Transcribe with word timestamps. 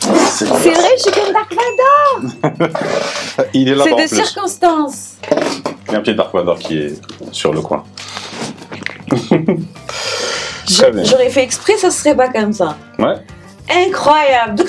C'est 0.00 0.44
vrai, 0.46 0.90
je 0.96 1.02
suis 1.02 1.10
comme 1.12 1.32
Dark 1.32 1.52
Vador. 1.52 2.30
Il 3.54 3.68
est 3.68 3.74
là 3.74 3.84
C'est 3.84 3.92
en 3.92 3.96
de 3.96 4.02
plus. 4.02 4.16
circonstance. 4.24 5.14
Il 5.88 5.92
y 5.92 5.94
a 5.94 5.98
un 5.98 6.02
petit 6.02 6.14
Dark 6.14 6.32
Vador 6.34 6.58
qui 6.58 6.78
est 6.78 7.00
sur 7.32 7.52
le 7.52 7.60
coin. 7.60 7.84
J'aurais 10.68 11.30
fait 11.30 11.42
exprès, 11.42 11.76
ça 11.76 11.90
serait 11.90 12.14
pas 12.16 12.28
comme 12.28 12.52
ça. 12.52 12.76
Ouais. 12.98 13.14
Incroyable. 13.70 14.56
The 14.56 14.64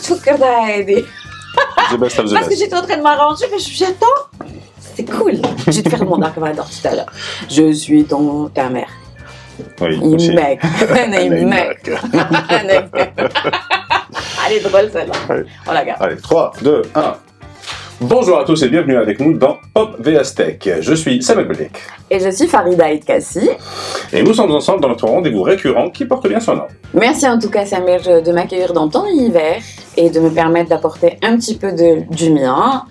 best 1.97 2.19
of 2.19 2.29
the 2.29 2.33
Parce 2.33 2.47
que 2.47 2.55
j'étais 2.55 2.75
en 2.75 2.81
train 2.83 2.97
de 2.97 3.01
m'arranger, 3.01 3.45
mais 3.51 3.57
je 3.59 3.63
me 3.65 3.69
suis 3.69 3.77
dit, 3.77 3.85
attends, 3.85 4.05
c'est 4.95 5.05
cool. 5.05 5.39
Je 5.67 5.71
vais 5.71 5.83
te 5.83 5.89
faire 5.89 6.05
mon 6.05 6.17
Dark 6.17 6.37
Vador 6.37 6.67
tout 6.69 6.87
à 6.87 6.95
l'heure. 6.95 7.11
Je 7.49 7.71
suis 7.71 8.05
ton 8.05 8.47
ta 8.49 8.69
mère. 8.69 8.89
Oui, 9.81 9.99
Il 10.03 10.15
aussi. 10.15 10.31
mec. 10.33 10.59
Il 11.21 11.47
mec. 11.47 11.89
Elle 14.45 14.53
est 14.57 14.59
drôle 14.59 14.89
celle-là. 14.91 15.43
On 15.67 15.71
la 15.73 15.85
garde. 15.85 16.01
Allez, 16.01 16.17
3, 16.17 16.51
2, 16.61 16.81
1. 16.95 17.15
Bonjour 17.99 18.37
à 18.37 18.43
tous 18.43 18.61
et 18.61 18.69
bienvenue 18.69 18.95
avec 18.95 19.19
nous 19.19 19.35
dans 19.35 19.57
Pop 19.73 19.95
VS 19.99 20.35
Tech. 20.35 20.57
Je 20.81 20.93
suis 20.93 21.23
Samuel 21.23 21.47
Belek 21.47 21.79
Et 22.11 22.19
je 22.19 22.29
suis 22.29 22.47
Farida 22.47 22.91
Itkassi. 22.93 23.49
et 24.13 24.21
nous 24.21 24.35
sommes 24.35 24.51
ensemble 24.51 24.81
dans 24.81 24.89
notre 24.89 25.07
rendez-vous 25.07 25.41
récurrent 25.41 25.89
qui 25.89 26.05
porte 26.05 26.27
bien 26.27 26.39
son 26.39 26.57
nom. 26.57 26.67
Merci 26.93 27.27
en 27.27 27.39
tout 27.39 27.49
cas 27.49 27.65
Samuel 27.65 28.21
de 28.23 28.31
m'accueillir 28.31 28.73
dans 28.73 28.87
ton 28.87 29.07
univers 29.07 29.61
et 29.95 30.11
de 30.11 30.19
me 30.19 30.29
permettre 30.29 30.69
d'apporter 30.69 31.17
un 31.23 31.37
petit 31.37 31.57
peu 31.57 31.71
de, 31.71 32.03
du 32.15 32.29
mien 32.29 32.83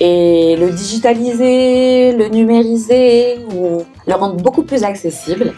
et 0.00 0.56
le 0.56 0.70
digitaliser, 0.70 2.12
le 2.12 2.28
numériser 2.28 3.40
ou 3.54 3.82
le 4.06 4.14
rendre 4.14 4.36
beaucoup 4.36 4.62
plus 4.62 4.82
accessible. 4.82 5.52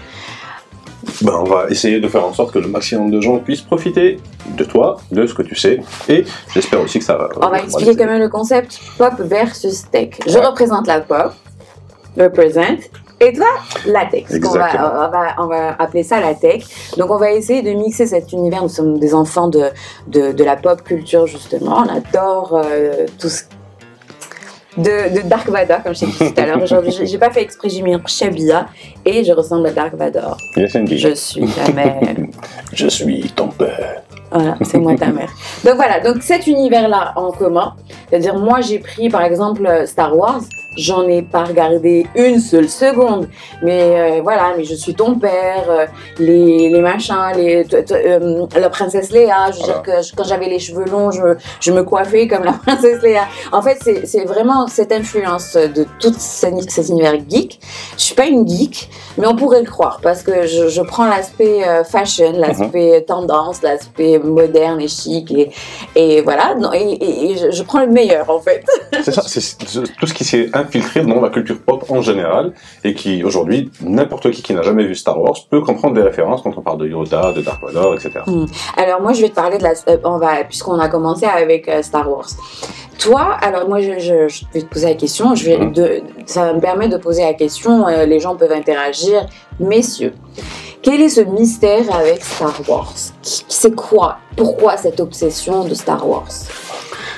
Ben, 1.23 1.33
on 1.35 1.45
va 1.45 1.67
essayer 1.71 2.01
de 2.01 2.09
faire 2.09 2.25
en 2.27 2.33
sorte 2.33 2.53
que 2.53 2.59
le 2.59 2.69
maximum 2.69 3.11
de 3.11 3.21
gens 3.21 3.39
puissent 3.39 3.63
profiter 3.63 4.19
de 4.57 4.65
toi, 4.65 4.97
de 5.13 5.27
ce 5.27 5.35
que 5.35 5.43
tu 5.43 5.55
sais, 5.55 5.81
et 6.09 6.25
j'espère 6.53 6.81
aussi 6.83 6.99
que 6.99 7.05
ça 7.05 7.17
va. 7.17 7.29
On 7.41 7.49
va 7.49 7.61
expliquer 7.61 7.97
quand 7.97 8.07
même 8.07 8.21
le 8.21 8.29
concept 8.29 8.79
pop 8.99 9.15
versus 9.19 9.85
tech. 9.91 10.11
Je 10.27 10.39
Ouais. 10.39 10.45
représente 10.47 10.87
la 10.87 11.01
pop, 11.01 11.33
represent, 12.19 12.77
et 13.19 13.33
toi, 13.33 13.47
la 13.87 14.05
tech. 14.07 14.25
On 14.45 14.51
va, 14.51 14.69
on, 14.75 15.11
va, 15.11 15.35
on 15.39 15.47
va 15.47 15.75
appeler 15.79 16.03
ça 16.03 16.21
la 16.21 16.35
tech. 16.35 16.65
Donc 16.99 17.11
on 17.11 17.17
va 17.17 17.33
essayer 17.33 17.63
de 17.63 17.71
mixer 17.71 18.07
cet 18.07 18.33
univers. 18.33 18.63
Nous 18.63 18.69
sommes 18.69 18.99
des 18.99 19.15
enfants 19.15 19.49
de, 19.49 19.71
de, 20.09 20.33
de 20.33 20.45
la 20.45 20.57
pop 20.57 20.83
culture 20.83 21.27
justement. 21.27 21.79
On 21.79 21.89
adore 21.97 22.61
euh, 22.63 23.07
tout 23.19 23.31
ce 23.31 23.45
de, 24.77 25.15
de 25.23 25.29
Dark 25.29 25.49
Vador, 25.49 25.83
comme 25.83 25.95
je 25.95 26.01
t'ai 26.01 26.07
dit 26.07 26.19
tout 26.35 26.41
à 26.41 26.47
l'heure. 26.47 26.63
Aujourd'hui, 26.63 26.93
j'ai 27.05 27.19
pas 27.19 27.31
fait 27.31 27.43
exprès, 27.43 27.69
j'ai 27.69 27.83
mis 27.83 27.95
un 27.95 28.01
Shabia 28.07 28.67
et 29.05 29.25
je 29.25 29.33
ressemble 29.33 29.67
à 29.69 29.71
Dark 29.73 29.95
Vador. 29.95 30.37
Yes, 30.57 30.75
indeed. 30.77 30.99
Je 30.99 31.15
suis 31.15 31.47
ta 31.47 31.73
mère. 31.73 31.97
Je 32.73 32.89
suis 32.89 33.31
ton 33.35 33.49
père. 33.49 34.03
Voilà, 34.31 34.57
c'est 34.63 34.79
moi 34.79 34.95
ta 34.97 35.07
mère. 35.07 35.33
Donc 35.65 35.77
voilà, 35.77 36.01
donc 36.01 36.23
cet 36.23 36.47
univers-là 36.47 37.13
en 37.17 37.31
commun, 37.31 37.75
c'est-à-dire 38.09 38.37
moi 38.37 38.61
j'ai 38.61 38.81
pris 38.81 39.09
par 39.09 39.23
exemple 39.23 39.85
Star 39.87 40.17
Wars, 40.17 40.43
j'en 40.77 41.07
ai 41.09 41.23
pas 41.23 41.45
regardé 41.45 42.07
une 42.15 42.39
seule 42.41 42.69
seconde, 42.69 43.29
mais 43.63 43.83
euh, 44.19 44.21
voilà, 44.23 44.53
mais 44.57 44.65
je 44.65 44.75
suis 44.75 44.95
ton 44.95 45.19
père, 45.19 45.65
euh, 45.69 45.87
les, 46.19 46.69
les 46.71 46.81
machins, 46.81 47.15
les, 47.37 47.65
t- 47.65 47.85
t- 47.85 47.95
euh, 47.95 48.47
la 48.59 48.71
princesse 48.71 49.11
Léa, 49.11 49.51
je 49.53 49.59
veux 49.59 49.65
dire 49.65 49.83
que 49.83 50.03
je- 50.03 50.15
quand 50.15 50.25
j'avais 50.25 50.47
les 50.49 50.59
cheveux 50.59 50.85
longs, 50.85 51.11
je, 51.11 51.23
me- 51.23 51.37
je 51.61 51.73
me 51.73 51.83
coiffais 51.83 52.29
comme 52.29 52.45
la 52.45 52.53
princesse 52.67 53.03
Léa. 53.03 53.25
En 53.53 53.63
fait, 53.63 53.79
c'est 53.83 54.07
c'est 54.07 54.25
vraiment 54.25 54.67
cette 54.67 54.93
influence 54.93 55.55
de 55.55 55.87
tout 56.01 56.15
cet 56.17 56.71
cet 56.71 56.89
univers 56.89 57.15
geek. 57.29 57.59
Je 57.97 58.03
suis 58.03 58.15
pas 58.15 58.27
une 58.27 58.47
geek, 58.47 58.89
mais 59.19 59.27
on 59.27 59.35
pourrait 59.37 59.61
le 59.63 59.71
croire 59.71 60.01
parce 60.03 60.23
que 60.23 60.47
je, 60.47 60.69
je 60.69 60.83
prends 60.83 61.07
l'aspect 61.07 61.67
euh, 61.67 61.85
fashion, 61.85 62.33
l'aspect 62.37 63.05
tendance, 63.07 63.63
l'aspect 63.63 64.19
moderne 64.19 64.81
et 64.81 64.89
chic 64.89 65.31
et, 65.33 65.51
et 65.95 66.21
voilà. 66.23 66.55
Non, 66.55 66.73
Et, 66.73 66.79
et- 66.93 67.31
et 67.33 67.37
je, 67.37 67.51
je 67.51 67.63
prends 67.63 67.81
le 67.81 67.87
meilleur 67.89 68.29
en 68.31 68.41
fait. 68.41 68.65
C'est 69.03 69.13
ça, 69.13 69.23
c'est 69.27 69.41
tout 69.99 70.07
ce 70.07 70.15
qui 70.15 70.25
s'est 70.25 70.51
infiltré 70.67 71.03
dans 71.05 71.21
la 71.21 71.31
culture 71.31 71.59
pop 71.61 71.85
en 71.91 72.01
général 72.03 72.53
et 72.85 72.95
qui 72.95 73.23
aujourd'hui, 73.25 73.71
n'importe 73.83 74.31
qui 74.31 74.43
qui 74.43 74.55
n'a 74.55 74.63
jamais 74.63 74.85
vu 74.85 74.95
Star 74.95 75.21
Wars 75.21 75.37
peut 75.51 75.61
comprendre 75.61 75.95
des 75.95 76.03
références 76.03 76.43
quand 76.43 76.53
on 76.57 76.63
parle 76.63 76.79
de 76.79 76.89
Yoda, 76.89 77.33
de 77.33 77.41
Dark 77.41 77.63
Vador, 77.63 77.95
etc. 77.95 78.11
Alors 78.77 79.01
moi 79.01 79.13
je 79.13 79.23
vais 79.23 79.29
te 79.29 79.35
parler 79.35 79.59
de 79.59 79.63
la, 79.63 79.73
euh, 79.89 79.97
on 80.05 80.19
va 80.19 80.45
puisqu'on 80.45 80.79
a 80.79 80.89
commencé 80.89 81.27
avec 81.27 81.69
euh, 81.69 81.83
Star 81.83 82.11
Wars. 82.11 82.29
Toi, 82.99 83.37
alors 83.43 83.69
moi 83.69 83.81
je, 83.81 83.99
je- 83.99 84.29
je 84.29 84.45
vais 84.55 84.63
te 84.63 84.67
poser 84.67 84.87
la 84.89 84.95
question. 84.95 85.35
Je 85.35 85.45
vais 85.51 85.59
Mhm. 85.59 85.73
de, 85.73 86.03
ça 86.27 86.53
me 86.55 86.61
permet 86.61 86.89
de 86.89 86.97
poser 86.97 87.23
la 87.25 87.35
question. 87.35 87.87
euh, 87.87 88.07
les 88.07 88.21
gens 88.21 88.37
peuvent 88.37 88.53
interagir. 88.53 89.27
Messieurs, 89.61 90.15
quel 90.83 91.01
est 91.03 91.09
ce 91.09 91.21
mystère 91.21 91.85
avec 91.95 92.25
Star 92.25 92.55
Wars? 92.69 92.93
C'est 93.23 93.75
quoi? 93.75 94.17
Pourquoi 94.37 94.77
cette 94.77 95.01
obsession 95.01 95.65
de 95.65 95.75
Star 95.75 96.09
Wars? 96.09 96.29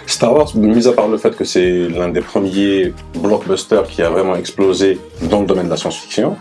Star 0.09 0.33
Wars, 0.35 0.51
mis 0.57 0.89
à 0.89 0.93
part 0.93 1.07
le 1.09 1.19
fait 1.19 1.37
que 1.37 1.45
c'est 1.45 1.87
l'un 1.89 2.09
des 2.09 2.23
premiers 2.23 2.95
blockbusters 3.23 3.87
qui 3.87 4.01
a 4.03 4.09
vraiment 4.09 4.37
explosé 4.37 4.99
dans 5.31 5.41
le 5.43 5.47
domaine 5.47 5.67
de 5.67 5.71
la 5.71 5.77
science-fiction, 5.77 6.37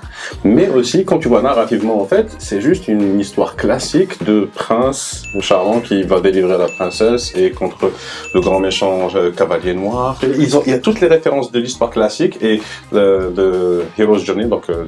mais 0.45 0.69
aussi 0.69 1.03
quand 1.03 1.19
tu 1.19 1.27
vois 1.27 1.41
narrativement 1.41 2.01
en 2.01 2.05
fait, 2.05 2.27
c'est 2.39 2.61
juste 2.61 2.87
une 2.87 3.19
histoire 3.19 3.57
classique 3.57 4.23
de 4.23 4.47
prince 4.55 5.23
charmant 5.41 5.81
qui 5.81 6.03
va 6.03 6.21
délivrer 6.21 6.57
la 6.57 6.67
princesse 6.67 7.33
et 7.35 7.51
contre 7.51 7.91
le 8.33 8.39
grand 8.39 8.59
méchant 8.61 9.09
euh, 9.15 9.31
cavalier 9.31 9.73
noir. 9.73 10.17
Ils 10.23 10.55
ont, 10.55 10.63
il 10.65 10.71
y 10.71 10.75
a 10.75 10.79
toutes 10.79 11.01
les 11.01 11.07
références 11.07 11.51
de 11.51 11.59
l'histoire 11.59 11.89
classique 11.89 12.37
et 12.41 12.61
euh, 12.93 13.29
de 13.31 13.83
Hero's 13.99 14.23
Journey, 14.23 14.45
donc 14.45 14.63
euh, 14.69 14.85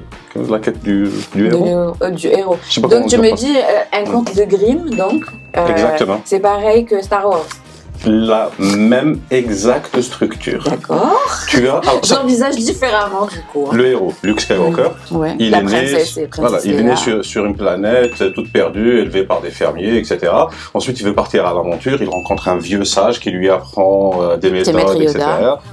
la 0.49 0.59
quête 0.59 0.81
du, 0.81 1.09
du 1.35 1.49
De- 1.49 1.53
héros. 1.53 1.93
euh, 2.01 2.09
du 2.11 2.27
héros 2.27 2.57
Donc 2.81 3.07
tu 3.07 3.17
me 3.17 3.35
dis 3.35 3.57
un 3.91 4.03
conte 4.09 4.33
de 4.35 4.45
Grimm, 4.45 4.89
donc 4.91 5.23
Exactement. 5.69 6.21
C'est 6.23 6.39
pareil 6.39 6.85
que 6.85 7.01
Star 7.03 7.27
Wars. 7.27 7.45
La 8.05 8.49
même 8.59 9.19
exacte 9.29 9.99
structure. 10.01 10.63
D'accord. 10.63 11.17
Tu 11.49 11.67
as 11.67 11.81
J'envisage 12.03 12.55
différemment 12.55 13.25
du 13.27 13.41
coup. 13.51 13.67
hein. 13.69 13.75
le 13.75 13.87
héros, 13.87 14.13
Luke 14.23 14.39
Skywalker. 14.39 14.89
Ouais. 15.11 15.35
Il 15.37 15.51
La 15.51 15.57
est 15.59 15.63
né, 15.63 15.67
princesse 15.67 16.19
voilà, 16.37 16.59
il 16.63 16.75
est 16.75 16.83
né 16.83 16.95
sur, 16.95 17.25
sur 17.25 17.45
une 17.45 17.55
planète 17.57 18.33
toute 18.33 18.51
perdue, 18.53 18.99
élevée 18.99 19.23
par 19.23 19.41
des 19.41 19.49
fermiers, 19.51 19.97
etc. 19.97 20.31
Ensuite, 20.73 20.99
il 21.01 21.05
veut 21.05 21.13
partir 21.13 21.45
à 21.45 21.53
l'aventure. 21.53 21.97
Il 22.01 22.07
rencontre 22.09 22.47
un 22.47 22.57
vieux 22.57 22.85
sage 22.85 23.19
qui 23.19 23.31
lui 23.31 23.49
apprend 23.49 24.11
euh, 24.21 24.37
des 24.37 24.49
méthodes, 24.51 24.77
etc. 25.01 25.19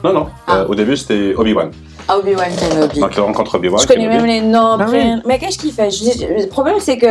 Non, 0.03 0.13
non. 0.13 0.27
Ah. 0.49 0.59
euh, 0.59 0.67
au 0.67 0.75
début, 0.75 0.97
c'était 0.97 1.33
Obi-Wan. 1.37 1.71
Obi-Wan 2.09 2.51
Kenobi. 2.59 3.01
Donc, 3.01 3.11
il 3.17 3.21
rencontre 3.21 3.55
Obi-Wan. 3.57 3.81
Je 3.81 3.87
connais 3.87 4.07
Kenobi. 4.07 4.17
même 4.17 4.27
les 4.27 4.41
noms. 4.41 4.77
Ah 4.81 4.85
prénoms. 4.85 5.23
Mais 5.27 5.39
qu'est-ce 5.39 5.59
qu'il 5.59 5.73
fait? 5.73 5.89
Le 5.91 6.47
problème, 6.49 6.77
c'est 6.81 6.99
que 6.99 7.07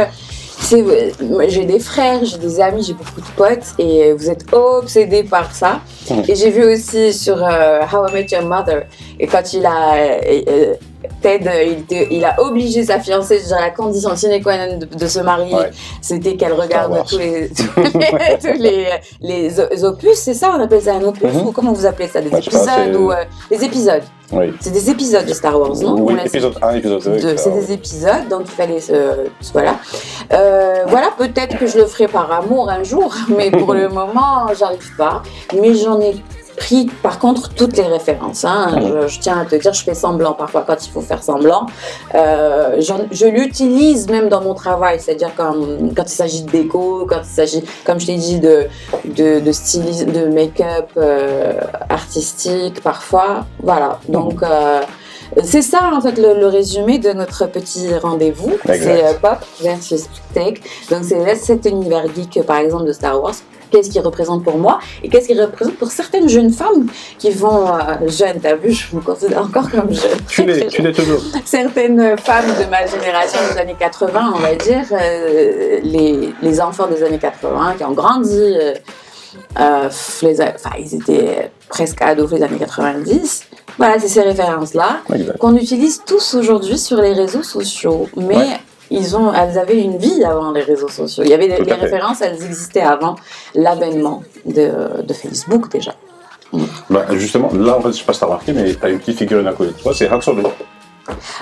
j'ai 1.47 1.65
des 1.65 1.79
frères, 1.79 2.23
j'ai 2.23 2.37
des 2.37 2.59
amis, 2.59 2.83
j'ai 2.83 2.93
beaucoup 2.93 3.21
de 3.21 3.27
potes 3.35 3.73
et 3.77 4.13
vous 4.13 4.29
êtes 4.29 4.45
obsédés 4.53 5.23
par 5.23 5.53
ça. 5.55 5.81
Et 6.27 6.35
j'ai 6.35 6.49
vu 6.49 6.63
aussi 6.73 7.13
sur 7.13 7.37
euh, 7.43 7.79
How 7.91 8.07
I 8.09 8.13
Met 8.13 8.27
Your 8.31 8.43
Mother, 8.43 8.83
et 9.19 9.27
quand 9.27 9.53
il 9.53 9.65
a. 9.65 9.95
euh, 9.95 10.73
Ted, 11.21 11.47
euh, 11.47 11.75
il, 12.09 12.25
a 12.25 12.41
obligé 12.41 12.83
sa 12.83 12.99
fiancée, 12.99 13.37
je 13.39 13.45
dirais 13.45 13.61
la 13.61 13.69
condition 13.69 14.15
sine 14.15 14.41
qua 14.41 14.57
non 14.65 14.79
de, 14.79 14.85
de 14.85 15.07
se 15.07 15.19
marier, 15.19 15.53
Ouais. 15.53 15.69
c'était 16.01 16.35
qu'elle 16.35 16.53
regarde 16.53 17.03
tous 17.07 17.19
les, 17.19 17.49
tous 17.55 17.97
les, 17.99 18.37
tous 18.41 18.59
les, 18.59 18.87
les 19.21 19.83
opus, 19.83 20.15
c'est 20.15 20.33
ça 20.33 20.55
On 20.57 20.63
appelle 20.63 20.81
ça 20.81 20.95
un 20.95 21.03
opus 21.03 21.31
Mhm. 21.31 21.47
Ou 21.47 21.51
comment 21.51 21.73
vous 21.73 21.85
appelez 21.85 22.07
ça 22.07 22.21
Des 22.21 22.29
pas, 22.31 22.39
épisodes 22.39 22.95
ou 22.99 23.11
euh, 23.11 23.23
Des 23.51 23.63
épisodes 23.63 24.01
Oui. 24.31 24.53
C'est 24.59 24.71
des 24.71 24.89
épisodes 24.89 25.25
de 25.25 25.33
Star 25.33 25.59
Wars, 25.59 25.75
non? 25.81 25.95
Oui, 25.99 26.15
épisode 26.25 26.55
1, 26.61 26.75
épisode 26.75 27.03
2. 27.03 27.19
de- 27.33 27.37
c'est 27.37 27.51
des 27.51 27.71
épisodes, 27.73 28.27
donc 28.29 28.41
il 28.45 28.51
fallait 28.51 28.79
se. 28.79 29.27
Voilà. 29.53 29.75
Euh, 30.33 30.83
voilà, 30.87 31.09
peut-être 31.17 31.57
que 31.57 31.67
je 31.67 31.77
le 31.77 31.85
ferai 31.85 32.07
par 32.07 32.31
amour 32.31 32.69
un 32.69 32.83
jour, 32.83 33.13
mais 33.37 33.51
pour 33.51 33.73
le 33.73 33.87
moment, 33.89 34.47
j'arrive 34.57 34.95
pas. 34.97 35.21
Mais 35.59 35.73
j'en 35.75 35.99
ai 36.01 36.15
pris 36.55 36.85
par 37.03 37.19
contre 37.19 37.49
toutes 37.49 37.77
les 37.77 37.83
références. 37.83 38.45
hein. 38.45 38.79
Je, 38.81 39.07
je 39.07 39.19
tiens 39.19 39.39
à 39.39 39.45
te 39.45 39.55
dire, 39.55 39.73
je 39.73 39.83
fais 39.83 39.93
semblant 39.93 40.33
parfois 40.33 40.63
quand 40.67 40.85
il 40.85 40.89
faut 40.91 41.01
faire 41.01 41.21
semblant. 41.23 41.65
Euh, 42.15 42.79
je 43.11 43.25
l'utilise 43.27 44.07
même 44.09 44.29
dans 44.29 44.41
mon 44.41 44.53
travail, 44.53 44.99
c'est-à-dire 44.99 45.31
quand, 45.35 45.53
quand 45.95 46.03
il 46.03 46.09
s'agit 46.09 46.43
de 46.43 46.51
déco, 46.51 47.05
quand 47.09 47.21
il 47.23 47.35
s'agit, 47.35 47.63
comme 47.85 47.99
je 47.99 48.07
t'ai 48.07 48.15
dit, 48.15 48.39
de, 48.39 48.67
de, 49.05 49.39
de 49.39 49.51
stylisme, 49.51 50.11
de 50.11 50.25
make-up 50.27 50.89
euh, 50.97 51.53
artistique 51.89 52.81
parfois. 52.81 53.45
Voilà. 53.61 53.99
Donc. 54.09 54.41
euh, 54.43 54.81
c'est 55.43 55.61
ça 55.61 55.91
en 55.93 56.01
fait 56.01 56.17
le, 56.17 56.39
le 56.39 56.47
résumé 56.47 56.99
de 56.99 57.11
notre 57.11 57.45
petit 57.47 57.93
rendez-vous. 57.95 58.53
C'est 58.65 59.03
euh, 59.03 59.13
pop 59.13 59.39
versus 59.61 60.05
tech. 60.33 60.55
Donc 60.89 61.03
c'est 61.03 61.35
cet 61.35 61.65
univers 61.65 62.05
geek 62.15 62.43
par 62.45 62.57
exemple 62.57 62.85
de 62.85 62.93
Star 62.93 63.21
Wars. 63.21 63.35
Qu'est-ce 63.71 63.89
qu'il 63.89 64.01
représente 64.01 64.43
pour 64.43 64.57
moi 64.57 64.79
et 65.03 65.09
qu'est-ce 65.09 65.27
qu'il 65.27 65.41
représente 65.41 65.75
pour 65.75 65.89
certaines 65.89 66.29
jeunes 66.29 66.51
femmes 66.51 66.87
qui 67.17 67.31
vont 67.31 67.67
euh, 67.67 68.07
jeunes. 68.07 68.39
T'as 68.41 68.55
vu, 68.55 68.71
je 68.71 68.95
me 68.95 69.01
considère 69.01 69.41
encore 69.41 69.69
comme 69.69 69.91
jeune. 69.91 70.19
Tu 70.29 70.45
l'es, 70.45 70.91
toujours. 70.93 71.19
Certaines 71.43 72.15
femmes 72.17 72.53
de 72.59 72.69
ma 72.69 72.85
génération 72.85 73.39
des 73.51 73.59
années 73.59 73.75
80, 73.77 74.33
on 74.35 74.39
va 74.39 74.55
dire, 74.55 74.85
euh, 74.91 75.79
les, 75.83 76.33
les 76.41 76.61
enfants 76.61 76.87
des 76.87 77.03
années 77.03 77.17
80 77.17 77.75
qui 77.77 77.83
ont 77.83 77.91
grandi, 77.91 78.55
les 80.21 80.41
enfin 80.41 80.69
ils 80.79 80.95
étaient 80.95 81.51
presque 81.67 82.01
ados 82.01 82.31
les 82.31 82.43
années 82.43 82.59
90. 82.59 83.47
Voilà, 83.77 83.99
c'est 83.99 84.07
ces 84.07 84.21
références-là 84.21 84.99
qu'on 85.39 85.55
utilise 85.55 86.01
tous 86.05 86.33
aujourd'hui 86.35 86.77
sur 86.77 86.97
les 87.01 87.13
réseaux 87.13 87.43
sociaux. 87.43 88.07
Mais 88.15 88.35
Ouais. 88.37 88.59
ils 88.89 89.15
ont, 89.17 89.33
elles 89.33 89.57
avaient 89.59 89.81
une 89.81 89.97
vie 89.97 90.23
avant 90.23 90.51
les 90.51 90.61
réseaux 90.61 90.87
sociaux. 90.89 91.23
Il 91.25 91.29
y 91.29 91.33
avait 91.33 91.47
des- 91.47 91.63
les 91.63 91.73
références, 91.73 92.21
elles 92.21 92.41
existaient 92.43 92.81
avant 92.81 93.15
l'avènement 93.53 94.23
de, 94.45 95.01
de 95.03 95.13
Facebook 95.13 95.69
déjà. 95.71 95.93
Bah, 96.89 97.05
justement, 97.11 97.49
là, 97.53 97.77
en 97.77 97.81
fait, 97.81 97.91
je 97.91 97.97
sais 97.97 98.03
pas 98.05 98.13
si 98.13 98.19
t'as 98.21 98.27
remarqué, 98.27 98.53
mais 98.53 98.73
t'as 98.75 98.89
une 98.89 98.99
petite 98.99 99.17
figurine 99.17 99.47
à 99.47 99.53
côté 99.53 99.71
de 99.73 99.77
toi, 99.77 99.93
c'est 99.93 100.09
Han 100.09 100.21
Solo. 100.21 100.43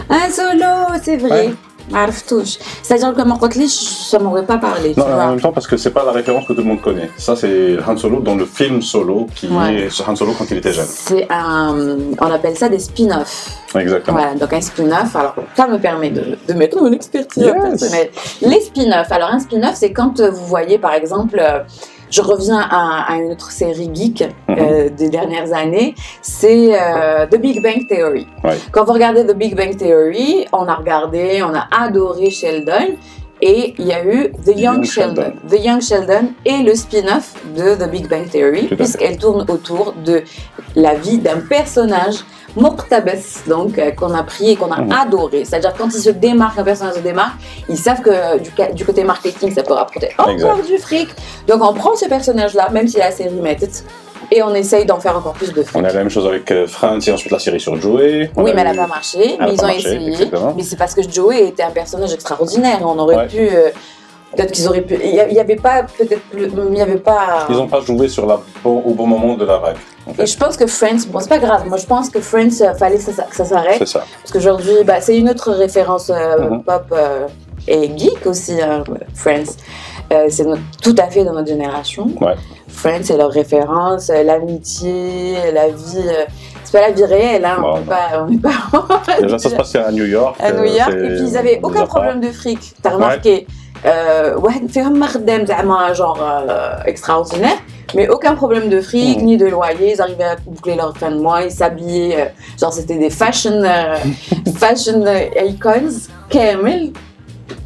Un 0.09 0.29
solo, 0.31 0.99
c'est 1.03 1.17
vrai. 1.17 1.47
Ouais. 1.47 1.53
Marftouche. 1.91 2.57
C'est-à-dire 2.81 3.13
que 3.13 3.21
mon 3.23 3.37
côté, 3.37 3.67
ça 3.67 4.19
m'aurait 4.19 4.45
pas 4.45 4.57
parlé. 4.57 4.93
Non, 4.95 5.05
en 5.05 5.29
même 5.31 5.41
temps, 5.41 5.51
parce 5.51 5.67
que 5.67 5.77
c'est 5.77 5.91
pas 5.91 6.03
la 6.05 6.11
référence 6.11 6.45
que 6.47 6.53
tout 6.53 6.61
le 6.61 6.67
monde 6.67 6.81
connaît. 6.81 7.09
Ça, 7.17 7.35
c'est 7.35 7.77
Han 7.87 7.97
Solo 7.97 8.19
dans 8.19 8.35
le 8.35 8.45
film 8.45 8.81
Solo, 8.81 9.27
qui 9.35 9.47
Ouais. 9.47 9.75
est 9.87 10.01
Han 10.07 10.15
Solo 10.15 10.33
quand 10.37 10.45
il 10.51 10.57
était 10.57 10.73
jeune. 10.73 10.85
C'est 10.87 11.27
un, 11.29 11.75
on 12.19 12.31
appelle 12.31 12.57
ça 12.57 12.69
des 12.69 12.79
spin-offs. 12.79 13.49
Exactement. 13.75 14.17
Voilà, 14.17 14.35
donc 14.35 14.53
un 14.53 14.61
spin-off, 14.61 15.15
alors 15.15 15.35
ça 15.55 15.67
me 15.67 15.77
permet 15.79 16.09
de, 16.11 16.37
de 16.47 16.53
mettre 16.53 16.81
mon 16.81 16.91
expertise 16.91 17.43
Yes. 17.43 17.53
personnelle. 17.61 18.09
Les 18.41 18.61
spin-offs, 18.61 19.11
alors 19.11 19.29
un 19.29 19.39
spin-off, 19.39 19.73
c'est 19.75 19.91
quand 19.91 20.21
vous 20.21 20.45
voyez 20.45 20.77
par 20.77 20.93
exemple, 20.93 21.37
euh, 21.41 21.59
je 22.13 22.21
reviens 22.21 22.59
à, 22.69 23.11
à 23.11 23.15
une 23.15 23.31
autre 23.31 23.51
série 23.51 23.89
geek 23.93 24.23
Mhm. 24.47 24.55
euh, 24.59 24.89
des 24.89 25.09
dernières 25.09 25.51
années, 25.53 25.95
c'est 26.21 26.79
euh, 26.79 27.25
The 27.25 27.37
Big 27.37 27.61
Bang 27.63 27.87
Theory. 27.89 28.27
Ouais. 28.43 28.57
Quand 28.71 28.83
vous 28.85 28.93
regardez 28.93 29.25
The 29.25 29.35
Big 29.35 29.55
Bang 29.55 29.75
Theory, 29.75 30.45
on 30.53 30.67
a 30.67 30.75
regardé, 30.75 31.41
on 31.43 31.53
a 31.55 31.65
adoré 31.85 32.29
Sheldon. 32.29 32.95
Et 33.45 33.75
il 33.77 33.87
y 33.87 33.91
a 33.91 34.05
eu 34.05 34.31
The 34.45 34.47
Young, 34.47 34.57
Young 34.57 34.83
Sheldon. 34.85 35.15
Sheldon. 35.21 35.33
The 35.49 35.59
Young 35.65 35.81
Sheldon 35.81 36.27
est 36.45 36.63
le 36.63 36.73
spin-off 36.75 37.33
de 37.57 37.75
The 37.75 37.89
Big 37.91 38.07
Bang 38.07 38.29
Theory, 38.29 38.67
puisqu'elle 38.67 39.17
tourne 39.17 39.45
autour 39.51 39.93
de 40.05 40.23
la 40.77 40.93
vie 40.95 41.17
d'un 41.17 41.39
personnage 41.41 42.23
Mortabes, 42.55 43.09
donc 43.47 43.77
euh, 43.79 43.91
qu'on 43.91 44.13
a 44.13 44.21
pris 44.23 44.51
et 44.51 44.55
qu'on 44.55 44.71
a 44.71 44.79
Mhm. 44.79 44.91
adoré. 44.93 45.43
C'est-à-dire 45.43 45.73
quand 45.77 45.87
il 45.87 45.99
se 45.99 46.11
démarque, 46.11 46.57
un 46.59 46.63
personnage 46.63 46.93
se 46.95 46.99
démarque, 46.99 47.33
ils 47.67 47.77
savent 47.77 48.01
que 48.01 48.11
euh, 48.11 48.37
du, 48.73 48.85
côté 48.85 49.03
marketing, 49.03 49.51
ça 49.53 49.63
peut 49.63 49.73
rapporter 49.73 50.09
encore 50.17 50.31
Exact. 50.31 50.65
du 50.67 50.77
fric. 50.77 51.09
Donc 51.47 51.61
on 51.63 51.73
prend 51.73 51.95
ce 51.95 52.05
personnage-là, 52.07 52.69
même 52.69 52.87
si 52.87 52.97
la 52.97 53.11
série 53.11 53.33
mérite, 53.33 53.83
et 54.35 54.43
on 54.43 54.53
essaye 54.53 54.85
d'en 54.85 54.99
faire 54.99 55.17
encore 55.17 55.33
plus 55.33 55.51
de 55.53 55.61
fric. 55.63 55.75
On 55.75 55.83
a 55.83 55.87
la 55.89 55.93
même 55.93 56.09
chose 56.09 56.25
avec 56.27 56.49
euh, 56.51 56.67
Friends 56.67 56.99
et 57.07 57.11
ensuite 57.11 57.31
la 57.31 57.39
série 57.39 57.59
sur 57.59 57.75
Joey. 57.79 58.31
On 58.35 58.43
Oui, 58.43 58.51
mais 58.55 58.61
elle 58.61 58.75
n'a 58.75 58.81
pas 58.83 58.87
marché, 58.87 59.37
mais 59.39 59.53
ils 59.53 59.59
ont 59.61 59.67
marché, 59.67 59.79
essayé. 59.95 60.07
exactement. 60.11 60.53
Mais 60.55 60.63
c'est 60.63 60.75
parce 60.77 60.93
que 60.93 61.01
Joey 61.09 61.47
était 61.49 61.63
un 61.63 61.71
personnage 61.71 62.13
extraordinaire. 62.13 62.79
On 62.83 62.97
aurait 62.99 63.15
Ouais. 63.17 63.27
pu. 63.27 63.47
euh, 63.49 63.69
Peut-être 64.35 64.51
qu'ils 64.51 64.67
auraient 64.67 64.81
pu. 64.81 64.97
Il 65.03 65.11
n'y 65.31 65.39
avait 65.39 65.55
pas. 65.57 65.83
Peut-être. 65.83 66.21
Il 66.35 66.49
n'y 66.71 66.81
avait 66.81 66.95
pas. 66.97 67.45
Ils 67.49 67.55
n'ont 67.55 67.67
pas 67.67 67.81
joué 67.81 68.07
sur 68.09 68.25
la, 68.25 68.39
bon- 68.63 68.81
au 68.83 68.95
bon 68.95 69.05
moment 69.05 69.35
de 69.35 69.45
la 69.45 69.59
vague. 69.59 69.75
en 70.07 70.19
Et 70.19 70.25
je 70.25 70.35
pense 70.35 70.57
que 70.57 70.65
Friends, 70.65 71.05
bon, 71.09 71.19
c'est 71.19 71.29
pas 71.29 71.37
grave. 71.37 71.67
Moi, 71.67 71.77
je 71.77 71.85
pense 71.85 72.09
que 72.09 72.19
Friends, 72.19 72.61
euh, 72.61 72.73
fallait 72.73 72.97
que 72.97 73.03
ça, 73.03 73.45
s'arrête. 73.45 73.75
C'est 73.77 73.85
ça. 73.87 74.03
Parce 74.23 74.31
qu'aujourd'hui, 74.31 74.73
bah, 74.87 75.01
c'est 75.01 75.15
une 75.15 75.29
autre 75.29 75.51
référence 75.51 76.09
euh, 76.09 76.49
Mhm. 76.49 76.63
pop 76.63 76.83
euh, 76.93 77.27
et 77.67 77.91
geek 77.95 78.25
aussi, 78.25 78.59
hein, 78.59 78.83
Friends. 79.13 79.53
Euh, 80.11 80.25
c'est 80.29 80.45
tout 80.81 80.95
à 80.97 81.11
fait 81.11 81.23
de 81.23 81.29
notre 81.29 81.47
génération. 81.49 82.07
Ouais. 82.19 82.33
Friends, 82.72 83.02
c'est 83.04 83.16
leur 83.16 83.30
référence, 83.30 84.10
euh, 84.10 84.22
l'amitié, 84.22 85.34
la 85.52 85.68
vie. 85.68 86.06
euh, 86.06 86.24
c'est 86.64 86.72
pas 86.78 86.82
la 86.88 86.92
vie 86.92 87.04
réelle, 87.04 87.44
hein. 87.44 87.56
Bon, 87.60 87.68
on 87.68 87.74
n'est 87.74 87.80
non. 87.80 87.86
pas. 87.86 88.06
On 88.22 88.26
n'est 88.30 88.38
pas 88.38 89.20
Déjà, 89.22 89.38
ça 89.38 89.48
se 89.50 89.56
passait 89.56 89.78
à 89.78 89.90
New 89.90 90.04
York. 90.04 90.36
à 90.40 90.52
New 90.52 90.58
euh, 90.70 90.78
York. 90.78 90.90
c'est- 90.92 91.04
Et 91.06 91.08
puis 91.16 91.24
ils 91.30 91.36
avaient 91.36 91.58
on 91.62 91.68
les 91.68 91.72
aucun 91.74 91.80
a 91.80 91.86
pas. 91.86 91.94
problème 91.94 92.20
de 92.20 92.30
fric. 92.30 92.60
T'as 92.82 92.90
remarqué 92.90 93.46
euh, 93.86 94.34
واحد 94.36 94.70
فيهم 94.70 95.00
مخدم 95.00 95.44
زعما 95.46 95.92
genre 95.92 96.18
euh, 96.20 96.90
extraordinaire. 96.92 97.58
Mais 97.96 98.06
aucun 98.14 98.34
problème 98.42 98.68
de 98.68 98.80
fric, 98.88 99.16
Mhm. 99.18 99.24
ni 99.28 99.36
de 99.42 99.46
loyer. 99.46 99.88
Ils 99.94 100.00
arrivaient 100.02 100.32
à 100.34 100.36
boucler 100.46 100.74
leur 100.82 100.92
fin 101.00 101.10
de 101.10 101.20
mois. 101.26 101.38
Ils 101.42 101.50
s'habillaient. 101.60 102.16
euh, 102.20 102.26
genre, 102.60 102.72
c'était 102.78 102.98
des 103.04 103.08
fashion, 103.22 103.56
euh, 103.64 103.96
fashion 104.62 105.00
euh, 105.06 105.50
icons. 105.52 105.94
كامل. 106.30 106.92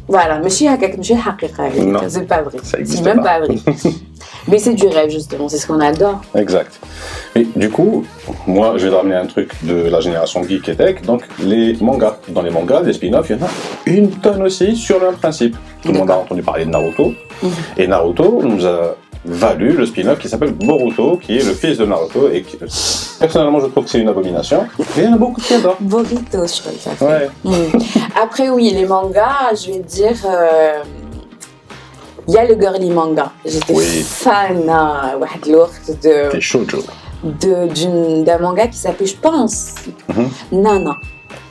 Voilà. 0.09 0.37
ماشي 0.43 0.67
هكاك 0.69 0.97
ماشي 0.97 1.15
حقيقة. 1.15 1.69
Non. 1.69 1.99
C'est 2.09 2.27
pas 2.27 2.41
vrai. 2.41 2.57
Ça 2.63 2.63
C'est 2.71 2.79
existe 2.79 3.05
même 3.05 3.21
pas. 3.23 3.39
pas 3.39 3.45
vrai. 3.45 3.55
mais 4.48 4.58
c'est 4.58 4.74
du 4.74 4.86
rêve, 4.86 5.10
justement. 5.10 5.48
C'est 5.48 5.58
ce 5.58 5.66
qu'on 5.66 5.80
adore. 5.80 6.20
Exact. 6.34 6.80
Et 7.34 7.46
du 7.54 7.70
coup, 7.70 8.04
moi, 8.46 8.74
je 8.76 8.84
vais 8.84 8.90
te 8.90 8.94
ramener 8.96 9.14
un 9.16 9.26
truc 9.26 9.52
de 9.62 9.88
la 9.88 10.00
génération 10.00 10.42
geek 10.42 10.68
et 10.68 10.74
tech. 10.76 11.02
Donc, 11.02 11.22
les 11.40 11.76
mangas. 11.80 12.16
Dans 12.28 12.42
les 12.42 12.50
mangas, 12.50 12.82
les 12.82 12.92
spin-offs, 12.94 13.28
il 13.30 13.36
y 13.36 13.42
en 13.42 13.46
a 13.46 13.50
une 13.86 14.10
tonne 14.10 14.42
aussi 14.42 14.74
sur 14.76 14.98
le 14.98 15.06
même 15.06 15.16
principe. 15.16 15.56
Tout 15.82 15.92
le 15.92 15.98
monde 15.98 16.10
a 16.10 16.18
entendu 16.18 16.42
parler 16.42 16.64
de 16.64 16.70
Naruto. 16.70 17.12
Mhm. 17.42 17.50
Et 17.76 17.86
Naruto 17.86 18.40
nous 18.42 18.66
a 18.66 18.96
valu 19.24 19.72
le 19.72 19.84
spin-off 19.84 20.18
qui 20.18 20.28
s'appelle 20.28 20.52
Boruto, 20.52 21.18
qui 21.18 21.36
est 21.36 21.44
le 21.44 21.52
fils 21.52 21.76
de 21.78 21.84
Naruto. 21.84 22.30
Et 22.32 22.42
qui, 22.42 22.56
personnellement, 23.20 23.60
je 23.60 23.66
trouve 23.66 23.84
que 23.84 23.90
c'est 23.90 24.00
une 24.00 24.08
abomination. 24.08 24.66
Mais 24.96 25.02
il 25.02 25.04
y 25.04 25.08
en 25.08 25.14
a 25.14 25.18
beaucoup 25.18 25.40
qui 25.40 25.54
adorent. 25.54 25.76
Burrito, 25.80 26.46
je 26.46 26.60
crois 26.60 26.72
que 26.72 26.78
ça 26.80 26.90
fait. 26.92 27.04
Ouais. 27.04 27.28
Mm. 27.44 27.78
Après, 28.22 28.48
oui, 28.48 28.70
les 28.74 28.86
mangas, 28.86 29.54
je 29.54 29.72
vais 29.72 29.80
dire. 29.80 30.16
euh, 30.26 30.82
il 32.28 32.34
y 32.34 32.36
a 32.36 32.44
le 32.44 32.60
girly 32.60 32.90
manga. 32.90 33.32
J'étais 33.42 33.74
fan 34.02 34.68
hein, 34.68 35.18
à 35.22 35.38
de. 36.02 36.30
T'es. 37.38 38.22
D'un 38.22 38.38
manga 38.38 38.66
qui 38.66 38.76
s'appelle, 38.76 39.06
je 39.06 39.16
pense. 39.16 39.76
Mhm. 40.08 40.28
Nana. 40.52 40.96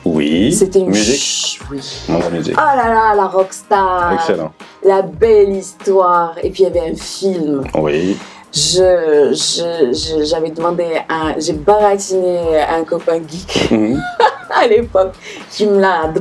Oui. 0.04 0.52
C'était 0.52 0.78
une 0.78 0.90
musique. 0.90 1.60
Oh 1.68 2.12
là 2.56 2.88
là, 2.88 3.14
la 3.16 3.26
rockstar. 3.26 4.12
Excellent. 4.14 4.52
La 4.84 5.02
belle 5.02 5.50
histoire. 5.50 6.36
Et 6.44 6.50
puis 6.50 6.62
il 6.62 6.66
y 6.66 6.78
avait 6.78 6.92
un 6.92 6.94
film. 6.94 7.64
Oui 7.74 8.16
je, 8.52 10.24
j'avais 10.24 10.50
demandé, 10.50 10.84
j'ai 11.38 11.52
baratiné 11.52 12.60
un 12.60 12.84
copain 12.84 13.18
geek. 13.18 13.70
Mhm. 13.70 14.02
à 14.62 14.66
l'époque. 14.66 15.12
Qui 15.50 15.66
me 15.66 15.80
l'a 15.80 16.12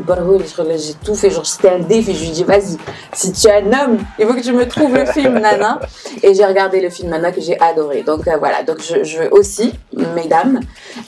j'ai 0.77 0.93
tout 1.03 1.15
fait, 1.15 1.29
genre 1.29 1.45
c'était 1.45 1.69
un 1.69 1.79
défi, 1.79 2.13
je 2.13 2.21
lui 2.21 2.29
ai 2.29 2.31
dit 2.31 2.43
vas-y, 2.43 2.77
si 3.13 3.31
tu 3.31 3.47
es 3.47 3.53
un 3.53 3.65
homme, 3.67 3.97
il 4.19 4.27
faut 4.27 4.33
que 4.33 4.41
tu 4.41 4.53
me 4.53 4.67
trouves 4.67 4.93
le 4.93 5.05
film 5.05 5.33
Nana. 5.39 5.79
Et 6.21 6.33
j'ai 6.33 6.45
regardé 6.45 6.81
le 6.81 6.89
film 6.89 7.09
Nana 7.09 7.31
que 7.31 7.41
j'ai 7.41 7.59
adoré. 7.59 8.03
Donc 8.03 8.27
euh, 8.27 8.37
voilà, 8.37 8.63
donc 8.63 8.77
je, 8.81 9.03
je 9.03 9.19
veux 9.19 9.33
aussi, 9.33 9.73
mesdames, 10.15 10.59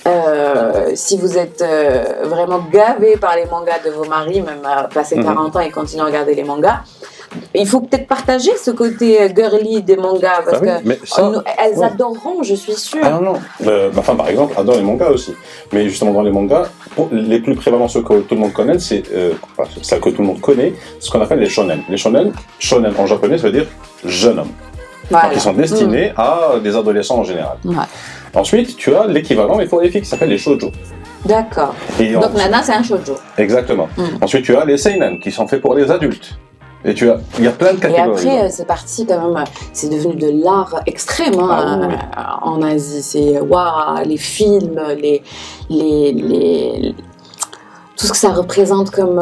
euh, 0.07 0.91
si 0.95 1.17
vous 1.17 1.37
êtes 1.37 1.61
euh, 1.61 2.03
vraiment 2.23 2.59
gavés 2.71 3.17
par 3.17 3.35
les 3.35 3.45
mangas 3.45 3.79
de 3.85 3.91
vos 3.91 4.05
maris, 4.05 4.41
même 4.41 4.65
à 4.65 4.83
passer 4.83 5.15
Mhm. 5.19 5.25
40 5.25 5.55
ans 5.55 5.59
et 5.59 5.71
continuer 5.71 6.03
à 6.03 6.05
regarder 6.05 6.33
les 6.35 6.43
mangas, 6.43 6.81
il 7.53 7.67
faut 7.67 7.81
peut-être 7.81 8.07
partager 8.07 8.51
ce 8.57 8.71
côté 8.71 9.21
euh, 9.21 9.29
girly 9.35 9.81
des 9.83 9.95
mangas 9.97 10.41
parce 10.45 10.57
Ah 10.57 10.61
oui, 10.61 10.67
que 10.83 10.87
mais 10.87 10.99
ça- 11.05 11.21
nous- 11.23 11.41
elles 11.57 11.77
ouais. 11.77 11.85
adoreront, 11.85 12.43
je 12.43 12.55
suis 12.55 12.73
sûre. 12.73 12.99
Ah 13.03 13.09
non, 13.11 13.21
non. 13.21 13.33
Euh, 13.67 13.91
ma 13.93 14.01
femme, 14.01 14.17
par 14.17 14.29
exemple, 14.29 14.53
adore 14.57 14.75
les 14.75 14.81
mangas 14.83 15.09
aussi. 15.09 15.33
Mais 15.73 15.87
justement, 15.87 16.11
dans 16.11 16.21
les 16.23 16.31
mangas, 16.31 16.69
pour- 16.95 17.09
les 17.11 17.39
plus 17.39 17.55
prévalents, 17.55 17.87
ceux 17.87 18.01
que 18.01 18.19
tout 18.21 18.35
le 18.35 18.41
monde 18.41 18.53
connaît, 18.53 18.79
c'est 18.79 19.03
euh, 19.13 19.33
enfin, 19.57 19.69
celles 19.81 19.99
que 19.99 20.09
tout 20.09 20.21
le 20.21 20.27
monde 20.27 20.41
connaît, 20.41 20.73
ce 20.99 21.09
qu'on 21.11 21.21
appelle 21.21 21.39
les 21.39 21.49
shonen. 21.49 21.81
Les 21.89 21.97
shonen, 21.97 22.31
shonen 22.59 22.93
en 22.97 23.05
japonais, 23.05 23.37
ça 23.37 23.43
veut 23.47 23.53
dire 23.53 23.67
jeune 24.05 24.39
homme. 24.39 24.51
Voilà. 25.11 25.33
Ils 25.33 25.41
sont 25.41 25.53
destinés 25.53 26.11
à 26.17 26.51
des 26.63 26.75
adolescents 26.75 27.17
en 27.19 27.23
général. 27.23 27.57
Mm. 27.63 27.69
Ouais. 27.77 27.85
Ensuite, 28.35 28.77
tu 28.77 28.93
as 28.95 29.07
l'équivalent, 29.07 29.55
mais 29.55 29.65
pour 29.65 29.81
les 29.81 29.89
filles, 29.89 30.01
qui 30.01 30.07
s'appelle 30.07 30.29
les 30.29 30.37
shoujo. 30.37 30.71
D'accord. 31.25 31.73
Donc 31.99 32.33
Nana, 32.35 32.61
c'est 32.61 32.73
un 32.73 32.83
shoujo. 32.83 33.15
Exactement. 33.37 33.89
Mm. 33.97 34.03
Ensuite, 34.21 34.45
tu 34.45 34.55
as 34.55 34.65
les 34.65 34.77
seinen, 34.77 35.19
qui 35.19 35.31
sont 35.31 35.47
faits 35.47 35.61
pour 35.61 35.73
les 35.75 35.89
adultes. 35.89 36.37
Et 36.85 36.93
tu 36.93 37.09
as, 37.09 37.19
il 37.37 37.43
y 37.43 37.47
a 37.47 37.51
plein 37.51 37.73
de 37.73 37.77
Et 37.77 37.81
catégories. 37.81 38.09
après, 38.27 38.45
euh, 38.45 38.47
c'est 38.49 38.65
parti 38.65 39.05
quand 39.05 39.19
même, 39.27 39.35
euh, 39.37 39.45
c'est 39.73 39.89
devenu 39.89 40.15
de 40.15 40.43
l'art 40.43 40.81
extrême 40.85 41.37
hein, 41.39 41.49
Ah 41.51 41.87
oui, 41.87 41.93
euh, 41.93 42.49
en 42.49 42.61
Asie. 42.61 43.03
C'est 43.03 43.39
waouh, 43.41 44.03
les 44.05 44.17
films, 44.17 44.79
les, 44.97 45.21
les, 45.69 46.13
les- 46.13 46.95
tout 47.97 48.05
ce 48.05 48.11
que 48.13 48.17
ça 48.17 48.29
représente 48.29 48.91
comme 48.91 49.21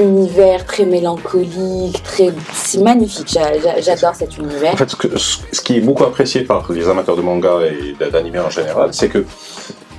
univers 0.00 0.66
très 0.66 0.84
mélancolique, 0.86 2.02
très, 2.02 2.30
c'est 2.52 2.80
magnifique. 2.80 3.28
J'a- 3.32 3.56
j'a- 3.60 3.80
J'adore 3.80 4.16
cet 4.16 4.36
univers. 4.38 4.74
En 4.74 4.76
fait, 4.76 4.90
ce, 4.90 4.96
que- 4.96 5.16
ce- 5.16 5.60
qui 5.60 5.76
est 5.76 5.80
beaucoup 5.80 6.02
apprécié 6.02 6.40
par 6.42 6.66
les 6.72 6.88
amateurs 6.88 7.16
de 7.16 7.22
manga 7.22 7.58
et 7.64 7.94
d'anime 8.10 8.42
en 8.44 8.50
général, 8.50 8.92
c'est 8.92 9.08
que 9.08 9.24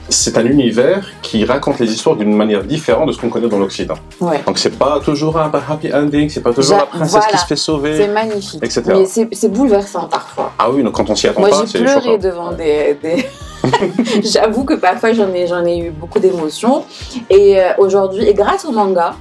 c'est 0.10 0.38
un 0.38 0.46
univers 0.46 1.06
qui 1.22 1.46
raconte 1.46 1.80
les 1.80 1.92
histoires 1.92 2.16
d'une 2.16 2.34
manière 2.36 2.64
différente 2.64 3.08
de 3.08 3.12
ce 3.14 3.20
qu'on 3.20 3.30
connaît 3.30 3.48
dans 3.50 3.60
l'Occident. 3.60 3.96
Ouais. 4.20 4.42
Donc 4.46 4.58
c'est 4.58 4.78
pas 4.78 5.00
toujours 5.00 5.38
un 5.38 5.52
happy 5.70 5.94
ending, 5.94 6.30
c'est 6.30 6.42
pas 6.42 6.54
toujours 6.54 6.72
J'a- 6.78 6.82
la 6.82 6.86
princesse 6.88 7.12
voilà. 7.12 7.28
qui 7.28 7.38
se 7.38 7.46
fait 7.46 7.56
C'est 7.56 7.64
sauver, 7.64 8.08
magnifique. 8.08 8.64
etc. 8.64 8.82
Mais 8.88 9.06
c'est 9.06 9.28
c'est 9.34 9.50
bouleversant 9.52 10.08
parfois. 10.08 10.52
Ah 10.60 10.70
oui, 10.72 10.84
donc 10.84 10.94
quand 10.94 11.10
on 11.10 11.16
s'y 11.16 11.28
attend 11.28 11.42
Moi, 11.42 11.50
pas, 11.50 11.62
j'ai 11.62 11.68
c'est 11.68 11.80
pleuré 11.80 12.02
choquant. 12.02 12.18
devant 12.18 12.52
des. 12.52 12.98
des- 13.02 13.26
J'avoue 14.24 14.64
que 14.64 14.74
parfois 14.76 15.12
j'en 15.14 15.32
ai, 15.34 15.46
j'en 15.46 15.66
ai 15.66 15.78
eu 15.80 15.90
beaucoup 15.92 16.20
d'émotions. 16.20 16.86
Et 17.30 17.60
euh, 17.60 17.70
aujourd'hui, 17.78 18.28
et 18.28 18.34
grâce 18.34 18.66
au 18.66 18.72
manga, 18.72 19.14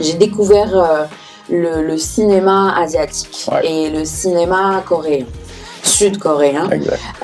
j'ai 0.00 0.14
découvert 0.14 0.74
euh, 0.74 1.04
le, 1.50 1.82
le 1.86 1.98
cinéma 1.98 2.74
asiatique 2.78 3.46
Ouais. 3.52 3.66
et 3.66 3.90
le 3.90 4.04
cinéma 4.04 4.82
coréen, 4.86 5.24
sud-coréen. 5.82 6.68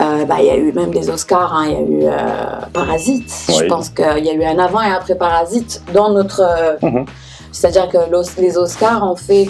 Euh, 0.00 0.24
bah, 0.24 0.36
Il 0.40 0.46
y 0.46 0.50
a 0.50 0.56
eu 0.56 0.72
même 0.72 0.90
des 0.90 1.10
Oscars, 1.10 1.52
hein. 1.54 1.66
il 1.66 1.72
y 1.72 1.76
a 1.76 1.80
eu 1.80 2.04
euh, 2.04 2.66
Parasite. 2.72 3.30
Je 3.48 3.64
pense 3.66 3.88
qu'il 3.90 4.24
y 4.24 4.30
a 4.30 4.34
eu 4.34 4.44
un 4.44 4.58
avant 4.58 4.82
et 4.82 4.90
après 4.92 5.14
Parasite 5.14 5.82
dans 5.94 6.10
notre. 6.10 6.40
euh, 6.42 6.76
Mhm. 6.82 7.04
C'est-à-dire 7.50 7.88
que 7.88 7.96
les 8.40 8.58
Oscars 8.58 9.02
ont 9.10 9.16
fait 9.16 9.48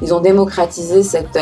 qu'ils 0.00 0.12
ont 0.12 0.20
démocratisé 0.20 1.02
cette, 1.04 1.38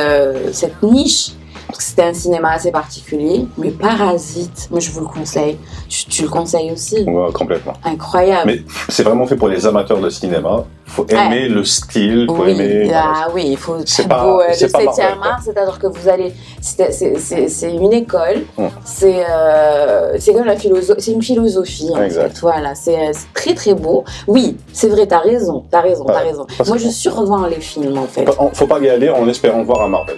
cette 0.52 0.82
niche 0.82 1.30
parce 1.76 1.85
que 1.85 1.90
c'était 1.90 2.02
un 2.09 2.14
cinéma 2.14 2.52
assez 2.52 2.71
particulier. 2.71 3.47
Mais 3.59 3.71
Parasite, 3.71 4.68
moi 4.71 4.80
je 4.80 4.90
vous 4.90 5.00
le 5.00 5.06
conseille. 5.09 5.59
Tu, 5.88 6.06
tu 6.06 6.23
le 6.23 6.28
conseilles 6.28 6.73
aussi 6.73 7.04
Ouais, 7.04 7.33
complètement. 7.35 7.75
Incroyable. 7.85 8.42
Mais 8.47 8.62
c'est 8.88 9.02
vraiment 9.02 9.26
fait 9.26 9.37
pour 9.37 9.49
les 9.49 9.66
amateurs 9.66 9.99
de 10.00 10.09
cinéma. 10.09 10.64
faut 10.87 11.04
aimer 11.09 11.49
le 11.49 11.64
style, 11.64 12.26
faut 12.28 12.45
oui, 12.45 12.52
aimer. 12.52 12.90
ah, 12.95 13.26
oui, 13.35 13.45
il 13.49 13.56
faut 13.59 13.76
C'est 13.85 14.09
pas- 14.09 14.23
beau 14.23 14.40
euh, 14.40 14.45
c'est 14.54 14.73
pas 14.73 14.78
7 14.78 14.87
Marvel, 14.87 15.04
art, 15.23 15.40
c'est-à-dire 15.45 15.78
que 15.78 15.88
vous 15.88 16.09
allez. 16.09 16.33
C'est 16.62 16.92
c'est- 16.92 17.18
c'est- 17.18 17.49
c'est 17.49 17.75
une 17.75 17.92
école, 17.92 18.45
Mm. 18.56 18.66
c'est 18.85 19.25
euh, 19.28 20.16
c'est 20.18 20.33
comme 20.33 20.45
la 20.47 20.56
philosophie, 20.56 21.02
c'est 21.02 21.12
une 21.12 21.23
philosophie 21.23 21.90
en 21.95 22.02
Exact. 22.02 22.33
fait. 22.35 22.40
Voilà, 22.40 22.75
c'est 22.75 22.97
euh, 22.97 23.11
c'est 23.12 23.33
très 23.35 23.54
très 23.54 23.75
beau. 23.75 24.04
Oui, 24.26 24.56
c'est 24.73 24.88
vrai, 24.88 25.06
t'as 25.06 25.18
raison, 25.18 25.64
t'as 25.71 25.80
raison, 25.83 26.04
t'as 26.04 26.14
Ouais, 26.23 26.28
raison. 26.30 26.47
parce 26.56 26.68
Moi 26.71 26.78
je 26.78 26.88
survends 26.88 27.47
les 27.47 27.61
films 27.61 27.99
en 27.99 28.06
fait. 28.06 28.25
Faut 28.54 28.66
pas 28.66 28.78
y 28.78 28.88
aller 28.88 29.11
en 29.11 29.28
espérant 29.28 29.62
voir 29.64 29.83
un 29.83 29.88
Marvel. 29.88 30.16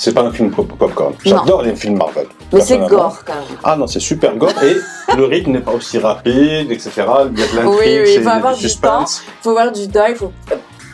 C'est 0.00 0.14
pas 0.14 0.22
un 0.22 0.30
film 0.30 0.50
pop- 0.52 0.72
popcorn. 0.78 1.12
J'adore 1.24 1.62
les 1.62 1.74
films 1.74 1.98
Marvel. 1.98 2.28
Mais 2.52 2.60
c'est 2.60 2.78
gore 2.78 3.18
quand 3.26 3.34
même. 3.34 3.58
Ah 3.64 3.74
non, 3.76 3.88
c'est 3.88 3.98
super 4.00 4.36
gore 4.36 4.52
et 4.62 4.76
le 5.16 5.24
rythme 5.24 5.50
n'est 5.50 5.60
pas 5.60 5.72
aussi 5.72 5.98
rapide, 5.98 6.70
etc. 6.70 6.90
Il 6.96 7.02
y 7.02 7.04
a 7.04 7.28
de 7.28 7.56
l'intrigue, 7.56 7.66
Oui, 7.66 8.00
oui, 8.04 8.12
il 8.14 8.22
faut 8.22 8.28
avoir 8.28 8.54
du 8.54 8.60
du 8.60 8.68
suspense. 8.68 9.22
Il 9.26 9.42
faut 9.42 9.50
avoir 9.50 9.72
du 9.72 9.88
temps, 9.88 10.06
il 10.08 10.14
faut 10.14 10.32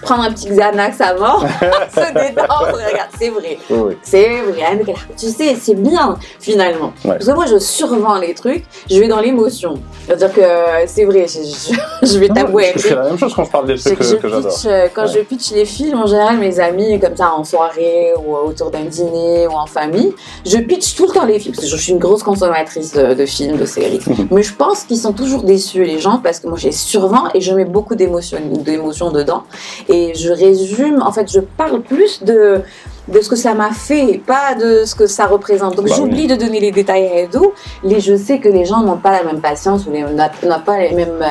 prendre 0.04 0.22
un 0.22 0.32
petit 0.32 0.48
Xanax 0.48 1.00
avant, 1.00 1.40
se 1.94 2.12
détendre. 2.12 2.72
Regarde, 2.74 3.10
c'est 3.18 3.28
vrai. 3.30 3.58
Oui. 3.70 3.94
C'est 4.02 4.40
vrai, 4.42 4.84
tu 5.18 5.26
sais, 5.28 5.56
c'est 5.60 5.74
bien 5.74 6.16
finalement. 6.40 6.92
Ouais. 7.04 7.12
Parce 7.12 7.26
que 7.26 7.32
moi, 7.32 7.46
je 7.46 7.58
survends 7.58 8.18
les 8.18 8.34
trucs, 8.34 8.64
je 8.90 8.98
vais 9.00 9.08
dans 9.08 9.20
l'émotion. 9.20 9.74
C'est-à-dire 10.06 10.32
que 10.32 10.40
euh, 10.40 10.84
c'est 10.86 11.04
vrai, 11.04 11.26
je, 11.26 11.40
je- 11.42 12.06
je 12.06 12.18
vais 12.18 12.28
t'avouer. 12.28 12.72
Fais 12.76 12.94
la 12.94 13.04
même 13.04 13.18
chose 13.18 13.32
quand 13.34 13.44
je 13.44 13.50
parle 13.50 13.66
des 13.66 13.76
C'est 13.76 13.94
trucs 13.96 13.98
que 13.98 14.04
que, 14.04 14.10
je 14.10 14.16
que 14.16 14.28
j'adore. 14.28 14.52
pitch, 14.54 14.66
euh, 14.66 14.88
quand 14.94 15.02
Ouais. 15.04 15.12
je 15.14 15.20
pitch 15.20 15.52
les 15.52 15.64
films, 15.64 15.98
en 15.98 16.06
général, 16.06 16.38
mes 16.38 16.60
amis, 16.60 16.98
comme 17.00 17.16
ça, 17.16 17.32
en 17.32 17.44
soirée 17.44 18.12
ou 18.24 18.34
autour 18.36 18.70
d'un 18.70 18.84
dîner 18.84 19.46
ou 19.46 19.52
en 19.52 19.66
famille, 19.66 20.14
je 20.46 20.58
pitch 20.58 20.94
tout 20.94 21.06
le 21.06 21.12
temps 21.12 21.24
les 21.24 21.38
films, 21.38 21.54
parce 21.54 21.66
que 21.66 21.70
je 21.76 21.80
suis 21.82 21.92
une 21.92 21.98
grosse 21.98 22.22
consommatrice 22.22 22.92
de, 22.92 23.14
de 23.14 23.26
films, 23.26 23.56
de 23.56 23.64
séries. 23.66 24.00
Mais 24.30 24.42
je 24.42 24.54
pense 24.54 24.84
qu'ils 24.84 24.98
sont 24.98 25.12
toujours 25.12 25.42
déçus, 25.42 25.84
les 25.84 25.98
gens, 25.98 26.18
parce 26.22 26.40
que 26.40 26.46
moi, 26.48 26.58
j'ai 26.58 26.72
survends 26.72 27.24
et 27.34 27.40
je 27.40 27.52
mets 27.54 27.64
beaucoup 27.64 27.94
d'émotions 27.94 28.38
d'émotions 28.42 29.10
dedans. 29.10 29.42
Et 29.88 29.93
je 30.14 30.30
résume, 30.30 31.02
en 31.02 31.12
fait, 31.12 31.30
je 31.30 31.40
parle 31.40 31.82
plus 31.82 32.22
de 32.22 32.62
de 33.08 33.20
ce 33.20 33.28
que 33.28 33.36
ça 33.36 33.54
m'a 33.54 33.72
fait, 33.72 34.20
pas 34.26 34.54
de 34.54 34.84
ce 34.84 34.94
que 34.94 35.06
ça 35.06 35.26
représente. 35.26 35.76
Donc 35.76 35.88
Bah 35.88 35.94
j'oublie 35.96 36.26
de 36.26 36.36
donner 36.36 36.60
les 36.60 36.70
détails 36.70 37.06
à 37.06 37.20
Edo. 37.22 37.54
Les, 37.82 38.00
je 38.00 38.16
sais 38.16 38.38
que 38.38 38.48
les 38.48 38.64
gens 38.64 38.82
n'ont 38.82 38.96
pas 38.96 39.12
la 39.12 39.24
même 39.24 39.40
patience 39.40 39.86
ou 39.86 39.90
n'ont 39.90 40.60
pas 40.64 40.78
les 40.78 40.92
mêmes, 40.92 41.22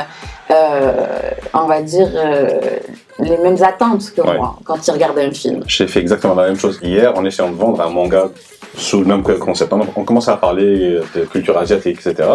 euh, 0.51 0.91
on 1.53 1.65
va 1.65 1.81
dire, 1.81 2.09
euh, 2.15 2.59
les 3.19 3.37
mêmes 3.37 3.61
attentes 3.63 4.11
que 4.15 4.21
Ouais. 4.21 4.37
moi 4.37 4.55
quand 4.63 4.87
ils 4.87 4.91
regardent 4.91 5.19
un 5.19 5.31
film. 5.31 5.63
J'ai 5.67 5.87
fait 5.87 5.99
exactement 5.99 6.35
la 6.35 6.47
même 6.47 6.57
chose 6.57 6.79
hier 6.83 7.17
en 7.17 7.25
essayant 7.25 7.49
de 7.49 7.55
vendre 7.55 7.81
un 7.81 7.89
manga 7.89 8.29
sous 8.75 8.99
le 8.99 9.05
même 9.05 9.23
concept. 9.23 9.73
On, 9.73 10.03
commençait 10.03 10.31
à 10.31 10.37
parler 10.37 10.99
de 11.15 11.25
culture 11.25 11.57
asiatique, 11.57 11.99
etc. 12.05 12.27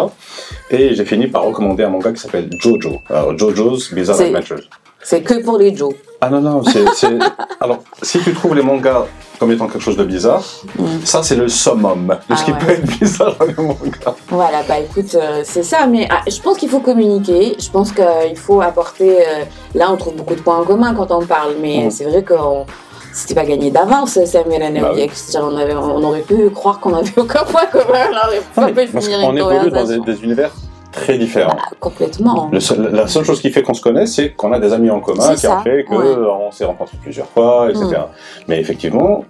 Et 0.69 0.93
j'ai 0.95 1.05
fini 1.05 1.27
par 1.27 1.43
recommander 1.43 1.83
un 1.83 1.89
manga 1.89 2.11
qui 2.11 2.19
s'appelle 2.21 2.49
Jojo. 2.59 2.99
Alors, 3.09 3.37
Jojo's 3.37 3.93
Bizarre 3.93 4.21
Adventures. 4.21 4.69
C'est 5.01 5.21
que 5.21 5.41
pour 5.43 5.57
les 5.57 5.75
Joe. 5.75 5.93
Ah 6.21 6.29
non, 6.29 6.41
non, 6.41 6.61
c'est... 6.63 7.07
Alors, 7.61 7.79
si 8.01 8.19
tu 8.19 8.33
trouves 8.33 8.53
les 8.55 8.61
mangas 8.61 9.05
comme 9.39 9.51
étant 9.53 9.67
quelque 9.67 9.81
chose 9.81 9.95
de 9.97 10.03
bizarre, 10.03 10.43
Mm. 10.77 10.85
ça 11.05 11.23
c'est 11.23 11.35
le 11.37 11.47
summum 11.47 12.07
de 12.07 12.13
Ah 12.29 12.35
ce 12.35 12.43
qui 12.43 12.51
ouais. 12.51 12.57
peut 12.59 12.71
être 12.71 12.85
bizarre 12.99 13.35
dans 13.39 13.45
les 13.45 13.53
mangas. 13.53 14.15
Voilà, 14.27 14.63
bah 14.67 14.79
écoute, 14.79 15.15
euh, 15.15 15.41
c'est 15.45 15.63
ça, 15.63 15.87
mais 15.87 16.07
ah, 16.11 16.21
je 16.27 16.39
pense 16.41 16.57
qu'il 16.57 16.67
faut 16.69 16.81
communiquer, 16.81 17.55
je 17.57 17.69
pense 17.69 17.93
qu'il 17.93 18.35
faut 18.37 18.59
apporter, 18.61 19.19
euh, 19.21 19.43
là 19.75 19.89
on 19.91 19.95
trouve 19.97 20.15
beaucoup 20.15 20.35
de 20.35 20.41
points 20.41 20.57
en 20.57 20.65
commun 20.65 20.93
quand 20.93 21.09
on 21.11 21.25
parle, 21.25 21.53
mais 21.61 21.85
Mhm. 21.85 21.91
c'est 21.91 22.03
vrai 22.03 22.21
que 22.23 22.33
on- 22.33 22.65
c'était 23.13 23.33
pas 23.35 23.45
gagné 23.45 23.71
d'avance, 23.71 24.19
Samuel 24.25 24.61
Anaoui, 24.63 24.81
Bah 24.81 24.91
oui. 24.93 25.37
on, 25.41 25.57
avait, 25.57 25.73
on 25.73 26.03
aurait 26.03 26.21
pu 26.21 26.49
croire 26.49 26.79
qu'on 26.81 26.93
avait 26.93 27.13
aucun 27.17 27.43
point 27.45 27.65
commun, 27.71 28.09
on 28.57 28.61
aurait 28.61 28.73
pas 28.73 28.81
pu 28.83 28.87
Parce 28.91 29.05
finir 29.05 29.21
qu'on 29.21 29.31
une 29.31 29.37
évolue 29.37 29.71
dans 29.71 29.85
des 30.03 30.21
univers 30.23 30.51
très 30.91 31.17
différents. 31.17 31.55
Ah, 31.57 31.69
complètement. 31.79 32.49
Le 32.51 32.59
seul- 32.59 32.89
la 32.91 33.07
seule 33.07 33.23
chose 33.25 33.41
qui 33.41 33.51
fait 33.51 33.61
qu'on 33.61 33.73
se 33.73 33.81
connaît, 33.81 34.05
c'est 34.07 34.31
qu'on 34.31 34.51
a 34.53 34.59
des 34.59 34.73
amis 34.73 34.89
en 34.89 34.99
commun 34.99 35.23
qui 35.35 35.47
ont 35.47 35.51
ça, 35.51 35.61
fait 35.63 35.83
qu'on 35.83 35.97
ouais. 35.97 36.51
s'est 36.51 36.65
rencontrés 36.65 36.97
plusieurs 37.01 37.27
fois, 37.27 37.69
etc. 37.69 37.85
Mm. 37.85 38.43
Mais 38.47 38.59
effectivement, 38.59 39.23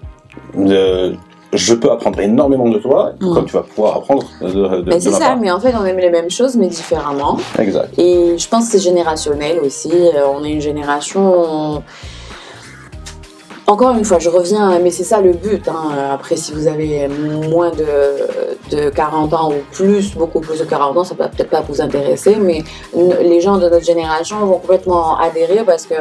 euh, 0.58 1.14
je 1.52 1.74
peux 1.74 1.92
apprendre 1.92 2.20
énormément 2.20 2.70
de 2.70 2.78
toi, 2.78 3.12
Mm. 3.20 3.34
comme 3.34 3.46
tu 3.46 3.54
vas 3.54 3.64
pouvoir 3.64 3.98
apprendre 3.98 4.24
de, 4.42 4.48
de, 4.48 4.84
Mais 4.88 4.96
de 4.96 5.00
c'est 5.00 5.12
ça, 5.12 5.20
part. 5.30 5.38
mais 5.38 5.50
en 5.52 5.60
fait 5.60 5.74
on 5.80 5.84
aime 5.86 5.98
les 5.98 6.12
mêmes 6.12 6.30
choses 6.30 6.56
mais 6.56 6.68
différemment. 6.68 7.38
Exact. 7.58 7.98
Et 7.98 8.38
je 8.38 8.48
pense 8.48 8.66
que 8.66 8.72
c'est 8.74 8.84
générationnel 8.84 9.60
aussi. 9.60 9.92
Euh, 9.92 10.26
On 10.34 10.44
est 10.44 10.52
une 10.52 10.62
génération. 10.62 11.84
Encore 13.70 13.92
une 13.96 14.04
fois, 14.04 14.18
je 14.18 14.30
reviens, 14.30 14.80
mais 14.80 14.90
c'est 14.90 15.04
ça 15.04 15.22
le 15.22 15.32
but. 15.32 15.68
hein. 15.68 15.92
Après, 16.12 16.36
si 16.36 16.54
vous 16.54 16.68
avez 16.68 17.08
moins 17.08 17.70
de, 17.70 18.76
de 18.76 18.90
40 18.90 19.32
ans 19.36 19.52
ou 19.52 19.58
plus, 19.72 20.16
beaucoup 20.16 20.40
plus 20.40 20.58
de 20.60 20.66
40 20.66 20.98
ans, 20.98 21.04
ça 21.04 21.14
peut 21.14 21.26
peut-être 21.36 21.52
pas 21.52 21.62
vous 21.62 21.80
intéresser, 21.80 22.38
mais 22.38 22.64
les 23.22 23.42
gens 23.42 23.58
de 23.58 23.70
notre 23.70 23.86
génération 23.86 24.38
vont 24.40 24.58
complètement 24.58 25.18
adhérer 25.20 25.64
parce 25.64 25.86
que 25.86 25.94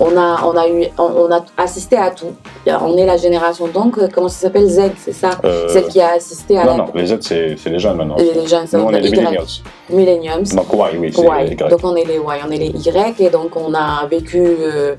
on 0.00 0.16
a, 0.16 0.42
on 0.44 0.56
a, 0.56 0.66
eu, 0.66 0.86
on, 0.98 1.02
on 1.28 1.30
a 1.30 1.44
assisté 1.58 1.96
à 1.96 2.10
tout. 2.10 2.32
On 2.66 2.96
est 2.96 3.06
la 3.06 3.18
génération 3.18 3.68
donc, 3.68 3.98
comment 4.12 4.28
ça 4.28 4.40
s'appelle 4.46 4.66
Z, 4.66 4.92
c'est 4.98 5.12
ça? 5.12 5.30
Euh, 5.44 5.68
Celle 5.68 5.88
qui 5.88 6.00
a 6.00 6.14
assisté 6.14 6.56
à 6.58 6.64
non, 6.64 6.70
la. 6.70 6.76
non, 6.78 6.86
les 6.94 7.06
Z, 7.06 7.18
c'est 7.20 7.56
c'est 7.58 7.70
les 7.70 7.78
jeunes 7.78 7.98
maintenant. 7.98 8.16
Les 8.16 8.32
les 8.32 8.46
jeunes, 8.46 8.66
Nous, 8.72 8.80
on 8.80 8.90
est 8.90 9.00
les 9.00 9.10
Y. 9.10 9.12
millennials. 9.18 9.46
Millenniums. 9.90 10.44
Donc, 10.56 10.72
ouais, 10.72 10.98
oui, 10.98 11.12
c'est 11.14 11.22
les 11.44 11.52
Y. 11.52 11.68
donc 11.68 11.80
on 11.84 11.94
est 11.96 12.04
les 12.06 12.18
ouais, 12.18 12.36
on 12.46 12.50
est 12.50 12.56
les 12.56 12.70
Y 12.70 13.20
et 13.20 13.30
donc 13.30 13.54
on 13.56 13.72
a 13.74 14.06
vécu 14.10 14.40
euh, 14.42 14.94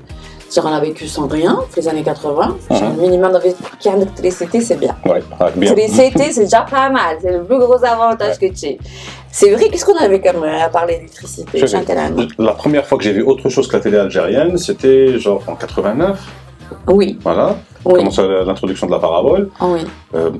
on 0.62 0.66
a 0.66 0.80
vécu 0.80 1.06
sans 1.06 1.26
rien 1.26 1.58
les 1.76 1.88
années 1.88 2.02
80. 2.02 2.56
Mhm. 2.70 2.76
Genre, 2.76 2.92
minimum 2.94 3.38
d'électricité, 3.42 4.60
c'est 4.60 4.76
bien. 4.78 4.96
Ouais, 5.04 5.22
bien. 5.56 5.74
L'électricité, 5.74 6.32
c'est 6.32 6.44
déjà 6.44 6.62
pas 6.62 6.88
mal. 6.88 7.16
C'est 7.20 7.32
le 7.32 7.44
plus 7.44 7.58
gros 7.58 7.82
avantage 7.84 8.38
que 8.38 8.46
tu 8.46 8.66
aies. 8.66 8.78
C'est 9.30 9.50
vrai, 9.50 9.68
qu'est-ce 9.68 9.84
qu'on 9.84 9.96
avait 9.96 10.20
comme 10.20 10.42
euh, 10.44 10.64
à 10.64 10.68
part 10.68 10.86
l'électricité 10.86 11.62
La 12.38 12.52
première 12.52 12.86
fois 12.86 12.96
que 12.98 13.04
j'ai 13.04 13.12
vu 13.12 13.22
autre 13.22 13.48
chose 13.48 13.68
que 13.68 13.76
la 13.76 13.82
télé 13.82 13.98
algérienne, 13.98 14.56
c'était 14.56 15.18
genre 15.18 15.42
en 15.46 15.54
89, 15.56 16.18
Oui, 16.88 17.18
voilà. 17.22 17.56
oui, 17.84 17.94
Commence 17.98 18.18
l'introduction 18.18 18.86
de 18.86 18.92
la 18.92 18.98
parabole. 18.98 19.50
oui. 19.60 19.80
Euh, 20.14 20.30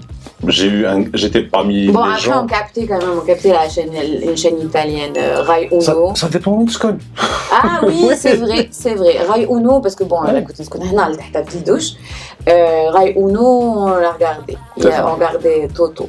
j'ai 0.46 0.68
eu 0.68 0.86
j'étais 1.14 1.42
parmi 1.42 1.88
bon, 1.88 2.00
après, 2.00 2.20
gens. 2.20 2.30
Bon, 2.30 2.38
après, 2.38 2.56
on 2.56 2.58
captait 2.58 2.86
quand 2.86 2.98
même, 2.98 3.18
on 3.22 3.24
captait 3.24 3.52
la 3.52 3.68
chaîne, 3.68 3.90
une 4.22 4.36
chaîne 4.36 4.60
italienne, 4.60 5.14
euh, 5.16 5.42
Rai 5.42 5.68
Uno. 5.72 6.14
Ça, 6.14 6.28
dépend 6.28 6.62
de 6.62 6.70
ce. 6.70 6.78
Ah 7.50 7.80
oui, 7.86 8.08
c'est 8.16 8.36
vrai, 8.36 8.68
c'est 8.70 8.94
vrai. 8.94 9.18
Rai 9.28 9.46
Uno, 9.48 9.80
parce 9.80 9.94
que 9.94 10.04
bon, 10.04 10.22
ouais. 10.22 10.36
à 10.36 10.42
côté 10.42 10.58
de 10.58 10.64
ce 10.64 10.70
qu'on 10.70 10.80
a, 10.80 10.92
non, 10.92 11.16
la 11.32 11.42
petite 11.42 11.66
douche. 11.66 11.92
Euh, 12.48 12.90
Rai 12.90 13.14
Uno, 13.16 13.40
on 13.40 13.86
l'a 13.86 14.12
regardé. 14.12 14.56
On 14.78 15.14
regardait 15.14 15.68
Toto. 15.74 16.08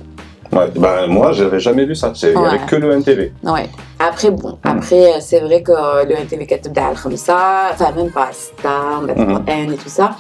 Ouais, 0.52 0.72
ben 0.76 1.08
moi, 1.08 1.34
j'avais 1.34 1.60
jamais 1.60 1.86
vu 1.86 1.96
ça. 1.96 2.14
Il 2.22 2.30
n'y 2.30 2.46
avait 2.46 2.66
que 2.66 2.76
le 2.76 2.98
MTV. 2.98 3.34
Ouais. 3.44 3.70
Après, 4.00 4.32
bon, 4.32 4.52
hmm. 4.52 4.68
après, 4.68 5.22
c'est 5.22 5.40
vrai 5.40 5.62
que 5.62 5.72
le 6.06 6.16
MTV 6.24 6.46
4 6.46 7.02
comme 7.02 7.18
ça, 7.18 7.70
enfin, 7.72 7.92
même 7.92 8.12
pas 8.12 8.30
Star, 8.32 9.02
maintenant 9.02 9.44
N 9.48 9.74
et 9.74 9.78
tout 9.78 9.90
ça. 9.90 10.16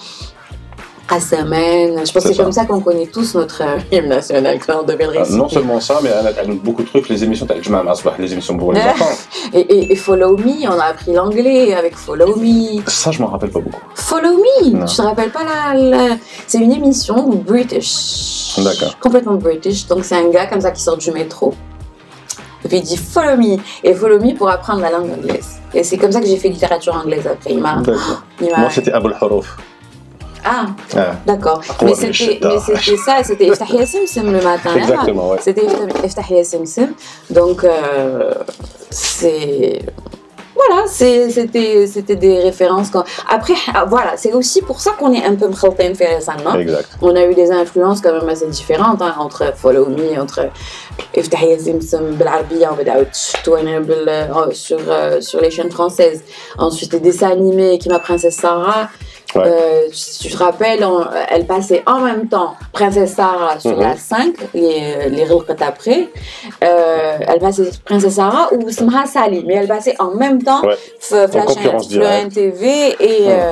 À 1.09 1.21
semaine, 1.21 2.05
je 2.05 2.11
pense 2.11 2.23
que 2.23 2.33
C'est 2.33 2.35
comme 2.43 2.51
ça 2.51 2.65
qu'on 2.65 2.81
connaît 2.81 3.05
tous 3.07 3.33
notre 3.35 3.61
euh, 3.63 3.77
hymne 3.93 4.09
national, 4.09 4.59
qu'on 4.59 4.83
devait 4.83 5.05
le 5.05 5.15
Euh, 5.15 5.19
réciter. 5.19 5.37
non 5.37 5.47
seulement 5.47 5.79
ça, 5.79 5.99
mais 6.03 6.09
elle 6.09 6.27
a, 6.27 6.53
beaucoup 6.55 6.83
de 6.83 6.87
trucs, 6.89 7.07
les 7.07 7.23
émissions, 7.23 7.47
Masbah, 7.69 8.15
les 8.19 8.33
émissions 8.33 8.57
pour 8.57 8.73
les 8.73 8.81
Ouais. 8.81 8.89
enfants. 8.89 9.15
Et, 9.53 9.59
et- 9.61 9.91
et 9.93 9.95
Follow 9.95 10.35
Me, 10.37 10.67
on 10.67 10.77
a 10.77 10.83
appris 10.85 11.13
l'anglais 11.13 11.73
avec 11.73 11.95
Follow 11.95 12.35
Me. 12.35 12.81
Ça, 12.87 13.11
je 13.11 13.21
m'en 13.21 13.27
rappelle 13.27 13.51
pas 13.51 13.61
beaucoup. 13.61 13.81
Follow 13.95 14.33
Me, 14.37 14.71
Non. 14.71 14.85
tu 14.85 14.97
te 14.97 15.01
rappelles 15.01 15.31
pas 15.31 15.43
la, 15.45 15.79
la- 15.79 16.15
C'est 16.45 16.57
une 16.57 16.73
émission 16.73 17.15
British. 17.29 18.55
D'accord. 18.57 18.99
Complètement 18.99 19.35
British. 19.35 19.87
Donc 19.87 20.03
c'est 20.03 20.15
un 20.15 20.27
gars 20.29 20.47
comme 20.47 20.59
ça 20.61 20.71
qui 20.71 20.81
sort 20.81 20.97
du 20.97 21.11
métro. 21.11 21.53
Et 22.65 22.67
puis 22.67 22.77
il 22.79 22.83
dit 22.83 22.97
Follow 22.97 23.37
Me. 23.37 23.57
Et 23.83 23.93
Follow 23.93 24.19
Me 24.19 24.35
pour 24.35 24.49
apprendre 24.49 24.81
la 24.81 24.89
langue 24.91 25.09
anglaise. 25.17 25.59
Et 25.73 25.83
c'est 25.85 25.97
comme 25.97 26.11
ça 26.11 26.19
que 26.19 26.27
j'ai 26.27 26.35
fait 26.37 26.49
littérature 26.49 26.95
anglaise 26.95 27.25
après. 27.27 27.51
Il 27.53 27.59
m'a- 27.61 27.81
Moi, 28.41 28.69
c'était 28.71 28.91
Abul 28.91 29.15
Harouf. 29.21 29.55
Ah, 30.49 30.67
ah, 30.95 31.15
d'accord. 31.25 31.61
Mais 31.83 31.93
c'était 31.93 32.39
ça, 33.05 33.21
c'était 33.23 33.47
Iftah 33.47 33.65
Yassimsim 33.65 34.31
le 34.31 34.41
matin. 34.41 34.69
Hein. 34.71 34.77
Exactement, 34.77 35.29
ouais. 35.31 35.37
C'était 35.41 35.65
Iftah 36.05 36.21
Yassimsim. 36.29 36.89
Donc, 37.29 37.63
euh, 37.65 38.33
c'est. 38.89 39.79
Voilà, 40.55 40.87
c'était 40.87 42.15
des 42.15 42.39
références. 42.39 42.87
Après, 43.29 43.53
ah, 43.75 43.85
voilà, 43.85 44.13
c'est 44.15 44.33
aussi 44.33 44.61
pour 44.61 44.79
ça 44.79 44.91
qu'on 44.97 45.13
est 45.13 45.23
un 45.23 45.35
peu 45.35 45.47
mkhaltain 45.47 45.91
hein. 45.91 46.15
récemment. 46.15 46.55
Exact. 46.55 46.89
On 47.01 47.15
a 47.15 47.25
eu 47.25 47.35
des 47.35 47.51
influences 47.51 48.01
quand 48.01 48.13
même 48.13 48.27
assez 48.27 48.47
différentes 48.47 49.01
hein, 49.01 49.15
entre 49.19 49.53
Follow 49.55 49.85
Me, 49.87 50.19
entre 50.19 50.49
Iftah 51.15 51.45
Yassimsim, 51.45 52.13
Belarbiya, 52.13 52.71
euh, 52.71 53.05
sur, 54.51 54.79
euh, 54.87 55.21
sur 55.21 55.41
les 55.41 55.51
chaînes 55.51 55.71
françaises. 55.71 56.23
Ensuite, 56.57 56.91
des 56.91 57.01
dessins 57.01 57.31
animés, 57.31 57.77
qui 57.77 57.89
ma 57.89 57.99
princesse 57.99 58.37
Sarah. 58.37 58.89
Ouais. 59.35 59.43
Euh, 59.45 59.81
si 59.91 60.19
tu 60.27 60.33
te 60.33 60.37
rappelles, 60.37 60.83
on- 60.85 61.05
elle 61.29 61.45
passait 61.45 61.83
en 61.85 61.99
même 61.99 62.27
temps 62.29 62.55
Princesse 62.71 63.13
Sarah 63.13 63.59
sur 63.59 63.75
Mhm. 63.75 63.81
la 63.81 63.95
5, 63.97 64.33
les, 64.53 65.09
les 65.09 65.23
Rilqat 65.25 65.55
après. 65.65 66.09
Euh, 66.63 67.17
elle 67.27 67.39
passait 67.39 67.69
Princesse 67.83 68.15
Sarah 68.15 68.49
ou 68.53 68.69
Smha 68.71 69.05
Sali, 69.05 69.43
mais 69.45 69.55
elle 69.55 69.67
passait 69.67 69.95
en 69.99 70.11
même 70.11 70.41
temps 70.41 70.61
Ouais. 70.63 70.75
En 71.13 71.27
Flash 71.27 71.87
directe. 71.87 72.33
TV 72.33 72.95
et, 72.99 73.23
Mhm. 73.25 73.27
euh, 73.29 73.51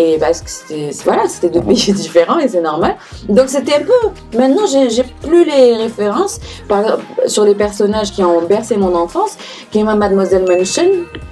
et 0.00 0.16
parce 0.16 0.42
que 0.42 0.48
c'était 0.48 0.90
voilà, 1.04 1.26
c'était 1.26 1.48
deux 1.48 1.60
pays 1.60 1.92
différents 1.92 2.38
et 2.38 2.46
c'est 2.46 2.60
normal. 2.60 2.94
Donc 3.28 3.48
c'était 3.48 3.74
un 3.74 3.80
peu. 3.80 4.38
Maintenant, 4.38 4.62
j'ai 4.66 5.02
plus 5.02 5.44
les 5.44 5.74
références 5.74 6.38
par, 6.68 6.98
sur 7.26 7.44
les 7.44 7.56
personnages 7.56 8.12
qui 8.12 8.22
ont 8.22 8.40
bercé 8.42 8.76
mon 8.76 8.94
enfance. 8.94 9.36
Qui 9.72 9.80
est 9.80 9.84
Mademoiselle 9.84 10.44
Mansion. 10.48 10.84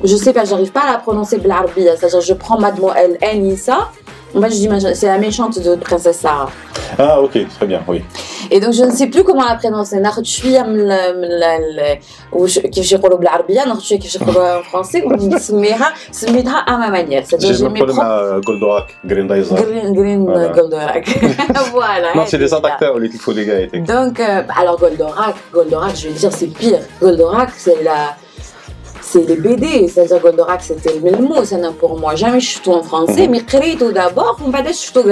Je 0.02 0.16
sais 0.16 0.32
pas, 0.32 0.44
j'arrive 0.44 0.72
pas 0.72 0.80
à 0.80 0.92
la 0.92 0.98
prononcer 0.98 1.38
Blarbia. 1.38 1.92
Hein. 1.92 1.94
C'est-à-dire, 1.96 2.20
je 2.20 2.34
prends 2.34 2.58
Mademoiselle 2.58 3.18
Anissa 3.22 3.88
moi, 4.36 4.48
je 4.50 4.54
dis, 4.54 4.68
c'est 4.94 5.06
la 5.06 5.16
méchante 5.16 5.58
de 5.58 5.76
Princesse 5.76 6.18
Sarah. 6.18 6.50
Ah, 6.98 7.22
ok, 7.22 7.38
très 7.56 7.66
bien, 7.66 7.82
oui. 7.88 8.02
Et 8.50 8.60
donc, 8.60 8.74
je 8.74 8.84
ne 8.84 8.90
sais 8.90 9.06
plus 9.06 9.24
comment 9.24 9.44
la 9.44 9.54
prononcer. 9.54 9.98
Narchouya, 9.98 10.66
ou 12.32 12.44
Kifchirolo 12.44 13.16
Blarbia, 13.16 13.64
Narchouya 13.64 13.98
Kifchirolo 13.98 14.38
en 14.38 14.62
français, 14.62 15.02
ou 15.06 15.38
Smira, 15.38 15.86
Smira 16.12 16.58
à 16.66 16.76
ma 16.76 16.90
manière. 16.90 17.22
C'est-à-dire, 17.24 17.54
j'ai 17.54 17.68
mes 17.70 17.80
propres. 17.80 18.40
Goldorak, 18.44 18.94
Grindizer. 19.06 19.56
Green, 19.56 19.94
Green. 19.94 20.24
Goldorak. 20.26 21.08
voilà. 21.72 22.14
Non, 22.14 22.24
c'est 22.26 22.38
des 22.38 22.52
acteurs, 22.52 22.98
les 22.98 23.08
Tifo, 23.08 23.32
les 23.32 23.46
gars. 23.46 23.66
Donc, 23.80 24.20
euh, 24.20 24.42
alors, 24.54 24.78
Goldorak, 24.78 25.34
Goldorak, 25.50 25.96
je 25.96 26.08
vais 26.08 26.14
dire, 26.14 26.32
c'est 26.32 26.48
pire. 26.48 26.80
Goldorak, 27.00 27.50
c'est 27.56 27.82
la 27.82 28.16
c'est 29.08 29.26
les 29.26 29.36
BD, 29.36 29.88
c'est-à-dire 29.88 30.20
Goldorak 30.20 30.62
c'était 30.62 30.98
le 30.98 31.18
mot, 31.18 31.44
c'est 31.44 31.62
un 31.62 31.72
pour 31.72 31.98
moi. 31.98 32.14
Jamais 32.16 32.40
je 32.40 32.48
suis 32.50 32.60
tout 32.60 32.72
en 32.72 32.82
français, 32.82 33.26
Mhm. 33.26 33.30
mais 33.30 33.40
créé 33.44 33.76
tout 33.76 33.92
d'abord, 33.92 34.36
on 34.44 34.50
va 34.50 34.62
dire 34.62 34.72
je 34.72 34.76
suis 34.78 34.92
tout 34.92 35.04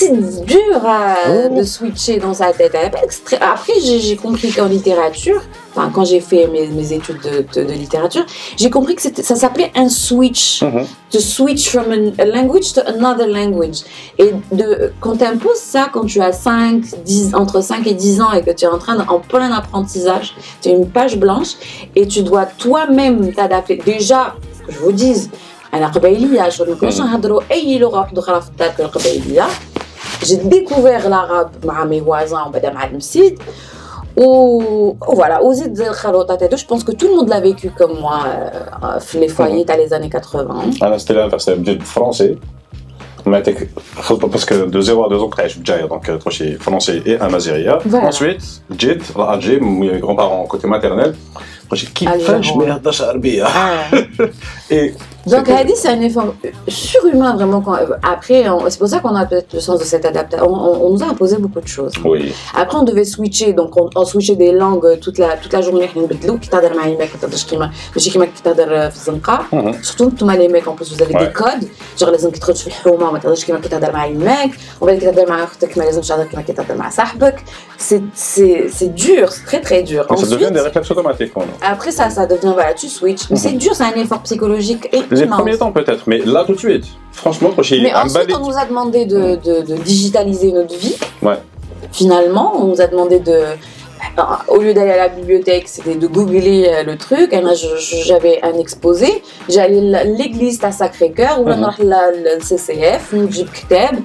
C'est 0.00 0.12
dur 0.44 0.78
à- 0.84 1.14
Oh. 1.28 1.56
de 1.58 1.62
switcher 1.62 2.18
dans 2.18 2.34
sa 2.34 2.48
tête. 2.52 2.72
Elle 2.74 2.86
est 2.86 2.90
pas 2.90 3.04
extré- 3.08 3.38
Après, 3.54 3.72
j'ai 3.84 3.98
j'ai 4.06 4.16
compris 4.16 4.50
qu'en 4.56 4.66
littérature, 4.76 5.40
enfin, 5.70 5.90
quand 5.94 6.04
j'ai 6.10 6.20
fait 6.30 6.44
mes, 6.54 6.66
mes 6.78 6.88
études 6.98 7.20
de, 7.28 7.34
de- 7.54 7.66
de 7.70 7.72
littérature, 7.84 8.24
j'ai 8.60 8.70
compris 8.76 8.94
que 8.96 9.02
c'était- 9.06 9.22
ça 9.22 9.36
s'appelait 9.42 9.72
un 9.74 9.88
switch. 9.88 10.62
Mhm. 10.62 10.84
To 11.12 11.20
switch 11.20 11.64
from 11.72 11.86
an- 11.96 12.14
a 12.18 12.26
language 12.38 12.68
to 12.76 12.80
another 12.94 13.26
language. 13.38 13.78
Et 14.22 14.28
de, 14.60 14.92
quand 15.02 15.16
tu 15.20 15.24
imposes 15.24 15.64
ça, 15.74 15.82
quand 15.92 16.06
tu 16.12 16.18
as 16.20 16.32
5, 16.32 16.82
10, 17.04 17.34
entre 17.42 17.56
5 17.70 17.86
et 17.86 17.94
10 17.94 18.20
ans 18.20 18.32
et 18.36 18.42
que 18.46 18.50
tu 18.58 18.64
es 18.64 18.68
en 18.68 18.78
train 18.84 18.96
de, 19.00 19.04
en 19.16 19.20
plein 19.32 19.50
apprentissage, 19.60 20.34
tu 20.60 20.68
as 20.68 20.72
une 20.72 20.88
page 20.98 21.16
blanche 21.24 21.52
et 21.98 22.06
tu 22.06 22.20
dois 22.22 22.46
toi-même 22.64 23.32
t'adapter. 23.32 23.76
Déjà, 23.94 24.20
que 24.66 24.72
je 24.72 24.78
vous 24.78 24.92
dise, 24.92 25.30
أنا 25.74 25.86
قبيلية 25.88 26.48
شغل 26.48 26.68
ما 26.70 26.74
كناش 26.76 26.98
نهضروا 27.00 27.40
أي 27.50 27.78
لغة 27.78 27.98
واحدة 28.00 28.20
أخرى 28.22 28.40
في 28.40 28.48
الدار 28.48 28.72
القبيلية 28.78 29.46
j'ai 30.23 30.37
découvert 30.37 31.09
l'arabe 31.09 31.51
avec 31.63 31.89
mes 31.89 32.01
voisins, 32.01 32.49
madame 32.51 32.77
Al-Msid. 32.77 33.37
Ou 34.17 34.97
voilà, 35.13 35.41
aux 35.41 35.53
je 35.53 36.65
pense 36.65 36.83
que 36.83 36.91
tout 36.91 37.07
le 37.07 37.15
monde 37.15 37.29
l'a 37.29 37.39
vécu 37.39 37.69
comme 37.69 37.99
moi, 37.99 38.19
euh, 38.27 38.99
les 39.19 39.29
foyers 39.29 39.63
dans 39.63 39.77
les 39.77 39.93
années 39.93 40.09
80. 40.09 40.63
Ah, 40.81 40.99
c'était 40.99 41.13
l'inverse, 41.13 41.45
c'était 41.45 41.79
français. 41.79 42.37
Parce 43.23 44.45
que 44.45 44.65
de 44.69 44.81
0 44.81 45.05
à 45.05 45.09
2 45.09 45.15
ans, 45.17 45.29
je 45.47 45.87
donc 45.87 46.09
euh, 46.09 46.17
je 46.25 46.31
suis 46.31 46.53
français 46.53 47.01
et 47.05 47.17
amazérien. 47.17 47.77
Voilà. 47.85 48.07
Ensuite, 48.07 48.63
j'ai 48.77 49.59
mes 49.59 49.99
grands-parents 49.99 50.45
côté 50.45 50.67
maternel, 50.67 51.13
j'ai 51.71 51.87
kiffé, 51.87 52.11
je 52.41 53.43
ah. 53.43 53.83
Et 54.71 54.93
Donc 55.26 55.48
Hadi, 55.48 55.74
c'est 55.82 55.88
un 55.88 56.00
effort 56.08 56.28
surhumain 56.68 57.34
vraiment. 57.38 57.60
Quand... 57.60 57.76
Après, 58.14 58.48
on- 58.48 58.68
c'est 58.70 58.78
pour 58.78 58.88
ça 58.88 58.98
qu'on 59.02 59.16
a 59.22 59.24
peut-être 59.26 59.52
le 59.54 59.60
sens 59.60 59.78
de 59.80 59.84
cette 59.92 60.04
adaptation. 60.12 60.46
On, 60.48 60.54
on- 60.68 60.78
on 60.86 60.90
nous 60.94 61.02
a 61.02 61.08
imposé 61.14 61.36
beaucoup 61.44 61.60
de 61.60 61.68
choses. 61.76 61.92
وي 62.04 62.32
Après, 62.62 62.76
on 62.82 62.84
devait 62.90 63.04
switcher, 63.14 63.52
donc 63.60 63.70
on, 63.80 63.86
on 64.00 64.04
switchait 64.12 64.36
des 64.44 64.52
langues 64.62 64.88
toute 65.04 65.18
la, 65.18 65.30
toute 65.42 65.52
la 65.52 65.62
journée. 65.62 65.84
احنا 65.84 66.02
نبدلو 66.02 66.38
كي 66.38 66.48
تهضر 66.50 66.76
مع 66.76 66.86
يماك 66.86 67.08
ما 67.14 67.20
تهضرش 67.22 67.44
كيما 67.44 67.70
ماشي 67.96 68.10
كيما 68.10 68.24
كي 68.24 68.42
تهضر 68.44 68.90
في 68.90 68.96
الزنقة. 68.96 69.38
Mhm. 69.52 69.74
Surtout 69.86 70.00
انتوما 70.02 70.36
les 70.36 70.48
mecs 70.48 70.66
en 70.68 70.72
plus 70.74 70.92
vous 70.94 71.02
avez 71.02 71.14
Ouais. 71.14 71.26
des 71.26 71.32
codes. 71.42 71.66
Genre 72.00 72.08
لازم 72.10 72.30
كي 72.30 72.40
تخرج 72.40 72.56
في 72.56 72.66
الحومة 72.66 73.08
وما 73.08 73.18
تهضرش 73.18 73.44
كيما 73.44 73.58
كي 73.58 73.68
تهضر 73.68 73.92
مع 73.92 74.06
يماك. 74.06 74.50
وبعد 74.80 74.98
كي 74.98 75.06
تهضر 75.06 75.28
مع 75.28 75.44
اختك 75.44 75.78
ما 75.78 75.82
لازمش 75.84 76.08
تهضر 76.08 76.24
كيما 76.24 76.42
كي 76.42 76.52
تهضر 76.52 76.74
مع 76.74 76.90
صاحبك. 76.90 77.36
C'est 77.88 78.02
c'est 78.32 78.58
c'est 78.78 78.92
dur, 79.06 79.26
c'est 79.34 79.44
très 79.50 79.60
très 79.66 79.80
dur. 79.90 80.02
ça 80.08 80.14
devient 80.14 80.34
Ensuite, 80.34 80.52
des 80.58 80.64
réflexes 80.68 80.90
automatiques 80.94 81.32
quoi. 81.34 81.44
après 81.74 81.92
ça, 81.98 82.04
ça 82.16 82.24
devient 82.32 82.54
voilà, 82.58 82.72
tu 82.82 82.88
switches. 82.98 83.26
Mais 83.30 83.36
Mhm. 83.38 83.42
c'est 83.44 83.56
dur, 83.64 83.72
c'est 83.78 83.88
un 83.92 83.96
effort 84.04 84.22
psychologique 84.28 84.84
les 85.11 85.25
premiers 85.27 85.57
temps 85.57 85.71
peut-être, 85.71 86.03
mais 86.07 86.19
là 86.19 86.43
tout 86.45 86.53
de 86.53 86.59
suite. 86.59 86.85
Franchement, 87.11 87.49
crochet. 87.49 87.79
Mais 87.81 87.93
ensuite, 87.93 88.33
on 88.35 88.47
nous 88.47 88.57
a 88.57 88.65
demandé 88.65 89.05
de, 89.05 89.35
de 89.35 89.75
digitaliser 89.75 90.51
notre 90.51 90.75
vie. 90.75 90.95
Ouais. 91.21 91.37
Finalement, 91.91 92.53
on 92.57 92.67
nous 92.67 92.81
a 92.81 92.87
demandé 92.87 93.19
de 93.19 93.41
Au 94.48 94.58
lieu 94.62 94.72
d'aller 94.72 94.92
à 94.92 94.96
la 94.96 95.08
bibliothèque, 95.08 95.66
c'était 95.68 95.94
de 95.94 96.06
googler 96.06 96.60
euh, 96.68 96.82
le 96.90 96.96
truc. 96.96 97.28
Et 97.34 97.40
là, 97.46 97.52
je- 97.54 97.76
je- 97.86 98.02
j'avais 98.08 98.36
un 98.42 98.56
exposé. 98.64 99.08
J'allais 99.54 99.94
à 99.94 100.04
l'église 100.04 100.58
à 100.64 100.72
Sacré-Cœur 100.72 101.34
ou 101.40 101.44
Mhm. 101.48 101.60
نروح 101.60 101.80
للCCF 101.80 103.14
نجيب 103.14 103.48
كتاب 103.50 103.98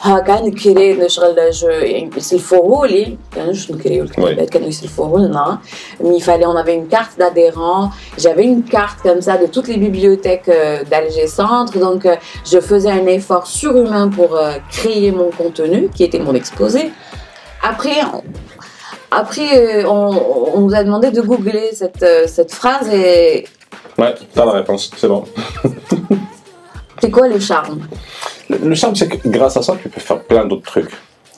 هكا 0.00 0.40
نكري 0.42 0.92
نشغل 0.94 1.50
جو 1.50 1.68
يعني 1.68 2.10
يسلفوه 2.16 2.86
لي 2.86 3.16
كانوش 3.34 3.70
نكريو 3.70 4.04
الكتابات 4.04 4.50
كانوا 4.50 4.68
يسلفوه 4.68 5.18
لنا 5.20 5.58
mais 6.02 6.16
il 6.18 6.22
fallait 6.22 6.46
on 6.46 6.56
avait 6.56 6.74
une 6.74 6.88
carte 6.88 7.18
d'adhérent 7.18 7.90
j'avais 8.18 8.44
une 8.44 8.62
carte 8.62 8.98
comme 9.02 9.20
ça 9.20 9.34
de 9.42 9.46
toutes 9.54 9.68
les 9.68 9.76
bibliothèques 9.86 10.48
euh, 10.48 10.84
d'Alger 10.90 11.26
Centre 11.26 11.74
donc 11.86 12.06
euh, 12.06 12.14
je 12.52 12.58
faisais 12.70 12.90
un 13.00 13.06
effort 13.18 13.46
surhumain 13.46 14.06
pour 14.16 14.30
euh, 14.36 14.52
créer 14.76 15.10
mon 15.20 15.30
contenu 15.42 15.80
qui 15.94 16.02
était 16.08 16.20
mon 16.26 16.34
exposé 16.42 16.82
après 17.70 17.96
on- 18.14 18.22
après 19.15 19.83
euh, 19.83 19.87
on, 19.87 20.51
on 20.55 20.59
nous 20.61 20.75
a 20.75 20.83
demandé 20.83 21.11
de 21.11 21.21
googler 21.21 21.69
cette, 21.73 22.03
euh, 22.03 22.25
cette 22.27 22.53
phrase 22.53 22.87
et 22.93 23.45
ouais 23.97 24.13
t'as 24.33 24.45
la 24.45 24.51
réponse 24.53 24.91
c'est 24.95 25.07
bon. 25.07 25.23
C'est 27.03 27.11
quoi 27.11 27.27
le 27.27 27.37
charme? 27.37 27.81
Le, 28.49 28.57
le 28.57 28.75
charme, 28.75 28.95
c'est 28.95 29.09
que 29.09 29.27
grâce 29.27 29.57
à 29.57 29.61
ça, 29.61 29.75
tu 29.81 29.89
peux 29.89 29.99
faire 29.99 30.21
plein 30.23 30.45
d'autres 30.45 30.63
trucs. 30.63 30.91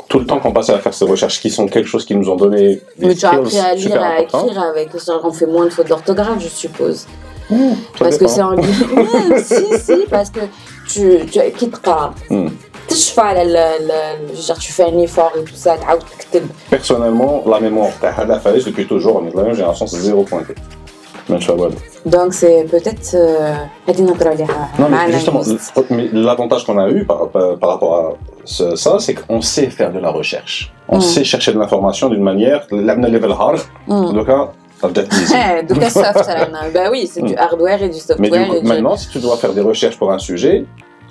Tout 0.08 0.20
le 0.20 0.28
temps 0.28 0.40
qu'on 0.40 0.52
passait 0.52 0.74
à 0.74 0.78
faire 0.78 0.94
ces 0.94 1.06
recherches 1.06 1.42
qui 1.42 1.50
sont 1.50 1.66
quelque 1.66 1.88
chose 1.88 2.06
qui 2.06 2.16
nous 2.16 2.30
ont 2.30 2.36
donné 2.36 2.80
des 3.00 3.08
mais 3.08 3.16
tu 3.16 3.26
as 3.26 3.32
appris 3.32 3.58
à 3.58 3.74
lire 3.74 4.00
à 4.00 4.20
écrire 4.22 4.60
avec 4.62 4.90
on 5.24 5.32
fait 5.32 5.48
moins 5.48 5.66
de 5.66 5.72
fautes 5.72 5.88
d'orthographe 5.88 6.40
je 6.40 6.48
suppose. 6.48 7.08
Ça 7.50 7.56
parce 7.98 8.18
que 8.20 8.28
c'est 8.28 8.44
en 8.44 8.56
Ouais, 8.58 9.44
si 9.44 9.80
si 9.80 10.06
parce 10.10 10.30
que 10.30 10.42
tu 10.88 11.26
tu 11.26 11.40
quittes 11.58 11.80
pas. 11.80 12.14
Hmm 12.30 12.50
تشفى 12.88 13.21
على 13.21 13.43
ال- 13.43 13.57
ال- 13.57 14.37
genre, 14.47 14.59
tu 14.59 14.73
fais 14.73 14.85
un 14.93 14.99
effort 15.07 15.33
et 15.38 15.45
tout 15.45 15.55
ça 15.64 15.77
تعاود 15.77 16.03
تكتب 16.19 16.43
Personnellement, 16.71 17.43
la 17.47 17.61
mémoire, 17.61 17.90
t'as 18.01 18.12
Hada 18.21 18.38
Faez, 18.40 18.62
depuis 18.66 18.87
toujours, 18.87 19.16
on 19.23 19.27
est 19.29 19.33
de 19.33 19.37
la 19.37 19.43
même 19.49 19.55
génération, 19.55 19.87
c'est 19.87 19.99
zéro 20.01 20.23
pointé. 20.25 20.55
Mais 21.29 21.40
je 21.40 21.47
sais 21.47 21.57
pas. 21.57 21.69
Donc 22.16 22.29
c'est 22.40 22.64
peut-être 22.75 23.14
euh, 23.14 23.55
غادي 23.88 24.03
نهضروا 24.03 24.33
عليها 24.33 24.69
Non, 24.79 24.88
مع 24.90 25.07
mais 25.07 25.12
justement, 25.12 25.40
analyste. 25.43 25.73
l- 25.77 25.85
mais 25.97 26.09
l'avantage 26.27 26.62
qu'on 26.66 26.79
a 26.79 26.88
eu 26.97 27.05
par, 27.05 27.29
par- 27.35 27.57
par 27.61 27.69
rapport 27.73 27.95
à 28.01 28.05
ce- 28.45 28.75
ça, 28.85 28.93
c'est 29.05 29.14
qu'on 29.21 29.40
sait 29.55 29.69
faire 29.79 29.93
de 29.97 30.01
la 30.07 30.11
recherche. 30.21 30.57
On 30.88 30.99
Mm. 30.99 31.11
sait 31.12 31.25
chercher 31.33 31.53
de 31.55 31.59
l'information 31.62 32.07
d'une 32.12 32.27
manière, 32.33 32.61
l'amna 32.88 33.09
level 33.14 33.33
hard, 33.43 33.61
Hmm. 33.90 34.12
donc 34.19 34.29
hein, 34.35 34.43
ça 34.81 34.87
devient 34.88 35.09
easy. 35.21 35.35
Eh, 35.45 35.62
donc 35.69 35.79
un 35.88 35.93
software 36.05 36.49
bah 36.77 36.87
oui 36.93 37.01
c'est 37.12 37.25
du 37.31 37.35
hardware 37.45 37.81
et 37.87 37.90
du 37.97 38.01
Hmm. 38.03 38.21
Mais 38.23 38.29
software 38.29 38.45
du 38.45 38.51
coup, 38.51 38.57
et 38.57 38.62
du- 38.64 38.71
maintenant, 38.73 38.97
si 39.03 39.07
tu 39.12 39.19
dois 39.27 39.37
faire 39.43 39.53
des 39.59 39.64
recherches 39.73 39.99
pour 40.01 40.09
un 40.16 40.21
sujet, 40.31 40.57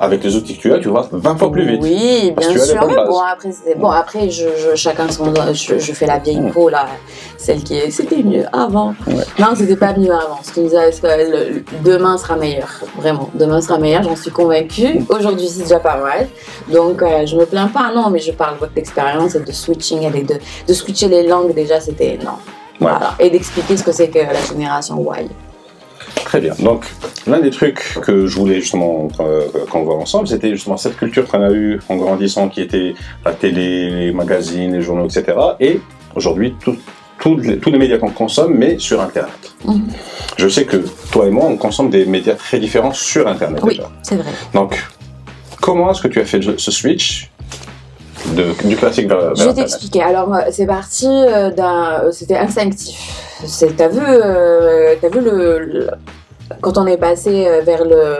avec 0.00 0.22
les 0.24 0.34
outils 0.36 0.56
que 0.56 0.60
tu 0.62 0.72
as, 0.72 0.78
tu 0.78 0.88
vas 0.88 1.08
20 1.12 1.36
fois 1.36 1.52
plus 1.52 1.66
vite. 1.66 1.80
Oui, 1.82 2.32
bien 2.36 2.50
sûr. 2.58 2.80
Bon 3.06 3.20
après, 3.20 3.50
bon 3.76 3.88
après, 3.90 4.28
je, 4.30 4.46
je- 4.58 4.74
chacun 4.74 5.08
son, 5.08 5.32
je, 5.52 5.78
je 5.78 5.92
fais 5.92 6.06
la 6.06 6.18
vieille 6.18 6.40
Mm. 6.40 6.50
peau 6.50 6.68
là, 6.68 6.86
celle 7.36 7.62
qui 7.62 7.76
est, 7.76 7.90
c'était 7.90 8.22
mieux 8.22 8.44
avant. 8.52 8.94
Ouais. 9.06 9.14
Non, 9.38 9.48
c'était 9.56 9.76
pas 9.76 9.96
mieux 9.96 10.12
avant. 10.12 10.38
Ce 10.42 10.52
qui 10.52 10.60
nous 10.60 10.74
a, 10.74 10.90
ce 10.90 11.00
que 11.00 11.06
le- 11.06 11.52
le- 11.54 11.64
demain 11.84 12.18
sera 12.18 12.36
meilleur, 12.36 12.68
vraiment. 12.98 13.30
Demain 13.34 13.60
sera 13.60 13.78
meilleur, 13.78 14.02
j'en 14.02 14.16
suis 14.16 14.30
convaincue. 14.32 15.00
Aujourd'hui, 15.08 15.46
c'est 15.48 15.62
déjà 15.62 15.78
pas 15.78 15.96
mal. 15.98 16.28
Donc, 16.72 17.00
euh, 17.02 17.24
je 17.26 17.36
me 17.36 17.44
plains 17.46 17.68
pas, 17.68 17.92
non, 17.94 18.10
mais 18.10 18.18
je 18.18 18.32
parle 18.32 18.54
de 18.54 18.60
votre 18.60 18.76
expérience 18.76 19.34
et 19.36 19.40
de 19.40 19.52
switching, 19.52 20.02
et 20.14 20.22
de, 20.22 20.34
de 20.66 20.72
switcher 20.74 21.08
les 21.08 21.26
langues 21.26 21.54
déjà, 21.54 21.78
c'était 21.80 22.18
non. 22.24 22.32
Voilà. 22.80 23.14
Et 23.20 23.30
d'expliquer 23.30 23.76
ce 23.76 23.84
que 23.84 23.92
c'est 23.92 24.08
que 24.08 24.18
la 24.18 24.34
génération 24.48 24.98
Y. 25.14 25.28
Très 26.34 26.40
bien. 26.40 26.54
Donc, 26.58 26.84
l'un 27.28 27.38
des 27.38 27.50
trucs 27.50 27.94
que 28.02 28.26
je 28.26 28.36
voulais 28.36 28.60
justement 28.60 29.06
euh, 29.20 29.46
qu'on 29.70 29.84
voit 29.84 29.94
ensemble, 29.94 30.26
c'était 30.26 30.50
justement 30.50 30.76
cette 30.76 30.96
culture 30.96 31.28
qu'on 31.28 31.42
a 31.42 31.52
eue 31.52 31.78
en 31.88 31.94
grandissant, 31.96 32.48
qui 32.48 32.60
était 32.60 32.94
la 33.24 33.32
télé, 33.32 33.88
les 33.90 34.12
magazines, 34.12 34.72
les 34.74 34.82
journaux, 34.82 35.06
etc. 35.06 35.24
Et 35.60 35.80
aujourd'hui, 36.16 36.56
tout- 36.60 36.76
tous 37.20 37.36
les, 37.36 37.58
tous 37.58 37.70
les 37.70 37.78
médias 37.78 37.98
qu'on 37.98 38.10
consomme, 38.10 38.52
mais 38.54 38.80
sur 38.80 39.00
Internet. 39.00 39.32
Mhm. 39.64 39.86
Je 40.36 40.48
sais 40.48 40.64
que 40.64 40.78
toi 41.12 41.26
et 41.26 41.30
moi, 41.30 41.44
on 41.46 41.56
consomme 41.56 41.88
des 41.88 42.04
médias 42.04 42.34
très 42.34 42.58
différents 42.58 42.92
sur 42.92 43.28
Internet 43.28 43.60
Oui, 43.62 43.80
c'est 44.02 44.16
vrai. 44.16 44.32
Donc, 44.52 44.84
comment 45.60 45.92
est-ce 45.92 46.02
que 46.02 46.08
tu 46.08 46.20
as 46.20 46.24
fait 46.24 46.40
ce 46.42 46.70
switch 46.72 47.30
de, 48.34 48.46
du 48.66 48.74
classique 48.76 49.06
vers, 49.08 49.36
Je 49.36 49.44
vais 49.44 49.54
t'expliquer. 49.54 50.02
Alors, 50.02 50.34
euh, 50.34 50.40
c'est 50.50 50.66
parti 50.66 51.06
euh, 51.08 51.50
d'un. 51.50 52.00
euh, 52.06 52.10
C'était 52.10 52.36
instinctif. 52.36 52.98
C'est- 53.46 53.76
T'as 53.76 53.88
vu, 53.88 54.00
euh, 54.02 54.94
t'as 55.00 55.08
vu 55.08 55.20
le, 55.20 55.58
le- 55.58 55.90
quand 56.60 56.78
on 56.78 56.86
est 56.86 56.96
passé 56.96 57.46
euh, 57.46 57.60
vers 57.62 57.84
le 57.84 58.16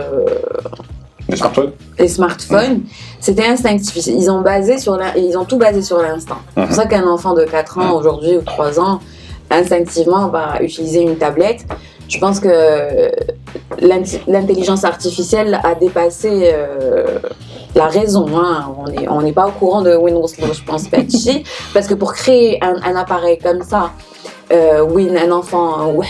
les 1.29 1.37
smartphones. 1.37 1.73
Les 1.99 2.09
smartphones, 2.09 2.83
c'était 3.19 3.47
instinctif. 3.47 4.07
Ils 4.07 4.31
ont 4.31 4.43
basé 4.43 4.77
sur 4.77 4.97
la, 4.97 5.17
ils 5.17 5.39
ont 5.39 5.47
tout 5.47 5.57
basé 5.57 5.81
sur 5.81 5.97
l'instinct. 5.99 6.41
C'est 6.49 6.63
pour 6.63 6.71
mm-hmm. 6.71 6.75
ça 6.75 6.87
qu'un 6.87 7.07
enfant 7.07 7.33
de 7.33 7.45
4 7.45 7.79
ans 7.79 7.85
mm. 7.85 7.93
aujourd'hui 7.93 8.37
ou 8.37 8.43
3 8.43 8.79
ans 8.79 9.01
instinctivement 9.51 10.29
va 10.29 10.61
utiliser 10.61 11.03
une 11.03 11.17
tablette. 11.17 11.65
Je 12.09 12.19
pense 12.19 12.41
que 12.41 13.11
l'intelligence 14.27 14.85
artificielle 14.85 15.59
a 15.65 15.75
dépassé 15.75 16.53
euh, 16.53 17.19
la 17.75 17.87
raison. 17.87 18.27
Hein. 18.37 18.75
On 19.09 19.23
n'est 19.23 19.33
pas 19.33 19.47
au 19.47 19.53
courant 19.53 19.81
de 19.81 19.97
Windows, 19.97 20.27
je 20.27 20.65
pense, 20.65 20.89
Patchy, 20.89 21.45
parce 21.75 21.87
que 21.87 21.95
pour 21.95 22.13
créer 22.13 22.63
un, 22.63 22.97
appareil 22.97 23.39
comme 23.39 23.63
ça, 23.63 23.93
euh, 24.53 24.85
un 24.87 25.31
enfant, 25.31 25.93
ou 25.93 26.03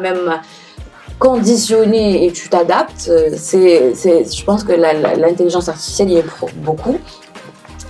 même 0.00 0.40
conditionné 1.22 2.26
et 2.26 2.32
tu 2.32 2.48
t'adaptes, 2.48 3.06
euh, 3.08 3.30
c'est, 3.36 3.94
je 3.94 4.44
pense 4.44 4.64
que 4.64 4.72
l'intelligence 4.72 5.68
artificielle 5.68 6.10
y 6.10 6.16
est 6.16 6.24
pour 6.24 6.50
beaucoup. 6.56 6.98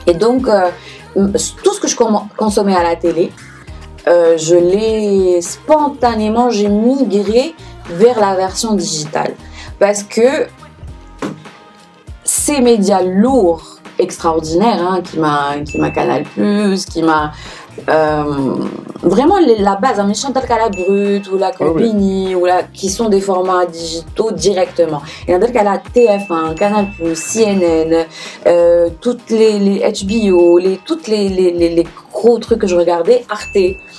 Et 0.07 0.12
donc, 0.12 0.47
euh, 0.49 0.68
tout 1.14 1.73
ce 1.73 1.81
que 1.81 1.88
je 1.88 1.97
consommais 2.37 2.77
à 2.77 2.83
la 2.83 2.95
télé, 2.95 3.33
euh, 4.07 4.37
je 4.37 4.55
l'ai 4.55 5.40
spontanément, 5.40 6.51
j'ai 6.51 6.68
migré 6.68 7.55
vers 7.88 8.21
la 8.21 8.35
version 8.35 8.75
digitale. 8.75 9.33
Parce 9.79 10.03
que 10.03 10.47
ces 12.25 12.61
médias 12.61 13.01
lourds, 13.01 13.79
extraordinaires, 13.99 14.83
hein, 14.83 15.01
qui 15.03 15.18
m'a 15.18 15.55
qui 15.64 15.79
m'a 15.79 15.90
Canal+, 15.90 16.25
qui 16.90 17.03
m'a 17.03 17.33
euh, 17.89 18.55
vraiment 19.03 19.39
les- 19.39 19.59
la 19.59 19.77
base, 19.77 19.99
un 19.99 20.09
qu'à 20.47 20.59
la 20.59 20.69
brute 20.69 21.31
ou 21.33 21.39
la 21.39 21.49
Ah 21.49 21.51
oui. 21.61 21.67
compagnie 21.69 22.35
ou 22.35 22.45
la, 22.45 22.63
qui 22.63 22.89
sont 22.89 23.09
des 23.09 23.21
formats 23.21 23.67
digitaux 23.67 24.31
directement. 24.31 25.03
Et 25.27 25.39
tel 25.39 25.53
qu'à 25.53 25.65
la 25.65 25.79
TF1, 25.79 26.55
Canal+, 26.55 26.87
CNN, 27.15 28.07
euh, 28.47 28.89
toutes 29.01 29.31
les, 29.31 29.59
les 29.59 29.79
HBO, 29.81 30.59
les 30.59 30.79
toutes 30.85 31.09
les, 31.09 31.29
les, 31.29 31.51
les, 31.53 31.69
les 31.71 31.87
gros 32.12 32.38
trucs 32.38 32.61
que 32.61 32.66
je 32.66 32.77
regardais, 32.77 33.25
Arte, 33.29 33.57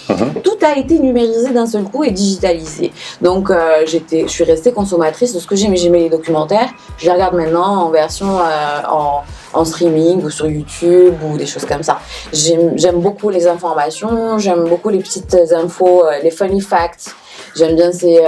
Mhm. 0.09 0.41
tout 0.43 0.57
a 0.61 0.77
été 0.77 0.99
numérisé 0.99 1.49
d'un 1.51 1.65
seul 1.65 1.83
coup 1.83 2.03
et 2.03 2.11
digitalisé. 2.11 2.91
Donc 3.21 3.49
euh, 3.49 3.83
j'étais, 3.85 4.23
je 4.23 4.31
suis 4.31 4.43
restée 4.43 4.73
consommatrice 4.73 5.33
de 5.33 5.39
ce 5.39 5.47
que 5.47 5.55
j'aimais. 5.55 5.77
J'aimais 5.77 5.99
les 5.99 6.09
documentaires. 6.09 6.69
Je 6.97 7.05
les 7.05 7.11
regarde 7.11 7.35
maintenant 7.35 7.85
en 7.85 7.89
version 7.89 8.39
euh, 8.39 8.81
en, 8.89 9.21
en 9.53 9.65
streaming 9.65 10.21
ou 10.23 10.29
sur 10.29 10.45
YouTube 10.47 11.15
ou 11.23 11.37
des 11.37 11.45
choses 11.45 11.65
comme 11.65 11.83
ça. 11.83 11.99
J'aime, 12.33 12.99
beaucoup 12.99 13.29
les 13.29 13.47
informations. 13.47 14.37
J'aime 14.39 14.65
beaucoup 14.67 14.89
les 14.89 14.99
petites 14.99 15.35
infos, 15.53 16.05
euh, 16.05 16.19
les 16.21 16.31
funny 16.31 16.59
facts. 16.59 17.15
J'aime 17.55 17.75
bien 17.75 17.91
ces, 17.91 18.19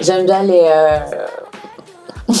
j'aime 0.00 0.24
bien 0.26 0.42
les. 0.42 0.62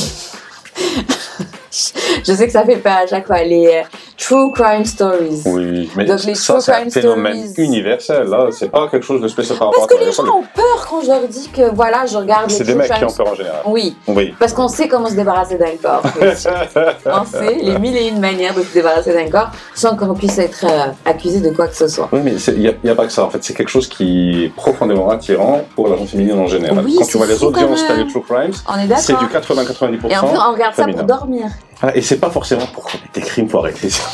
je 2.24 2.32
sais 2.32 2.46
que 2.46 2.52
ça 2.52 2.64
fait 2.64 2.76
pas 2.76 2.98
à 3.04 3.06
chaque 3.06 3.26
fois 3.26 3.42
les 3.42 3.82
true 4.20 4.52
crime 4.52 4.84
stories. 4.84 5.42
Oui, 5.46 5.90
mais 5.96 6.04
Donc, 6.04 6.22
les 6.24 6.34
ça, 6.34 6.60
c'est 6.60 6.72
un 6.72 6.90
phénomène 6.90 7.48
stories. 7.48 7.66
universel. 7.66 8.28
Là, 8.28 8.46
c'est 8.50 8.70
pas 8.70 8.88
quelque 8.88 9.04
chose 9.04 9.20
de 9.20 9.28
spécial 9.28 9.58
par 9.58 9.68
rapport 9.68 9.86
Parce 9.88 10.00
que 10.00 10.04
les 10.06 10.12
gens 10.12 10.24
ont 10.24 10.44
peur 10.54 10.86
quand 10.88 11.00
je 11.00 11.08
leur 11.08 11.26
dis 11.26 11.48
que 11.48 11.74
voilà, 11.74 12.06
je 12.06 12.16
regarde 12.16 12.50
C'est 12.50 12.64
des 12.64 12.74
mecs 12.74 12.92
qui 12.92 13.04
ont 13.04 13.12
peur 13.12 13.28
en 13.28 13.34
général. 13.34 13.60
Oui, 13.64 13.96
Oui. 14.06 14.34
parce 14.38 14.52
qu'on 14.52 14.68
sait 14.68 14.88
comment 14.88 15.08
se 15.08 15.14
débarrasser 15.14 15.56
d'un 15.56 15.76
corps. 15.82 16.02
On 17.06 17.24
sait 17.24 17.56
les 17.62 17.78
mille 17.78 17.96
et 17.96 18.08
une 18.08 18.20
manières 18.20 18.54
de 18.54 18.62
se 18.62 18.72
débarrasser 18.74 19.12
d'un 19.12 19.28
corps 19.28 19.50
sans 19.74 19.96
qu'on 19.96 20.14
puisse 20.14 20.38
être 20.38 20.64
euh, 20.64 20.86
accusé 21.04 21.40
de 21.40 21.50
quoi 21.50 21.66
que 21.68 21.76
ce 21.76 21.88
soit. 21.88 22.08
Oui, 22.12 22.20
mais 22.22 22.34
il 22.34 22.74
n'y 22.84 22.90
a, 22.90 22.94
pas 22.94 23.06
que 23.06 23.12
ça. 23.12 23.24
En 23.24 23.30
fait, 23.30 23.42
c'est 23.42 23.54
quelque 23.54 23.70
chose 23.70 23.88
qui 23.88 24.44
est 24.44 24.48
profondément 24.54 25.08
attirant 25.10 25.62
pour 25.74 25.88
la 25.88 25.96
gente 25.96 26.08
féminine 26.08 26.38
en 26.38 26.46
général. 26.46 26.84
Oui, 26.84 26.96
Quand 26.98 27.06
tu 27.06 27.16
vois 27.16 27.26
les 27.26 27.42
audiences 27.42 27.82
les 27.96 28.06
True 28.06 28.22
Crimes, 28.22 28.52
c'est 28.98 29.12
du 29.14 29.24
d'accord. 29.26 29.56
80-90%. 29.56 30.10
Et 30.10 30.16
en 30.16 30.28
plus, 30.28 30.38
on 30.38 30.52
regarde 30.52 30.74
ça 30.74 30.86
pour 30.86 31.04
dormir. 31.04 31.46
Ah, 31.82 31.96
et 31.96 32.02
c'est 32.02 32.18
pas 32.18 32.28
forcément 32.28 32.66
pour 32.74 32.84
commettre 32.84 33.10
des 33.14 33.22
crimes, 33.22 33.48
faut 33.48 33.58
arrêter. 33.58 33.88
conneries. 33.88 34.09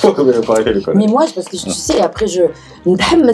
Mais 0.95 1.07
moi, 1.07 1.25
parce 1.35 1.47
que 1.49 1.57
tu 1.57 1.71
sais, 1.71 2.01
après, 2.01 2.27
je. 2.27 2.43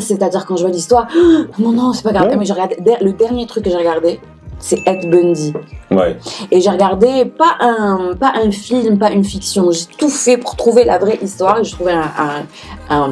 C'est-à-dire, 0.01 0.47
quand 0.47 0.57
je 0.57 0.63
vois 0.63 0.71
l'histoire, 0.71 1.07
non, 1.59 1.73
non, 1.73 1.93
c'est 1.93 2.03
pas 2.03 2.13
grave. 2.13 2.29
Ouais. 2.29 2.37
Mais 2.37 2.45
je 2.45 2.53
regarde, 2.53 2.75
le 3.01 3.13
dernier 3.13 3.47
truc 3.47 3.65
que 3.65 3.71
j'ai 3.71 3.77
regardé, 3.77 4.21
c'est 4.59 4.79
Ed 4.87 5.11
Bundy. 5.11 5.53
Ouais. 5.91 6.17
Et 6.51 6.61
j'ai 6.61 6.71
regardé 6.71 7.25
pas 7.25 7.57
un, 7.61 8.15
pas 8.19 8.33
un 8.37 8.51
film, 8.51 8.99
pas 8.99 9.11
une 9.11 9.25
fiction. 9.25 9.71
J'ai 9.71 9.87
tout 9.99 10.09
fait 10.09 10.37
pour 10.37 10.57
trouver 10.57 10.85
la 10.85 10.99
vraie 10.99 11.19
histoire. 11.21 11.59
Et 11.59 11.65
j'ai 11.65 11.73
trouvé 11.73 11.93
un, 11.93 12.11
un, 12.19 12.47
un, 12.89 13.11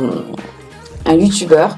un 1.07 1.15
youtubeur 1.15 1.77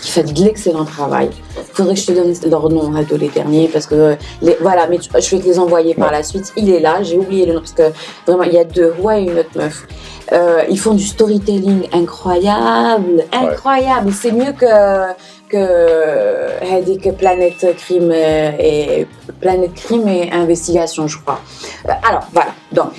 qui 0.00 0.10
fait 0.10 0.22
de 0.22 0.40
l'excellent 0.42 0.84
travail. 0.84 1.30
Faudrait 1.74 1.94
que 1.94 2.00
je 2.00 2.06
te 2.06 2.12
donne 2.12 2.32
leur 2.50 2.70
nom 2.70 2.94
à 2.94 3.04
tous 3.04 3.16
les 3.18 3.28
derniers 3.28 3.68
parce 3.68 3.86
que 3.86 4.16
les, 4.40 4.56
voilà, 4.60 4.86
mais 4.86 4.98
je 4.98 5.10
vais 5.10 5.42
te 5.42 5.46
les 5.46 5.58
envoyer 5.58 5.94
par 5.94 6.10
la 6.10 6.22
suite. 6.22 6.52
Il 6.56 6.70
est 6.70 6.80
là, 6.80 7.02
j'ai 7.02 7.18
oublié 7.18 7.46
le 7.46 7.54
nom 7.54 7.60
parce 7.60 7.72
que 7.72 7.92
vraiment 8.26 8.44
il 8.44 8.54
y 8.54 8.58
a 8.58 8.64
deux 8.64 8.94
ouais 9.00 9.22
et 9.22 9.30
une 9.30 9.38
autre 9.38 9.50
meuf. 9.56 9.86
Euh, 10.32 10.62
ils 10.68 10.78
font 10.78 10.94
du 10.94 11.04
storytelling 11.04 11.88
incroyable, 11.92 13.24
incroyable. 13.32 14.12
C'est 14.12 14.32
mieux 14.32 14.52
que 14.52 15.12
que 15.48 15.56
euh, 15.56 16.96
que 17.02 17.10
Planète 17.10 17.66
Crime 17.76 18.12
et 18.12 19.06
Planète 19.40 19.74
Crime 19.74 20.06
et 20.06 20.30
Investigation, 20.32 21.08
je 21.08 21.18
crois. 21.18 21.40
Euh, 21.88 21.92
alors 22.08 22.22
voilà. 22.32 22.52
Donc 22.72 22.90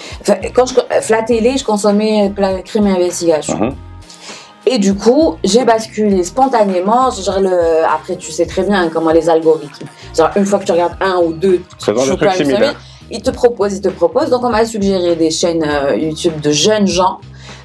quand 0.53 0.65
je 0.65 1.13
la 1.13 1.23
télé, 1.23 1.57
je 1.57 1.63
consommais 1.63 2.31
Planète 2.35 2.65
Crime 2.65 2.87
et 2.87 2.91
Investigation. 2.91 3.57
Mhm. 3.57 3.75
Et 4.67 4.77
du 4.77 4.93
coup, 4.93 5.37
j'ai 5.43 5.65
basculé 5.65 6.23
spontanément. 6.23 7.09
Après, 7.91 8.15
tu 8.17 8.31
sais 8.31 8.45
très 8.45 8.63
bien 8.63 8.83
hein, 8.83 8.89
comment 8.93 9.11
les 9.11 9.27
algorithmes. 9.27 9.87
Une 10.35 10.45
fois 10.45 10.59
que 10.59 10.65
tu 10.65 10.71
regardes 10.71 10.97
un 11.01 11.17
ou 11.17 11.33
deux, 11.33 11.63
c'est 11.79 11.93
dans 11.93 12.05
des 12.05 12.15
trucs 12.15 12.31
similaires 12.33 12.75
ils 13.11 13.21
te 13.21 13.31
proposent, 13.31 13.75
ils 13.75 13.81
te 13.81 13.89
proposent. 13.89 14.29
Donc, 14.29 14.43
on 14.43 14.49
m'a 14.49 14.65
suggéré 14.65 15.15
des 15.15 15.31
chaînes 15.31 15.63
euh, 15.63 15.95
YouTube 15.95 16.39
de 16.41 16.51
jeunes 16.51 16.87
gens, 16.87 17.19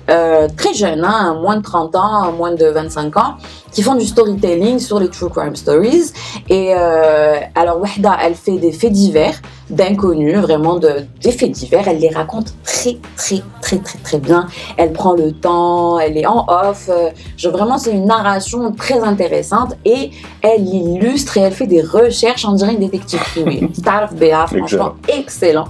euh, 0.09 0.47
très 0.57 0.73
jeunes, 0.73 1.05
hein, 1.05 1.39
moins 1.41 1.57
de 1.57 1.63
30 1.63 1.97
ans, 1.97 2.33
moins 2.33 2.55
de 2.55 2.67
25 2.67 3.17
ans, 3.17 3.35
qui 3.73 3.83
font 3.83 3.97
du 3.97 4.07
storytelling 4.07 4.79
sur 4.79 5.01
les 5.01 5.09
true 5.09 5.29
crime 5.29 5.57
stories. 5.57 6.13
Et 6.49 6.75
euh, 6.75 7.37
alors, 7.55 7.81
Wahda, 7.81 8.17
elle 8.23 8.35
fait 8.35 8.59
des 8.59 8.73
faits 8.73 8.93
divers 8.93 9.41
d'inconnus, 9.69 10.37
vraiment 10.37 10.79
de, 10.79 11.07
des 11.21 11.33
faits 11.33 11.51
divers. 11.51 11.89
Elle 11.89 11.99
les 11.99 12.11
raconte 12.11 12.55
très, 12.63 12.99
très, 13.17 13.43
très, 13.61 13.79
très, 13.79 13.99
très 13.99 14.19
bien. 14.19 14.47
Elle 14.77 14.93
prend 14.93 15.15
le 15.15 15.33
temps, 15.33 15.99
elle 15.99 16.17
est 16.17 16.27
en 16.27 16.45
off. 16.47 16.89
genre, 17.37 17.53
vraiment, 17.53 17.77
c'est 17.77 17.91
une 17.91 18.07
narration 18.07 18.73
très 18.73 19.01
intéressante 19.01 19.75
et 19.85 20.13
elle 20.41 20.67
illustre 20.67 21.37
et 21.39 21.41
elle 21.41 21.53
fait 21.53 21.67
des 21.67 21.83
recherches, 21.83 22.45
on 22.45 22.53
dirait 22.53 22.75
une 22.75 22.81
détective 22.81 23.19
privée. 23.19 23.69
Starf 23.77 24.15
Béa, 24.15 24.47
franchement, 24.47 24.93
excellent. 25.09 25.67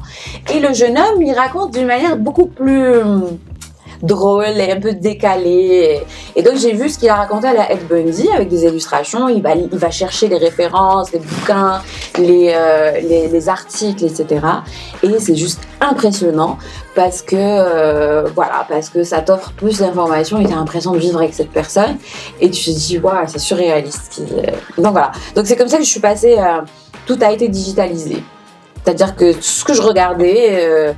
Et 0.54 0.60
le 0.60 0.74
jeune 0.74 0.98
homme, 0.98 1.22
il 1.22 1.32
raconte 1.32 1.72
d'une 1.72 1.86
manière 1.86 2.18
beaucoup 2.18 2.46
plus 2.46 3.00
drôle 4.02 4.58
et 4.58 4.72
un 4.72 4.80
peu 4.80 4.92
décalée. 4.92 6.00
Et 6.34 6.42
donc, 6.42 6.56
j'ai 6.56 6.72
vu 6.72 6.88
ce 6.88 6.98
qu'il 6.98 7.08
a 7.08 7.14
raconté 7.16 7.48
à 7.48 7.52
la 7.54 7.72
Ed 7.72 7.86
Bundy 7.88 8.28
avec 8.30 8.48
des 8.48 8.64
illustrations. 8.64 9.28
Il 9.28 9.42
va, 9.42 9.54
il 9.54 9.68
va 9.78 9.90
chercher 9.90 10.28
les 10.28 10.38
références, 10.38 11.12
les 11.12 11.18
bouquins, 11.18 11.80
les, 12.18 12.52
euh, 12.54 12.92
les, 13.00 13.28
les 13.28 13.48
articles, 13.48 14.04
etc. 14.04 14.26
Et 15.02 15.18
c'est 15.18 15.36
juste 15.36 15.60
impressionnant 15.80 16.58
parce 16.94 17.20
que, 17.22 17.36
euh, 17.36 18.24
voilà, 18.34 18.66
parce 18.68 18.88
que 18.88 19.02
ça 19.02 19.20
t'offre 19.20 19.52
plus 19.52 19.78
d'informations 19.78 20.40
et 20.40 20.46
tu 20.46 20.52
as 20.52 20.56
l'impression 20.56 20.92
de 20.92 20.98
vivre 20.98 21.18
avec 21.18 21.34
cette 21.34 21.50
personne. 21.50 21.96
Et 22.40 22.50
tu 22.50 22.64
te 22.64 22.70
dis, 22.70 22.98
waouh, 22.98 23.26
c'est 23.26 23.38
surréaliste. 23.38 24.22
euh. 24.32 24.42
Donc 24.82 24.92
voilà. 24.92 25.12
Donc 25.34 25.46
c'est 25.46 25.56
comme 25.56 25.68
ça 25.68 25.78
que 25.78 25.84
je 25.84 25.90
suis 25.90 26.00
passée, 26.00 26.36
tout 27.06 27.18
a 27.20 27.32
été 27.32 27.48
digitalisé. 27.48 28.22
C'est-à-dire 28.82 29.16
que 29.16 29.32
ce 29.40 29.64
que 29.64 29.74
je 29.74 29.82
regardais, 29.82 30.94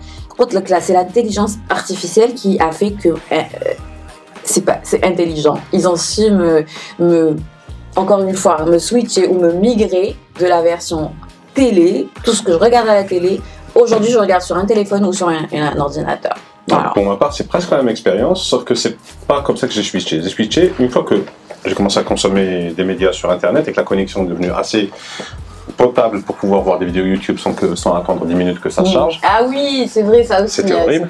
c'est 0.80 0.92
l'intelligence 0.92 1.56
artificielle 1.68 2.34
qui 2.34 2.58
a 2.60 2.70
fait 2.72 2.92
que 2.92 3.08
euh, 3.08 3.42
c'est 4.44 4.64
pas, 4.64 4.78
c'est 4.82 5.04
intelligent. 5.04 5.58
Ils 5.72 5.88
ont 5.88 5.96
su 5.96 6.30
me, 6.30 7.36
encore 7.96 8.22
une 8.22 8.34
fois, 8.34 8.64
me 8.64 8.78
switcher 8.78 9.26
ou 9.28 9.38
me 9.38 9.52
migrer 9.52 10.16
de 10.40 10.46
la 10.46 10.62
version 10.62 11.12
télé, 11.54 12.08
tout 12.24 12.32
ce 12.32 12.42
que 12.42 12.52
je 12.52 12.56
regarde 12.56 12.88
à 12.88 12.94
la 12.94 13.04
télé. 13.04 13.40
Aujourd'hui, 13.74 14.10
je 14.10 14.18
regarde 14.18 14.42
sur 14.42 14.56
un 14.56 14.64
téléphone 14.64 15.04
ou 15.04 15.12
sur 15.12 15.28
un, 15.28 15.78
ordinateur. 15.78 16.34
Pour 16.94 17.04
ma 17.04 17.16
part, 17.16 17.32
c'est 17.32 17.48
presque 17.48 17.70
la 17.70 17.78
même 17.78 17.88
expérience, 17.88 18.44
sauf 18.44 18.64
que 18.64 18.74
c'est 18.74 18.96
pas 19.26 19.42
comme 19.42 19.56
ça 19.56 19.66
que 19.66 19.72
j'ai 19.72 19.82
switché. 19.82 20.20
J'ai 20.22 20.28
switché 20.28 20.72
une 20.78 20.90
fois 20.90 21.02
que 21.02 21.22
j'ai 21.64 21.74
commencé 21.74 21.98
à 21.98 22.02
consommer 22.02 22.72
des 22.76 22.84
médias 22.84 23.12
sur 23.12 23.30
Internet 23.30 23.66
et 23.68 23.72
que 23.72 23.76
la 23.76 23.84
connexion 23.84 24.24
est 24.24 24.28
devenue 24.28 24.50
assez 24.50 24.90
potable 25.78 26.20
pour 26.22 26.36
pouvoir 26.36 26.60
voir 26.62 26.78
des 26.78 26.84
vidéos 26.86 27.06
YouTube 27.06 27.38
sans, 27.38 27.54
que, 27.54 27.74
sans 27.74 27.94
attendre 27.94 28.26
10 28.26 28.34
minutes 28.34 28.60
que 28.60 28.68
ça 28.68 28.82
Mm. 28.82 28.86
charge. 28.86 29.20
Ah 29.22 29.40
oui, 29.48 29.88
c'est 29.90 30.02
vrai, 30.02 30.22
ça 30.24 30.42
aussi. 30.42 30.56
C'était 30.56 30.72
euh, 30.74 30.82
horrible. 30.82 31.08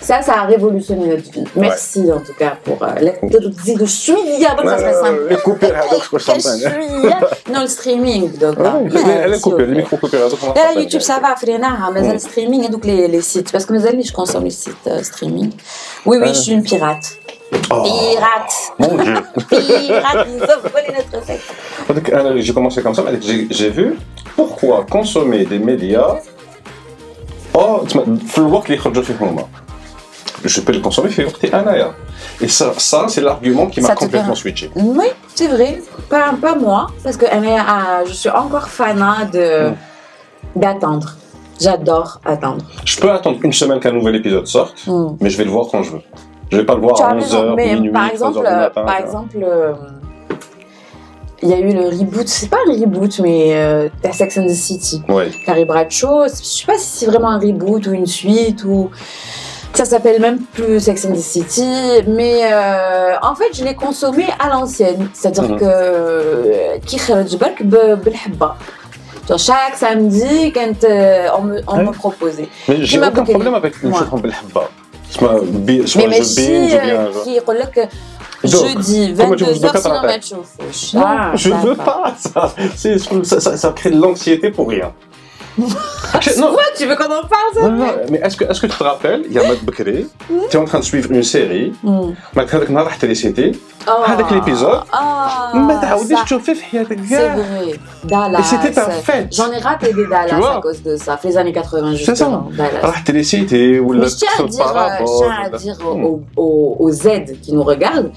Ça, 0.00 0.22
ça 0.22 0.34
a 0.42 0.44
révolutionné 0.44 1.08
notre 1.08 1.28
vie. 1.30 1.42
Merci 1.56 2.08
en 2.12 2.20
tout 2.20 2.32
cas 2.38 2.52
pour 2.64 2.80
euh, 2.82 2.86
donc 4.56 4.68
ça 4.70 4.78
serait 4.78 4.94
simple. 4.94 5.36
Comprends. 5.44 5.68
chouïa. 6.38 7.18
Non, 7.52 7.62
le 7.62 7.66
streaming. 7.66 8.38
Donc, 8.38 8.54
on 8.58 8.62
va 8.62 8.80
Là, 10.54 10.72
YouTube, 10.76 11.00
ça. 11.00 11.18
va, 11.20 11.34
Fréna, 11.36 11.90
mais 11.92 12.02
Mm. 12.02 12.12
le 12.12 12.18
streaming 12.20 12.64
et 12.64 12.68
donc 12.68 12.84
les, 12.84 13.08
les 13.08 13.22
sites. 13.22 13.50
Parce 13.50 13.66
que 13.66 13.72
mes 13.72 13.84
amis, 13.86 14.04
je 14.04 14.12
consomme 14.12 14.44
les 14.44 14.50
sites 14.50 14.86
euh, 14.86 15.02
streaming. 15.02 15.50
Oui, 16.06 16.18
oui, 16.20 16.28
je 16.28 16.32
suis 16.40 16.52
une 16.52 16.62
pirate. 16.62 17.18
Oh, 17.70 17.82
Pirate. 17.82 18.52
mon 18.78 19.02
dieu. 19.02 19.14
Pirate, 19.48 20.28
ils 20.28 20.42
ont 20.42 20.68
volé 20.70 20.94
notre 20.96 21.26
secte. 21.26 21.42
J'ai 22.36 22.52
commencé 22.52 22.82
comme 22.82 22.94
ça, 22.94 23.02
mais 23.02 23.18
j'ai 23.50 23.70
vu 23.70 23.96
pourquoi 24.36 24.84
consommer 24.88 25.44
des 25.44 25.58
médias 25.58 26.16
Oh, 27.54 27.82
je 30.44 30.60
peux 30.60 30.72
le 30.72 30.80
consommer, 30.80 31.10
Et 32.40 32.48
ça, 32.48 32.72
ça 32.76 33.06
c'est 33.08 33.20
l'argument 33.20 33.66
qui 33.66 33.80
m'a 33.80 33.94
complètement 33.94 34.34
switché. 34.34 34.70
Oui, 34.76 35.06
c'est 35.34 35.48
vrai. 35.48 35.80
Pas, 36.08 36.34
pas, 36.40 36.54
moi, 36.54 36.88
parce 37.02 37.16
que 37.16 37.26
ah, 37.26 38.04
je 38.06 38.12
suis 38.12 38.30
encore 38.30 38.68
fanat 38.68 39.24
hmm. 39.24 39.74
d'attendre. 40.54 41.16
J'adore 41.60 42.20
attendre. 42.24 42.64
Je 42.84 43.00
peux 43.00 43.10
attendre 43.10 43.38
une 43.42 43.52
semaine 43.52 43.80
qu'un 43.80 43.90
nouvel 43.90 44.14
épisode 44.14 44.46
sorte, 44.46 44.86
hmm. 44.86 45.16
mais 45.20 45.30
je 45.30 45.38
vais 45.38 45.44
le 45.44 45.50
voir 45.50 45.66
quand 45.70 45.82
je 45.82 45.92
veux. 45.92 46.02
Je 46.52 46.56
vais 46.58 46.64
pas 46.64 46.74
le 46.76 46.80
voir 46.80 46.94
tu 46.94 47.02
à 47.02 47.14
11h, 47.14 47.92
Par 47.92 48.06
exemple, 48.08 48.46
heures 48.46 48.70
du 48.70 48.74
par 48.74 48.96
exemple 48.96 49.38
euh, 49.42 49.72
il 51.42 51.48
y 51.48 51.52
a 51.52 51.58
eu 51.58 51.72
le 51.72 51.88
reboot, 51.88 52.26
c'est 52.26 52.48
pas 52.48 52.58
un 52.66 52.72
reboot, 52.72 53.20
mais 53.20 53.54
euh, 53.54 53.88
Sex 54.12 54.38
and 54.38 54.46
the 54.46 54.50
City. 54.50 55.02
Ouais. 55.08 55.30
Carrie 55.46 55.64
Bradshaw, 55.64 56.24
je 56.28 56.34
sais 56.34 56.66
pas 56.66 56.78
si 56.78 56.98
c'est 56.98 57.06
vraiment 57.06 57.30
un 57.30 57.38
reboot 57.38 57.86
ou 57.86 57.92
une 57.92 58.06
suite 58.06 58.64
ou. 58.64 58.90
Ça 59.74 59.84
s'appelle 59.84 60.20
même 60.20 60.40
plus 60.52 60.80
Sex 60.80 61.04
and 61.04 61.12
the 61.12 61.16
City, 61.18 61.70
mais 62.08 62.42
en 63.22 63.34
fait, 63.34 63.52
je 63.52 63.62
l'ai 63.64 63.74
consommé 63.74 64.26
à 64.38 64.48
l'ancienne. 64.48 65.08
C'est-à-dire 65.12 65.44
mm 65.44 65.56
-hmm. 65.56 65.58
que. 65.58 66.80
Chaque 69.36 69.76
samedi, 69.76 70.52
quand 70.52 70.84
on, 71.38 71.42
me, 71.42 71.60
on 71.66 71.76
ouais. 71.76 71.84
me 71.84 71.92
proposait. 71.92 72.48
Mais 72.66 72.76
j'ai 72.80 72.98
aucun 72.98 73.24
problème 73.24 73.54
avec 73.54 73.82
le 73.82 73.90
ouais. 73.90 73.98
genre 73.98 74.18
Belhabba. 74.18 74.70
Je 75.10 75.18
me 75.24 75.86
je 75.86 75.98
binge 75.98 76.18
Jeudi, 78.44 79.12
22h 79.14 79.80
sur 79.80 80.02
match 80.02 80.32
au 80.32 80.42
fauche. 80.44 80.94
Ah, 80.96 81.32
je 81.34 81.50
veux 81.50 81.74
pas 81.74 82.14
ça. 82.18 82.54
Ça, 83.24 83.40
ça. 83.40 83.56
ça 83.56 83.72
crée 83.72 83.90
de 83.90 84.00
l'anxiété 84.00 84.50
pour 84.50 84.68
rien. 84.68 84.92
non. 86.38 86.56
tu 86.76 86.86
veux 86.86 86.96
qu'on 86.96 87.04
en 87.04 87.26
parle 87.26 87.54
ça, 87.54 87.68
Non, 87.68 87.86
mais 88.10 88.18
est-ce 88.18 88.36
que, 88.36 88.44
est 88.44 88.60
que 88.60 88.66
tu 88.66 88.76
te 88.76 88.82
rappelles, 88.82 89.22
il 89.26 89.32
y 89.32 89.38
a 89.38 89.46
Matt 89.46 89.64
Bakri, 89.64 90.06
tu 90.50 90.56
es 90.56 90.60
en 90.60 90.64
train 90.64 90.78
de 90.78 90.84
suivre 90.84 91.10
une 91.10 91.22
série, 91.22 91.72
hmm. 91.82 92.12
Matt 92.34 92.52
Bakri 92.52 92.72
n'a 92.72 92.84
pas 92.84 93.14
cité, 93.14 93.52
avec 94.06 94.30
l'épisode, 94.30 94.82
Matt 95.54 95.84
Aoudi, 95.84 96.14
je 96.26 96.34
te 96.34 96.40
fais 96.40 96.54
fier 96.54 96.86
de 96.86 96.96
C'est 97.08 97.28
vrai, 97.28 97.80
Dallas. 98.04 98.40
Et 98.40 98.42
c'était 98.42 98.72
parfait. 98.72 99.28
J'en 99.32 99.50
ai 99.50 99.58
raté 99.58 99.92
des 99.92 100.06
Dallas 100.06 100.56
à 100.56 100.60
cause 100.60 100.82
de 100.82 100.96
ça, 100.96 101.18
les 101.24 101.36
années 101.36 101.52
80, 101.52 101.94
justement. 101.94 102.48
C'est 102.50 103.24
ça. 103.24 103.80
Ou 103.80 103.92
le. 103.92 104.00
Mais 104.00 104.08
je 104.08 104.16
tiens 104.16 104.28
à 104.38 104.42
dire, 104.44 104.76
euh, 104.76 104.88
je 105.00 105.18
tiens 105.18 105.36
à 105.44 105.48
dire 105.50 105.76
hmm. 105.80 106.20
aux 106.36 106.90
Z 106.90 107.08
qui 107.42 107.52
nous 107.52 107.62
regardent 107.62 108.12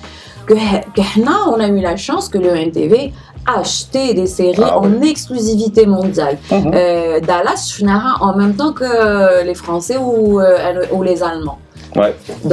que, 0.45 0.54
que 0.54 1.49
on 1.49 1.60
a 1.60 1.67
eu 1.67 1.80
la 1.80 1.95
chance 1.95 2.30
que 2.30 2.38
le 2.38 2.49
NTV 2.49 3.13
acheter 3.45 4.13
des 4.13 4.27
séries 4.27 4.62
ah 4.63 4.80
en 4.80 5.01
exclusivité 5.01 5.86
mondiale. 5.86 6.38
Mm 6.51 6.56
-hmm. 6.56 6.71
euh, 6.75 7.19
Dallas 7.19 7.71
finira 7.75 8.12
en 8.21 8.36
même 8.36 8.56
temps 8.56 8.73
que 8.73 8.84
euh, 8.84 9.43
les 9.43 9.56
Français 9.56 9.97
ou, 9.97 10.39
euh, 10.39 11.04
les 11.04 11.23
Allemands. 11.23 11.60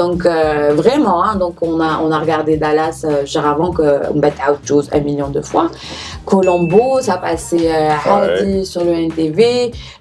Donc 0.01 0.21
euh, 0.27 0.73
vraiment, 0.83 1.19
hein, 1.25 1.37
donc 1.45 1.55
on 1.63 1.77
a 1.89 1.93
on 2.05 2.11
a 2.17 2.19
regardé 2.25 2.53
Dallas 2.65 2.99
genre 3.33 3.49
avant 3.55 3.71
que 3.79 3.89
Bat 4.23 4.37
Out 4.47 4.61
Jones 4.69 4.89
un 4.97 5.03
million 5.09 5.31
de 5.39 5.43
fois. 5.51 5.67
Colombo, 6.31 6.85
ça 7.09 7.17
passait 7.27 7.71
sur 8.73 8.83
le 8.89 8.95
NTV. 9.09 9.41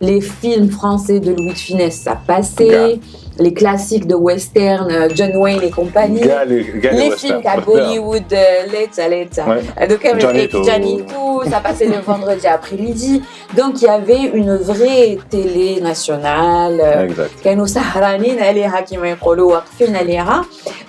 Les 0.09 0.21
films 0.21 0.69
français 0.79 1.19
de 1.25 1.31
Louis 1.37 1.53
de 1.57 1.61
Funès, 1.65 1.95
ça 2.07 2.15
passait 2.31 2.99
les 3.39 3.53
classiques 3.53 4.07
de 4.07 4.15
western, 4.15 4.89
euh, 4.91 5.09
John 5.13 5.35
Wayne 5.35 5.61
et 5.63 5.69
compagnie, 5.69 6.21
les 6.47 7.11
films 7.11 7.41
à 7.45 7.59
Bollywood, 7.59 8.23
euh, 8.31 8.65
Let's 8.71 8.99
euh, 8.99 9.07
Let's, 9.07 9.37
ouais. 9.37 9.87
donc 9.87 10.19
Janito. 10.19 10.63
Janito, 10.63 11.43
ça 11.49 11.59
passait 11.59 11.85
le 11.85 11.99
vendredi 12.05 12.47
après-midi. 12.47 13.21
Donc 13.55 13.81
il 13.81 13.85
y 13.85 13.89
avait 13.89 14.23
une 14.33 14.55
vraie 14.55 15.17
télé 15.29 15.79
nationale. 15.81 17.09
Kano 17.43 17.65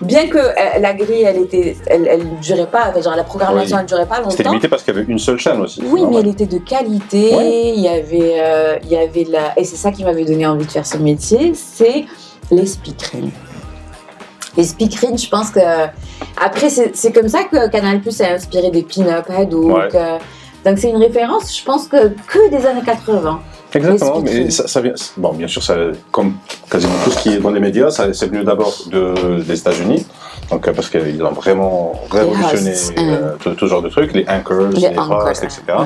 Bien 0.00 0.28
que 0.28 0.38
la 0.80 0.92
grille, 0.94 1.22
elle 1.24 1.42
était, 1.42 1.76
elle, 1.86 2.06
elle 2.06 2.40
durait 2.40 2.66
pas, 2.66 2.92
genre 3.00 3.16
la 3.16 3.24
programmation, 3.24 3.76
oui. 3.76 3.82
elle 3.82 3.88
durait 3.88 4.06
pas 4.06 4.18
longtemps. 4.18 4.30
C'était 4.30 4.44
limité 4.44 4.68
parce 4.68 4.82
qu'il 4.82 4.94
y 4.94 4.98
avait 4.98 5.10
une 5.10 5.18
seule 5.18 5.38
chaîne 5.38 5.60
aussi. 5.60 5.82
Oui, 5.84 6.02
mais 6.08 6.18
elle 6.18 6.28
était 6.28 6.46
de 6.46 6.58
qualité. 6.58 7.34
Ouais. 7.34 7.72
Il 7.74 7.80
y 7.80 7.88
avait, 7.88 8.36
euh, 8.40 8.76
il 8.82 8.90
y 8.90 8.96
avait 8.96 9.24
la, 9.24 9.58
et 9.58 9.64
c'est 9.64 9.76
ça 9.76 9.90
qui 9.90 10.04
m'avait 10.04 10.24
donné 10.24 10.46
envie 10.46 10.66
de 10.66 10.70
faire 10.70 10.86
ce 10.86 10.98
métier, 10.98 11.52
c'est 11.54 12.04
les 12.50 12.66
speakerines 12.66 13.30
les 14.56 14.64
speakerines 14.64 15.18
je 15.18 15.28
pense 15.28 15.50
que 15.50 15.60
après 16.42 16.68
c'est 16.70 17.12
comme 17.12 17.28
ça 17.28 17.44
que 17.44 17.68
Canal 17.68 18.00
Plus 18.00 18.20
a 18.20 18.32
inspiré 18.32 18.70
des 18.70 18.82
pin-up 18.82 19.26
donc 19.50 19.76
Ouais. 19.76 19.88
euh, 19.94 20.18
donc 20.64 20.78
c'est 20.78 20.90
une 20.90 20.96
référence 20.96 21.56
je 21.56 21.64
pense 21.64 21.86
que 21.88 22.08
que 22.26 22.50
des 22.50 22.66
années 22.66 22.82
80 22.84 23.40
Exactement, 23.74 24.20
mais 24.20 24.48
ça, 24.48 24.66
ça 24.66 24.80
vient. 24.80 24.94
Bon, 25.18 25.34
bien 25.34 25.46
sûr, 25.46 25.62
ça, 25.62 25.76
comme 26.10 26.36
quasiment 26.70 26.94
tout 27.04 27.10
ce 27.10 27.18
qui 27.18 27.28
est 27.34 27.36
dans 27.38 27.50
les 27.50 27.60
médias, 27.60 27.90
ça, 27.90 28.10
c'est 28.14 28.26
venu 28.26 28.42
d'abord 28.42 28.74
de, 28.90 29.42
des 29.42 29.60
États-Unis. 29.60 30.06
Donc, 30.50 30.66
euh, 30.66 30.72
parce 30.72 30.88
qu'ils 30.88 31.22
ont 31.22 31.32
vraiment 31.32 31.92
révolutionné 32.10 32.72
euh, 32.96 33.34
tout, 33.38 33.50
tout 33.50 33.66
genre 33.66 33.82
de 33.82 33.90
trucs, 33.90 34.14
les 34.14 34.24
anchors, 34.26 34.68
les, 34.68 34.80
les 34.88 34.98
anchors, 34.98 35.22
hosts, 35.26 35.44
etc. 35.44 35.60
ouais. 35.68 35.84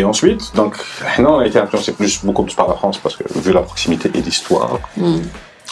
Et 0.00 0.02
ensuite, 0.02 0.50
donc, 0.56 0.76
non, 1.20 1.34
on 1.36 1.38
a 1.38 1.46
été 1.46 1.60
influencé 1.60 1.92
plus, 1.92 2.24
beaucoup 2.24 2.42
plus 2.42 2.56
par 2.56 2.66
la 2.66 2.74
France 2.74 2.98
parce 2.98 3.14
que 3.14 3.22
vu 3.38 3.52
la 3.52 3.60
proximité 3.62 4.10
et 4.12 4.20
l'histoire, 4.20 4.80
Hmm. 4.96 5.20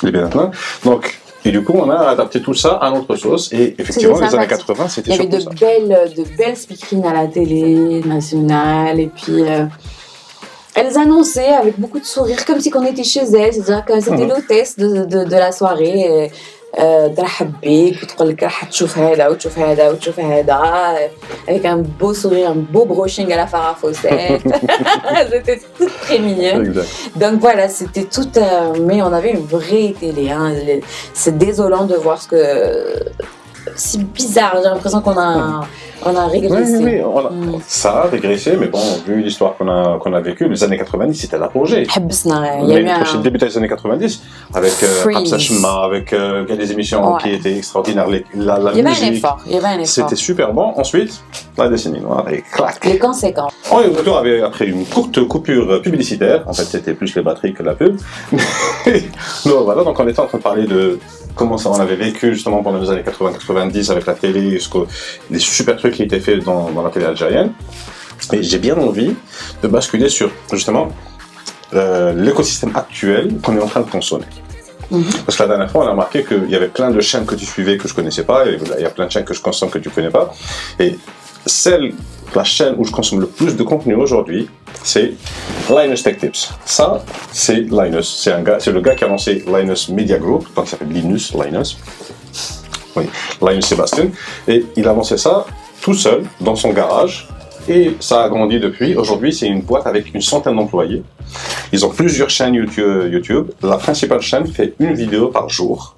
Les. 0.03 0.51
Donc, 0.85 1.19
et 1.45 1.51
du 1.51 1.65
coup, 1.65 1.73
on 1.75 1.89
a 1.91 2.09
adapté 2.11 2.43
tout 2.43 2.53
ça 2.55 2.75
à 2.75 2.91
notre 2.91 3.17
sauce. 3.17 3.51
Et 3.53 3.75
effectivement, 3.79 4.15
C'était 4.17 4.27
les 4.29 4.35
années 4.37 4.49
sympathique. 4.49 4.67
80, 4.67 4.85
Il 4.85 4.91
c'était 4.91 5.11
y 5.11 5.15
avait 5.15 5.27
de 5.27 5.41
ça. 5.41 5.51
belles, 5.59 6.13
de 6.17 6.25
belles 6.37 6.57
speakerines 6.57 7.07
à 7.07 7.15
la 7.15 7.27
télé 7.29 8.03
nationale 8.05 9.01
et 9.01 9.07
puis 9.09 9.43
euh, 9.49 9.65
elles 10.75 10.97
annonçaient 10.99 11.49
avec 11.55 11.79
beaucoup 11.81 11.99
de 11.99 12.05
sourire 12.05 12.45
comme 12.45 12.61
si 12.61 12.71
on 12.75 12.85
était 12.85 13.03
chez 13.05 13.21
elles, 13.25 13.55
c'est-à-dire 13.55 13.85
que 13.85 14.01
c'était 14.01 14.25
Mhm. 14.25 14.29
l'hôtesse 14.29 14.77
de, 14.79 15.05
de, 15.05 15.25
de 15.25 15.35
la 15.37 15.51
soirée 15.53 16.31
ترحب 17.18 17.54
بيك 17.62 18.04
وتقول 18.04 18.30
لك 18.30 18.44
راح 18.44 18.64
تشوف 18.66 18.98
هذا 18.98 19.28
وتشوف 19.28 19.60
هذا 19.60 19.90
وتشوف 19.90 20.20
هذا 20.20 20.58
avec 21.48 21.64
un 21.66 21.78
beau 22.00 22.14
sourire, 22.14 22.50
un 22.50 22.56
beau 22.74 22.86
brushing 22.86 23.32
à 23.32 23.38
la 23.38 23.48
Farah 23.48 23.76
Fawcett. 23.82 24.42
c'était 25.32 25.60
tout 25.78 25.90
très 26.02 26.20
mignon. 26.20 26.62
Exact. 26.64 26.88
Donc 27.16 27.40
voilà, 27.40 27.70
c'était 27.70 28.04
tout. 28.16 28.28
euh, 28.38 28.74
mais 28.88 29.02
on 29.02 29.14
avait 29.20 29.32
une 29.38 29.46
vraie 29.58 29.94
télé. 30.00 30.26
hein. 30.32 30.50
Les- 30.68 30.84
C'est 31.14 31.38
désolant 31.38 31.86
de 31.86 31.96
voir 31.96 32.18
ce 32.22 32.28
que. 32.34 32.42
c'est 33.77 34.03
bizarre. 34.03 34.57
J'ai 34.63 34.69
l'impression 34.69 35.01
qu'on 35.01 35.19
a, 35.19 35.61
on 36.05 36.17
a 36.17 36.27
régressé. 36.27 36.77
Oui, 36.79 36.85
oui, 36.85 37.03
oui. 37.05 37.57
Hmm. 37.57 37.61
Ça 37.67 38.03
a 38.03 38.07
régressé, 38.07 38.57
mais 38.59 38.69
bon, 38.69 38.81
vu 39.07 39.23
l'histoire 39.23 39.57
qu'on 39.57 39.69
a, 39.69 39.99
qu'on 39.99 40.13
a 40.13 40.21
vécue, 40.21 40.49
les 40.49 40.65
années 40.65 40.79
90, 40.79 41.15
c'était 41.15 41.39
l'apogée. 41.39 41.87
Le 41.97 43.23
début 43.23 43.39
des 43.39 43.57
années 43.59 43.69
90, 43.69 44.23
avec 44.55 44.73
euh, 44.83 45.15
Absachma, 45.17 45.85
avec 45.85 46.13
euh, 46.13 46.45
des 46.45 46.73
émissions 46.73 47.17
qui 47.17 47.31
étaient 47.31 47.57
extraordinaires. 47.57 48.07
La, 48.35 48.59
la 48.59 48.73
il 48.73 48.79
y 48.79 48.81
avait 48.81 48.91
un 48.91 49.13
effort. 49.13 49.41
C'était 49.85 50.17
super 50.17 50.53
bon. 50.53 50.73
Ensuite, 50.77 51.23
la 51.57 51.69
décennie 51.69 52.01
noire 52.01 52.29
et 52.31 52.43
clac. 52.53 52.85
Les 52.85 52.99
conséquences. 52.99 53.53
On 53.71 53.81
est 53.81 53.87
retour 53.87 54.23
après 54.45 54.67
une 54.67 54.85
courte 54.87 55.23
coupure 55.27 55.83
publicitaire. 55.83 56.45
En 56.47 56.53
fait, 56.53 56.65
c'était 56.65 56.95
plus 56.95 57.15
les 57.15 57.23
batteries 57.23 57.55
que 57.55 57.63
la 57.63 57.75
pub. 57.75 57.97
donc 59.45 59.65
voilà, 59.65 59.85
donc 59.85 59.99
on 59.99 60.09
était 60.09 60.21
en 60.21 60.27
train 60.27 60.39
de 60.39 60.43
parler 60.43 60.67
de 60.67 60.99
comment 61.35 61.59
ça 61.59 61.71
on 61.71 61.81
avait 61.81 61.97
vécu 61.97 62.35
justement 62.35 62.63
pendant 62.63 62.81
les 62.81 62.91
années 62.91 63.03
80-90 63.03 63.91
avec 63.91 64.07
la 64.07 64.15
télé, 64.15 64.59
que- 64.73 64.87
des 65.31 65.39
super 65.39 65.77
trucs 65.77 65.95
qui 65.95 66.03
étaient 66.03 66.21
faits 66.21 66.45
dans, 66.45 66.71
dans 66.71 66.83
la 66.83 66.91
télé 66.91 67.07
algérienne. 67.07 67.53
Et 68.33 68.43
j'ai 68.43 68.59
bien 68.59 68.77
envie 68.77 69.15
de 69.63 69.69
basculer 69.69 70.09
sur 70.09 70.31
justement 70.53 70.89
euh, 71.75 72.13
l'écosystème 72.13 72.73
actuel 72.77 73.39
qu'on 73.43 73.57
est 73.57 73.61
en 73.63 73.67
train 73.67 73.81
de 73.81 73.91
consommer. 73.91 74.27
Mhm. 74.91 75.05
Parce 75.25 75.37
que 75.39 75.43
la 75.45 75.49
dernière 75.49 75.71
fois, 75.71 75.85
on 75.85 75.89
a 75.89 75.93
remarqué 75.93 76.25
qu'il 76.25 76.51
y 76.51 76.57
avait 76.57 76.69
plein 76.69 76.91
de 76.91 77.01
chaînes 77.01 77.25
que 77.25 77.37
tu 77.37 77.47
suivais 77.47 77.77
que 77.79 77.87
je 77.89 77.95
connaissais 77.95 78.25
pas, 78.25 78.47
et 78.47 78.59
il 78.77 78.83
y 78.83 78.87
a 78.87 78.91
plein 78.91 79.07
de 79.07 79.11
chaînes 79.13 79.25
que 79.25 79.35
je 79.35 79.41
consomme 79.41 79.71
que 79.71 79.79
tu 79.79 79.89
connais 79.89 80.11
pas. 80.11 80.33
Et 80.81 80.99
celle, 81.47 81.93
la 82.35 82.45
chaîne 82.45 82.75
où 82.79 82.85
je 82.85 82.93
consomme 82.93 83.21
le 83.21 83.27
plus 83.27 83.57
de 83.57 83.63
contenu 83.63 83.95
aujourd'hui, 83.95 84.49
c'est 84.83 85.15
Linus 85.69 86.03
Tech 86.03 86.19
Tips. 86.19 86.53
Ça, 86.65 87.03
c'est 87.33 87.61
Linus. 87.61 88.21
C'est 88.23 88.33
un 88.33 88.43
gars, 88.43 88.59
c'est 88.61 88.73
le 88.73 88.81
gars 88.81 88.95
qui 88.95 89.05
a 89.05 89.09
lancé 89.09 89.45
Linus 89.47 89.89
Media 89.89 90.19
Group, 90.19 90.47
donc 90.55 90.67
il 90.67 90.69
s'appelle 90.69 90.89
Linus, 90.89 91.35
Linus. 91.35 91.79
Oui, 92.97 93.05
Linus 93.41 93.67
Sébastien. 93.67 94.11
Et 94.49 94.65
il 94.77 94.87
a 94.89 94.93
lancé 94.93 95.17
ça 95.17 95.47
tout 95.81 95.95
seul, 95.95 96.25
dans 96.41 96.57
son 96.57 96.71
garage. 96.71 97.29
Et 97.69 97.95
ça 98.01 98.25
a 98.25 98.29
grandi 98.29 98.59
depuis. 98.59 98.97
Aujourd'hui, 98.97 99.33
c'est 99.33 99.47
une 99.47 99.63
boîte 99.63 99.87
avec 99.87 100.15
une 100.15 100.21
centaine 100.21 100.57
d'employés. 100.57 101.03
Ils 101.73 101.85
ont 101.85 101.91
plusieurs 101.91 102.31
chaînes 102.31 102.55
YouTube. 102.55 103.51
La 103.63 103.77
principale 103.77 104.21
chaîne 104.21 104.47
fait 104.47 104.75
une 104.81 104.95
vidéo 104.95 105.29
par 105.29 105.49
jour. 105.49 105.95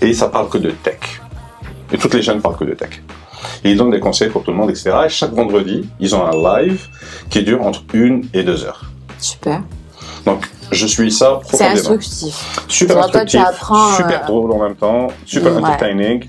Et 0.00 0.12
ça 0.12 0.28
parle 0.28 0.48
que 0.48 0.58
de 0.58 0.70
tech. 0.70 0.98
Et 1.92 1.98
toutes 1.98 2.14
les 2.14 2.22
chaînes 2.22 2.40
parlent 2.40 2.56
que 2.56 2.64
de 2.64 2.74
tech. 2.74 3.00
Et 3.64 3.72
ils 3.72 3.76
donnent 3.76 3.90
des 3.90 4.00
conseils 4.00 4.28
pour 4.28 4.42
tout 4.42 4.50
le 4.50 4.56
monde, 4.56 4.70
etc. 4.70 4.92
Et 5.06 5.08
chaque 5.08 5.32
vendredi, 5.32 5.88
ils 6.00 6.14
ont 6.14 6.24
un 6.24 6.60
live 6.62 6.86
qui 7.30 7.42
dure 7.42 7.62
entre 7.62 7.82
une 7.92 8.26
et 8.32 8.42
deux 8.42 8.64
heures. 8.64 8.84
Super. 9.18 9.62
Donc, 10.26 10.48
je 10.70 10.86
suis 10.86 11.10
ça 11.12 11.40
C'est 11.42 11.48
profondément. 11.48 11.72
instructif. 11.74 12.64
Super 12.68 12.96
toi, 12.96 13.04
instructif, 13.06 13.40
apprends, 13.40 13.92
super 13.96 14.22
euh, 14.22 14.26
drôle 14.26 14.52
en 14.52 14.58
même 14.58 14.76
temps, 14.76 15.08
super 15.26 15.56
entertaining. 15.56 16.26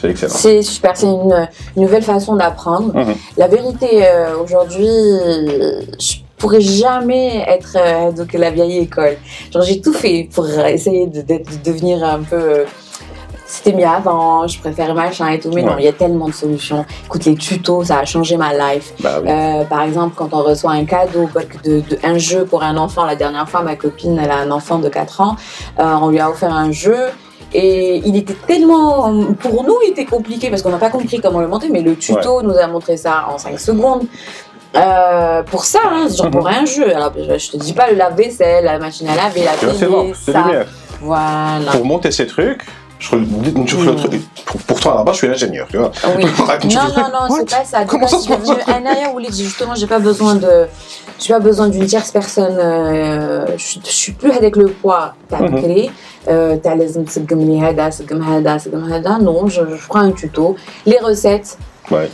C'est 0.00 0.10
excellent. 0.10 0.32
C'est 0.34 0.62
super, 0.62 0.96
c'est 0.96 1.06
une, 1.06 1.48
une 1.76 1.82
nouvelle 1.82 2.02
façon 2.02 2.36
d'apprendre. 2.36 2.94
Mhm. 2.94 3.14
La 3.36 3.48
vérité, 3.48 4.06
euh, 4.06 4.38
aujourd'hui, 4.42 4.86
euh, 4.88 5.82
je 5.98 6.16
pourrais 6.38 6.60
jamais 6.60 7.44
être 7.46 7.76
euh, 7.76 8.12
donc 8.12 8.32
la 8.32 8.50
vieille 8.50 8.78
école. 8.78 9.16
Genre, 9.52 9.62
j'ai 9.62 9.80
tout 9.80 9.92
fait 9.92 10.28
pour 10.32 10.48
essayer 10.48 11.06
de, 11.06 11.22
devenir 11.62 12.02
un 12.02 12.20
peu. 12.20 12.64
C'était 13.52 13.72
mieux 13.72 13.86
avant, 13.86 14.46
je 14.46 14.60
préfère 14.60 14.94
machin 14.94 15.28
et 15.28 15.40
tout. 15.40 15.50
Mais 15.52 15.62
non, 15.62 15.74
il 15.78 15.84
y 15.84 15.88
a 15.88 15.92
tellement 15.92 16.28
de 16.28 16.32
solutions. 16.32 16.84
Écoute, 17.06 17.24
les 17.24 17.34
tutos, 17.34 17.84
ça 17.84 17.98
a 17.98 18.04
changé 18.04 18.36
ma 18.36 18.52
life. 18.54 18.92
Bah 19.00 19.18
oui. 19.22 19.28
Euh, 19.28 19.64
par 19.64 19.82
exemple, 19.82 20.14
quand 20.16 20.28
on 20.32 20.42
reçoit 20.42 20.70
un 20.72 20.84
cadeau, 20.84 21.28
de, 21.64 21.80
de- 21.80 21.98
un 22.04 22.16
jeu 22.16 22.44
pour 22.44 22.62
un 22.62 22.76
enfant, 22.76 23.04
la 23.04 23.16
dernière 23.16 23.48
fois, 23.48 23.62
ma 23.62 23.74
copine, 23.74 24.20
elle 24.22 24.30
a 24.30 24.36
un 24.36 24.50
enfant 24.52 24.78
de 24.78 24.88
4 24.88 25.20
ans, 25.20 25.36
euh, 25.80 25.94
on 26.00 26.08
lui 26.10 26.20
a 26.20 26.30
offert 26.30 26.52
un 26.54 26.70
jeu. 26.70 26.96
Et 27.52 27.96
il 28.06 28.16
était 28.16 28.36
tellement, 28.46 29.12
pour 29.40 29.64
nous, 29.64 29.76
il 29.84 29.90
était 29.90 30.04
compliqué 30.04 30.50
parce 30.50 30.62
qu'on 30.62 30.70
n'a 30.70 30.78
pas 30.78 30.90
compris 30.90 31.20
comment 31.20 31.40
le 31.40 31.48
monter, 31.48 31.68
mais 31.68 31.80
le 31.82 31.96
tuto 31.96 32.42
nous 32.42 32.56
a 32.56 32.68
montré 32.68 32.96
ça 32.96 33.26
en 33.28 33.38
5 33.38 33.58
secondes. 33.58 34.02
Euh, 34.76 35.42
pour 35.42 35.64
ça, 35.64 35.80
hein, 35.90 36.06
genre 36.16 36.26
Mhm. 36.26 36.32
pour 36.32 36.46
un 36.46 36.64
jeu. 36.64 36.94
Alors, 36.94 37.12
je, 37.16 37.50
te 37.50 37.56
dis 37.56 37.72
pas 37.72 37.90
le 37.90 37.96
lave-vaisselle, 37.96 38.64
la 38.64 38.78
machine 38.78 39.08
à 39.08 39.16
laver, 39.16 39.42
la 39.44 39.54
télé, 39.54 39.86
bon, 39.90 40.12
c'est 40.14 40.30
ça. 40.30 40.44
Voilà. 41.00 41.72
Pour 41.72 41.84
monter 41.84 42.12
ces 42.12 42.26
trucs, 42.28 42.62
je 43.00 43.08
trouve 43.08 43.86
le 43.86 43.96
truc. 43.96 44.22
Pourtant, 44.66 44.92
à 44.92 44.98
la 44.98 45.04
base, 45.04 45.14
je 45.14 45.18
suis 45.18 45.28
ingénieur, 45.28 45.66
tu 45.68 45.78
vois. 45.78 45.90
Ah 46.02 46.08
oui. 46.16 46.24
non, 46.74 46.82
non, 46.96 47.28
non, 47.28 47.36
c'est 47.36 47.50
pas 47.50 47.64
ça. 47.64 47.84
Comment 47.84 48.06
ça 48.06 48.18
se 48.18 48.28
passe 48.28 48.48
Un 48.68 48.86
ailleurs 48.86 49.14
où 49.14 49.20
justement, 49.20 49.74
j'ai 49.74 49.86
pas 49.86 49.98
besoin 49.98 50.34
de. 50.34 50.66
J'ai 51.18 51.32
pas 51.32 51.40
besoin 51.40 51.68
d'une 51.68 51.86
tierce 51.86 52.10
personne. 52.12 52.56
Euh, 52.58 53.46
je, 53.56 53.78
suis 53.90 54.12
plus 54.12 54.30
avec 54.32 54.56
le 54.56 54.66
poids 54.66 55.14
t'as 55.28 55.40
mm 55.40 55.62
créé. 55.62 55.90
Euh, 56.28 56.56
t'as 56.62 56.74
les 56.74 56.96
non, 56.96 57.06
je, 59.46 59.60
je 59.76 59.86
prends 59.88 60.00
un 60.00 60.12
tuto. 60.12 60.56
Les 60.86 60.98
recettes. 60.98 61.58
Ouais 61.90 62.10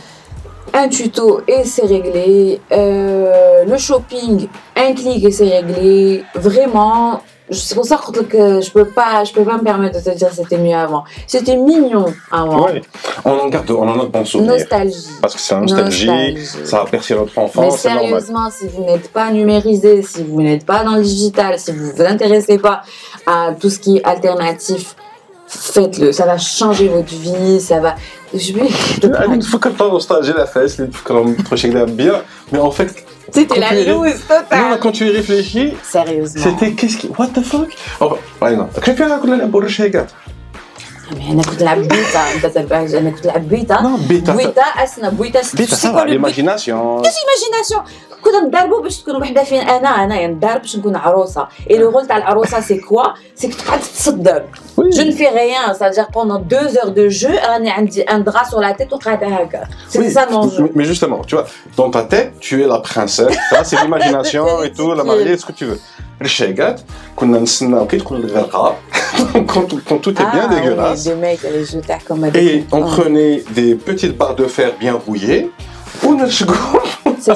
un 0.73 0.89
tuto 0.89 1.41
et 1.47 1.63
c'est 1.63 1.85
réglé. 1.85 2.59
Euh, 2.71 3.65
le 3.65 3.77
shopping, 3.77 4.47
un 4.75 4.93
clic 4.93 5.23
et 5.23 5.31
c'est 5.31 5.49
réglé. 5.49 6.23
Vraiment, 6.35 7.21
c'est 7.49 7.75
pour 7.75 7.85
ça 7.85 7.99
que 8.29 8.61
je 8.61 8.71
peux 8.71 8.83
peux 8.83 8.91
pas 8.91 9.23
me 9.57 9.63
permettre 9.63 9.99
de 9.99 10.03
te 10.03 10.15
dire 10.15 10.29
que 10.29 10.35
c'était 10.35 10.57
mieux 10.57 10.75
avant. 10.75 11.03
C'était 11.27 11.55
mignon 11.55 12.05
avant. 12.29 12.65
Ouais. 12.65 12.81
On 13.23 13.31
en 13.31 13.47
garde, 13.47 13.71
on 13.71 13.87
en 13.87 13.99
a 13.99 14.03
de 14.03 14.09
bons. 14.09 14.41
Nostalgie. 14.41 15.07
Parce 15.21 15.35
que 15.35 15.41
c'est 15.41 15.53
la 15.55 15.61
nostalgie, 15.61 16.37
ça 16.65 16.81
a 16.81 16.85
percé 16.85 17.15
notre 17.15 17.37
enfance. 17.37 17.85
Mais 17.85 17.91
sérieusement, 17.91 18.49
si 18.51 18.67
vous 18.67 18.83
n'êtes 18.83 19.11
pas 19.11 19.31
numérisé, 19.31 20.01
si 20.01 20.23
vous 20.23 20.41
n'êtes 20.41 20.65
pas 20.65 20.83
dans 20.83 20.95
le 20.95 21.03
digital, 21.03 21.57
si 21.57 21.71
vous 21.71 21.85
ne 21.85 21.91
vous 21.93 22.01
intéressez 22.01 22.57
pas 22.57 22.81
à 23.25 23.53
tout 23.57 23.69
ce 23.69 23.79
qui 23.79 23.97
est 23.97 24.03
alternatif, 24.03 24.95
faites-le. 25.47 26.11
Ça 26.11 26.25
va 26.25 26.37
changer 26.37 26.89
votre 26.89 27.13
vie, 27.13 27.61
ça 27.61 27.79
va. 27.79 27.95
Je 28.33 28.51
vais. 28.53 28.67
Il 29.35 29.43
faut 29.43 29.59
que 29.59 29.69
tu 29.69 29.83
nostalgie 29.83 30.33
la 30.35 30.45
fesse, 30.45 30.77
il 30.79 30.91
faut 30.91 31.13
que 31.13 31.55
tu 31.55 31.85
bien. 31.93 32.21
Mais 32.51 32.59
en 32.59 32.71
fait. 32.71 33.05
C'était 33.34 33.60
la 33.60 33.68
Quand 33.70 33.76
tu- 33.82 33.88
loose 33.90 34.20
non, 34.30 34.36
totale. 34.36 34.78
quand 34.82 34.92
tu 34.98 35.02
y 35.06 35.10
réfléchis 35.20 35.68
Sérieusement. 35.96 36.42
c'était 36.44 36.70
qu'est-ce 36.78 36.96
qui 37.00 37.06
what 37.18 37.28
the 37.36 37.42
fuck 37.50 37.70
oh, 38.00 38.16
ouais 38.42 38.56
non 38.60 38.80
كيف 38.84 39.02
كنا 39.02 39.36
نلعبوا 39.36 39.60
الرشيقات 39.60 40.10
Mais 41.12 41.30
انا 41.30 41.42
كنت 41.42 41.62
نلعب 41.62 41.78
بيتا 41.82 42.32
انت 42.34 42.46
تلعب 42.46 42.72
انا 42.72 43.10
كنت 43.10 43.26
نلعب 43.26 43.48
بيتا 43.48 43.76
non 43.76 44.08
بيتا 44.08 44.32
بيتا 44.36 44.62
اسنا 44.62 45.08
بيتا 45.08 45.40
بيتا 45.54 45.74
سي 45.76 45.86
ça 45.86 45.90
كوا 45.90 46.00
va 46.00 46.06
لو 46.06 46.22
بيتا 46.22 46.28
l'imagination 46.28 47.02
كاش 47.04 47.14
ايماجيناسيون 47.22 47.82
كنا 48.26 48.40
نضربوا 48.40 48.82
باش 48.82 49.00
تكون 49.02 49.16
وحده 49.16 49.44
فين 49.44 49.60
انا 49.60 49.88
انا 50.04 50.26
ندار 50.26 50.58
باش 50.58 50.76
نكون 50.76 50.96
عروسه 50.96 51.46
اي 51.70 51.78
لو 51.78 51.90
رول 51.90 52.06
تاع 52.06 52.16
العروسه 52.16 52.60
سي 52.60 52.78
كوا 52.78 53.02
سي 53.34 53.48
تقعد 53.48 53.80
تصدر 53.80 54.42
oui 54.78 54.90
Je 54.98 55.02
ne 55.08 55.12
fais 55.20 55.32
rien, 55.44 55.64
c'est-à-dire 55.76 56.08
pendant 56.18 56.40
deux 56.54 56.68
heures 56.78 56.92
de 57.00 57.08
jeu, 57.08 57.46
راني 57.48 57.70
عندي 57.70 58.02
un 58.04 58.20
drap 58.20 58.46
sur 58.50 58.60
la 58.60 58.72
tête 58.74 58.92
وقاعدة 58.92 59.26
هكا. 59.26 59.64
C'est 59.90 59.98
Oui, 59.98 60.10
ça 60.10 60.26
mon 60.30 60.48
jeu. 60.48 60.62
mais- 60.62 60.72
Mais 60.78 60.84
justement, 60.92 61.20
tu 61.28 61.34
vois, 61.36 61.46
dans 61.76 61.90
ta 61.90 62.02
tête, 62.12 62.30
tu 62.40 62.54
es 62.62 62.66
la 62.74 62.78
princesse, 62.90 63.36
ça 63.50 63.60
c'est 63.68 63.78
l'imagination 63.82 64.44
et 64.66 64.70
tout, 64.78 64.90
la 65.00 65.04
mariée, 65.04 65.36
ce 65.36 65.46
que 65.46 65.52
tu 65.52 65.64
veux. 65.64 65.78
الشيقات 66.22 66.80
كنا 67.16 67.38
نستناو 67.38 67.86
كي 67.86 67.98
تكون 67.98 68.16
الغرقه 68.20 68.76
quand, 69.34 69.66
tout- 69.70 69.82
quand 69.88 70.00
tout 70.06 70.14
est 70.22 70.30
bien 70.34 70.46
Ah, 70.50 70.54
dégueulasse 70.54 71.06
oui, 71.06 71.10
des 71.10 71.16
mecs, 71.20 71.42
les 71.42 71.64
jeux 71.64 71.80
tard 71.90 71.98
comme 72.08 72.24
à 72.24 72.28
et 72.28 72.30
des 72.30 72.64
on 72.72 72.80
coups. 72.82 72.96
prenait 72.96 73.36
des 73.58 73.74
petites 73.74 74.16
barres 74.20 74.36
de 74.42 74.46
fer 74.56 74.70
bien 74.80 74.94
rouillées 75.06 75.50
ونشقوا 76.04 76.80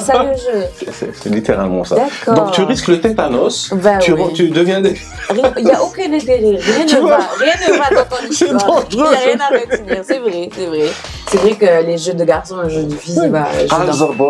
ça 0.00 0.22
le 0.22 0.32
jeu. 0.32 0.66
C'est 1.14 1.30
littéralement 1.30 1.84
ça. 1.84 1.96
Donc 2.26 2.52
tu 2.52 2.62
risques 2.62 2.88
le 2.88 3.00
tétanos, 3.00 3.72
bah 3.74 3.98
tu, 3.98 4.12
deviens 4.50 4.80
des. 4.80 4.96
Il 5.30 5.64
n'y 5.64 5.70
a 5.70 5.82
aucun 5.82 6.12
intérêt, 6.12 6.58
rien 6.60 6.84
ne 7.00 7.06
va, 7.06 7.18
rien 7.38 7.54
ne 7.68 7.78
va 7.78 8.02
dans 8.02 8.16
ton 8.16 8.26
histoire. 8.30 8.60
C'est 8.60 8.66
dangereux. 8.66 8.84
Il 8.90 8.98
n'y 8.98 9.04
a 9.04 9.18
rien 9.18 9.38
à 9.40 9.48
retenir, 9.48 10.02
c'est 10.02 10.18
vrai, 10.18 10.48
c'est 10.54 10.66
vrai. 10.66 10.90
C'est 11.28 11.38
vrai 11.38 11.52
que 11.52 11.86
les 11.86 11.98
jeux 11.98 12.14
de 12.14 12.24
garçons, 12.24 12.60
les 12.62 12.70
jeux 12.70 12.84
de 12.84 12.94
filles, 12.94 13.18
oui. 13.22 13.28
bah. 13.28 13.48
Ah, 13.70 13.86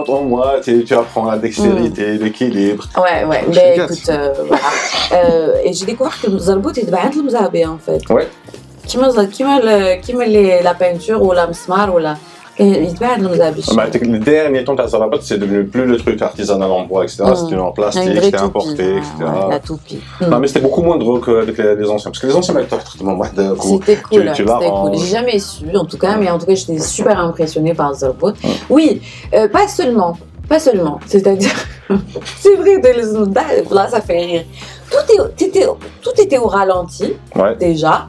en 0.09 0.22
moi, 0.22 0.57
tu, 0.62 0.85
apprends 0.94 1.31
la 1.31 1.38
dextérité, 1.38 2.14
mm. 2.14 2.22
l'équilibre. 2.22 2.85
Ouais, 2.96 3.25
ouais, 3.25 3.44
mais 3.48 3.55
ben, 3.77 3.85
écoute, 3.85 4.09
euh, 4.09 4.33
voilà. 4.46 4.62
Euh, 5.12 5.55
et 5.64 5.72
j'ai 5.72 5.87
découvert 5.87 6.20
que 6.20 6.29
le 6.29 6.37
Mzalbot 6.37 6.70
est 6.70 6.85
de 6.85 7.22
Mzabé 7.22 7.66
en 7.66 7.79
fait. 7.79 8.09
Ouais. 8.09 8.29
Qui 8.87 8.98
me, 8.98 10.62
la 10.62 10.75
peinture 10.75 11.22
ou 11.22 11.33
la 11.33 11.46
msmar 11.46 11.94
ou 11.94 11.98
la. 11.98 12.16
Bah, 13.75 13.87
t'es- 13.90 13.98
les 13.98 14.18
derniers 14.18 14.64
temps, 14.64 14.75
Zarbot, 14.87 15.18
c'est 15.20 15.38
devenu 15.38 15.64
plus 15.64 15.85
le 15.87 15.96
truc 15.96 16.20
artisanal 16.22 16.70
en 16.70 16.85
bois, 16.85 17.05
etc. 17.05 17.25
Mm. 17.27 17.35
C'était 17.37 17.57
en 17.57 17.72
plastique, 17.72 18.03
c'était 18.22 18.37
importé, 18.37 18.92
ouais, 18.94 18.98
etc. 18.98 19.09
ouais, 19.20 19.51
la 19.51 19.61
toupie. 19.61 20.01
Non, 20.29 20.38
mais 20.38 20.46
c'était 20.48 20.61
beaucoup 20.61 20.83
moins 20.83 20.96
drôle 20.98 21.20
qu'avec 21.20 21.57
les, 21.59 21.77
les 21.77 21.88
anciens. 21.88 22.11
Parce 22.11 22.20
que 22.20 22.27
les 22.27 22.35
anciens, 22.37 22.55
avec 22.57 22.70
leur 22.70 22.83
traitement, 22.85 23.16
coup, 23.57 23.79
C'était 23.81 23.96
cool, 24.03 24.31
tu 24.35 24.44
c'était 24.44 24.70
cool. 24.70 24.98
J'ai 24.98 25.07
jamais 25.07 25.38
su, 25.38 25.64
en 25.77 25.85
tout 25.85 25.98
cas, 25.98 26.16
mais 26.16 26.31
en 26.31 26.38
tout 26.38 26.46
cas, 26.46 26.55
j'étais 26.55 26.79
super 26.79 27.18
impressionnée 27.18 27.75
par. 27.75 27.92
Ouais. 28.22 28.33
Oui, 28.70 29.03
euh, 29.35 29.48
pas 29.48 29.68
seulement, 29.68 30.16
pas 30.48 30.59
seulement. 30.59 30.98
C'est-à-dire, 31.07 31.51
c'est 32.38 32.55
vrai, 32.57 32.79
de 32.79 32.88
les- 32.88 33.75
là, 33.75 33.88
ça 33.88 34.01
fait 34.01 34.18
rire. 34.18 34.44
Tout, 34.90 35.12
est, 35.12 35.42
était, 35.46 35.66
tout 36.03 36.11
était 36.20 36.38
au 36.38 36.46
ralenti, 36.46 37.14
Ouais. 37.37 37.57
déjà. 37.57 38.07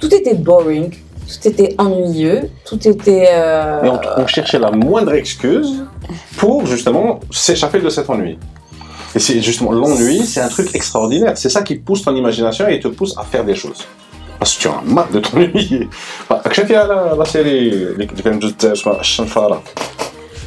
Tout 0.00 0.12
était 0.14 0.34
boring, 0.34 0.90
tout 1.30 1.48
était 1.48 1.74
ennuyeux, 1.78 2.50
tout 2.64 2.88
était. 2.88 3.28
Euh... 3.30 3.96
On, 4.16 4.26
cherchait 4.26 4.58
la 4.58 4.70
moindre 4.70 5.12
excuse 5.14 5.84
pour 6.36 6.66
justement 6.66 7.20
s'échapper 7.30 7.80
de 7.80 7.88
cet 7.88 8.10
ennui. 8.10 8.38
Et 9.14 9.18
c'est 9.18 9.40
justement 9.40 9.72
l'ennui, 9.72 10.24
c'est 10.24 10.40
un 10.40 10.48
truc 10.48 10.74
extraordinaire. 10.74 11.36
C'est 11.36 11.48
ça 11.48 11.62
qui 11.62 11.76
pousse 11.76 12.02
ton 12.02 12.14
imagination 12.14 12.68
et 12.68 12.78
te 12.80 12.88
pousse 12.88 13.16
à 13.18 13.24
faire 13.24 13.44
des 13.44 13.54
choses. 13.54 13.84
Parce 14.38 14.54
que 14.54 14.62
tu 14.62 14.68
as 14.68 14.72
un 14.72 14.82
marre 14.82 15.10
de 15.10 15.20
t'ennuyer. 15.20 15.88
Bah, 16.28 16.42
Qu'est-ce 16.50 16.72
hein, 16.72 16.86
la, 16.86 17.14
la 17.16 17.24
série 17.24 17.88
bah, 17.98 18.06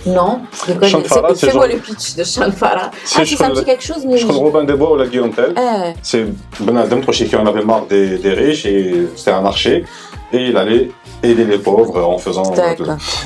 non, 0.05 0.41
je 0.67 0.73
connais. 0.73 1.35
C'est 1.35 1.51
quoi 1.51 1.67
le 1.67 1.77
pitch 1.77 2.15
de 2.15 2.23
Sean 2.23 2.51
Farah 2.51 2.91
Ah, 2.91 3.21
c'est 3.23 3.41
un 3.41 3.51
petit 3.51 3.63
quelque 3.63 3.83
chose, 3.83 4.05
mais. 4.05 4.17
Je 4.17 4.27
crois 4.27 4.37
Robin 4.37 4.65
ou 4.67 4.95
la 4.97 5.07
Guillotine. 5.07 5.53
Eh. 5.55 5.93
C'est 6.01 6.25
Ben 6.59 6.75
Adam, 6.75 6.99
qui 6.99 7.35
en 7.35 7.45
avait 7.45 7.63
marre 7.63 7.85
des 7.85 8.33
riches 8.33 8.65
et 8.65 9.07
c'était 9.15 9.31
un 9.31 9.41
marché 9.41 9.85
et 10.33 10.47
il 10.49 10.57
allait 10.57 10.89
aider 11.21 11.45
les 11.45 11.59
pauvres 11.59 12.03
en 12.03 12.17
faisant. 12.17 12.53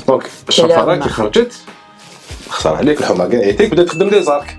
Donc, 0.06 0.28
Shafarak 0.48 1.06
et 1.06 1.08
Kharjet, 1.08 1.48
ça 2.60 2.76
allait 2.78 2.94
que 2.94 3.02
le 3.02 3.48
était 3.48 3.68
peut-être 3.68 3.96
dans 3.96 4.08
des 4.08 4.28
arcs. 4.28 4.56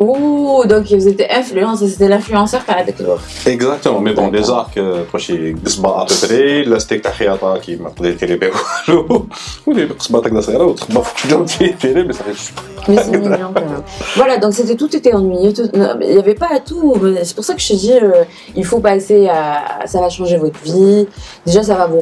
Ouh, 0.00 0.64
donc 0.66 0.90
ils 0.90 1.06
étaient 1.08 1.28
influenceurs, 1.28 1.88
c'était 1.88 2.08
l'influenceur 2.08 2.64
qui 2.64 2.70
a 2.70 2.78
avec 2.78 2.98
l'autre. 3.00 3.22
Exactement, 3.46 4.00
mais 4.00 4.14
bon, 4.14 4.28
des 4.28 4.48
arcs, 4.50 4.78
تخشي 5.12 5.52
قصبة 5.66 5.88
à 6.02 6.06
peu 6.06 6.14
près, 6.26 6.68
لاستيك 6.68 7.00
تاع 7.04 7.12
خياطة 7.12 7.58
كي 7.58 7.76
ما 7.76 7.88
تقدري 7.90 8.12
ديري 8.12 8.36
بها 8.36 8.50
والو 8.88 9.26
ودير 9.66 9.92
قصبة 9.92 10.18
هكذا 10.18 10.40
صغيرة 10.40 10.64
وتخبى 10.64 11.00
في 11.04 11.24
الجو 11.24 11.44
تيري 11.80 12.02
بس 12.02 12.16
Mais 12.88 12.96
c'est 12.96 13.18
mignon 13.18 13.50
quand 13.54 13.60
même. 13.72 13.82
Voilà, 14.16 14.38
donc 14.38 14.52
c'était 14.54 14.74
tout 14.82 14.90
était 14.96 15.12
ennuyeux. 15.14 15.52
tout- 15.52 15.70
non, 15.80 15.90
mais 15.98 16.06
Il 16.08 16.14
n'y 16.14 16.18
avait 16.26 16.34
pas 16.44 16.50
à 16.58 16.60
tout. 16.70 16.94
mais 17.02 17.22
C'est 17.26 17.36
pour 17.38 17.44
ça 17.48 17.52
que 17.56 17.60
je 17.60 17.68
te 17.72 17.76
dis, 17.84 17.92
euh, 17.92 18.24
il 18.60 18.64
faut 18.70 18.80
passer 18.90 19.20
à. 19.28 19.40
Ça 19.92 19.98
va 20.04 20.08
changer 20.18 20.38
votre 20.44 20.60
vie. 20.70 21.00
Déjà, 21.46 21.62
ça 21.70 21.74
va 21.80 21.86
vous 21.92 22.00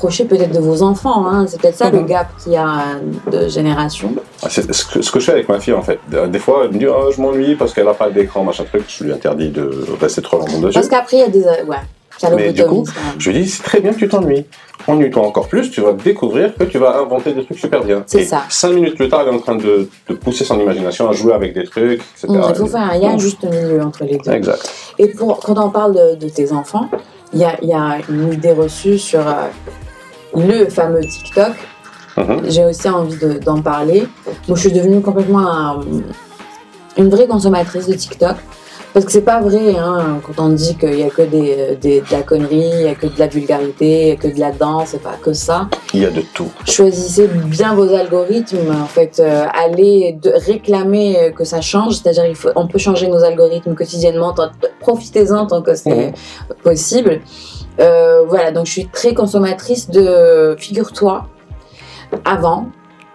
rapprocher 0.00 0.24
peut-être 0.24 0.52
de 0.52 0.58
vos 0.60 0.82
enfants. 0.82 1.26
hein. 1.26 1.44
C'est 1.46 1.60
peut-être 1.60 1.76
ça 1.76 1.90
le 1.90 2.00
Mhm. 2.00 2.06
gap 2.06 2.28
qu'il 2.42 2.52
y 2.52 2.56
a 2.56 2.84
de 3.30 3.48
génération. 3.48 4.14
C'est 4.48 4.72
ce 4.72 4.84
que, 4.86 5.02
ce 5.02 5.10
que 5.10 5.20
je 5.20 5.26
fais 5.26 5.32
avec 5.32 5.48
ma 5.48 5.60
fille 5.60 5.74
en 5.74 5.82
fait. 5.82 5.98
Des 6.08 6.38
fois, 6.38 6.62
elle 6.64 6.72
me 6.72 6.78
dit 6.78 6.86
oh, 6.86 7.10
je 7.14 7.20
m'ennuie 7.20 7.54
parce 7.54 7.74
qu'elle 7.74 7.86
a 7.88 7.92
pas 7.94 8.08
d'écran, 8.10 8.42
machin 8.42 8.64
truc. 8.64 8.84
Je 8.88 9.04
lui 9.04 9.12
interdis 9.12 9.50
de 9.50 9.70
rester 10.00 10.22
trop 10.22 10.38
longtemps 10.38 10.58
dessus. 10.58 10.74
Parce 10.74 10.88
qu'après, 10.88 11.18
il 11.18 11.20
y 11.20 11.24
a 11.24 11.28
des. 11.28 11.44
euh, 11.44 11.64
Ouais, 11.68 12.36
Mais 12.36 12.52
du 12.52 12.64
coup. 12.64 12.84
Je 13.18 13.30
lui 13.30 13.40
dis 13.42 13.48
c'est 13.48 13.62
très 13.62 13.80
bien 13.80 13.92
que 13.92 13.98
tu 13.98 14.08
t'ennuies. 14.08 14.44
Ennuie-toi 14.86 15.22
encore 15.26 15.46
plus, 15.46 15.70
tu 15.70 15.82
vas 15.82 15.92
découvrir 15.92 16.54
que 16.56 16.64
tu 16.64 16.78
vas 16.78 16.98
inventer 16.98 17.32
des 17.34 17.44
trucs 17.44 17.58
super 17.58 17.84
bien. 17.84 18.02
C'est 18.06 18.24
ça. 18.24 18.42
Cinq 18.48 18.72
minutes 18.72 18.96
plus 18.96 19.08
tard, 19.10 19.22
elle 19.26 19.34
est 19.34 19.36
en 19.36 19.40
train 19.40 19.54
de, 19.56 19.88
de 20.08 20.14
pousser 20.14 20.44
son 20.44 20.58
imagination 20.58 21.08
à 21.08 21.12
jouer 21.12 21.34
avec 21.34 21.52
des 21.54 21.64
trucs, 21.64 22.00
etc. 22.00 22.26
Il 22.48 22.54
faut 22.54 22.66
faire 22.66 22.80
un, 22.90 22.94
il 22.94 23.02
y 23.02 23.06
a 23.06 23.10
un 23.10 23.16
Mm. 23.16 23.20
juste 23.20 23.44
milieu 23.44 23.82
entre 23.82 24.04
les 24.04 24.16
deux. 24.16 24.32
Exact. 24.32 24.70
Et 24.98 25.08
pour, 25.08 25.38
quand 25.40 25.58
on 25.62 25.68
parle 25.70 25.94
de, 25.94 26.14
de 26.16 26.28
tes 26.30 26.50
enfants, 26.52 26.88
il 27.34 27.40
y 27.40 27.44
a, 27.44 27.56
il 27.62 27.68
y 27.68 27.74
a 27.74 27.98
une 28.08 28.32
idée 28.32 28.52
reçue 28.52 28.98
sur 28.98 29.20
euh, 29.20 29.32
le 30.34 30.66
fameux 30.68 31.00
TikTok. 31.00 31.52
Mhm. 32.16 32.42
J'ai 32.50 32.64
aussi 32.64 32.88
envie 32.88 33.16
de- 33.16 33.38
d'en 33.38 33.60
parler. 33.62 34.06
Moi, 34.48 34.56
je 34.56 34.60
suis 34.60 34.72
devenue 34.72 35.00
complètement 35.00 35.48
un- 35.48 35.80
une 36.98 37.08
vraie 37.08 37.26
consommatrice 37.26 37.86
de 37.86 37.94
TikTok. 37.94 38.36
Parce 38.92 39.06
que 39.06 39.12
c'est 39.12 39.20
pas 39.22 39.40
vrai 39.40 39.76
hein, 39.76 40.20
quand 40.26 40.42
on 40.42 40.48
dit 40.48 40.76
qu'il 40.76 40.98
y 40.98 41.02
a 41.04 41.10
que 41.10 41.22
des, 41.22 41.76
des- 41.80 42.00
de 42.00 42.10
la 42.10 42.22
connerie, 42.22 42.70
il 42.74 42.82
y 42.82 42.88
a 42.88 42.94
que 42.96 43.06
de 43.06 43.18
la 43.18 43.28
vulgarité, 43.28 44.02
il 44.02 44.08
y 44.08 44.10
a 44.10 44.16
que 44.16 44.26
de 44.28 44.40
la 44.40 44.50
danse, 44.50 44.88
c'est 44.90 45.02
pas 45.02 45.16
que 45.22 45.32
ça. 45.32 45.68
Il 45.94 46.00
y 46.02 46.06
a 46.06 46.10
de 46.10 46.22
tout. 46.34 46.50
Choisissez 46.66 47.28
bien 47.28 47.74
vos 47.74 47.92
algorithmes. 47.94 48.70
En 48.82 48.86
fait, 48.86 49.20
euh, 49.20 49.44
allez 49.54 50.18
de 50.20 50.30
réclamer 50.34 51.18
euh, 51.18 51.30
que 51.30 51.44
ça 51.44 51.60
change. 51.60 51.94
C'est-à-dire, 51.98 52.26
il 52.26 52.34
faut, 52.34 52.48
on 52.56 52.66
peut 52.66 52.78
changer 52.78 53.06
nos 53.06 53.22
algorithmes 53.22 53.74
quotidiennement. 53.76 54.34
Profitez-en 54.80 55.46
tant 55.46 55.62
que 55.62 55.74
c'est 55.76 56.12
possible. 56.64 57.20
Euh, 57.78 58.24
voilà, 58.26 58.50
donc 58.50 58.66
je 58.66 58.72
suis 58.72 58.88
très 58.88 59.14
consommatrice 59.14 59.88
de. 59.88 60.56
Figure-toi, 60.58 61.26
avant, 62.24 62.66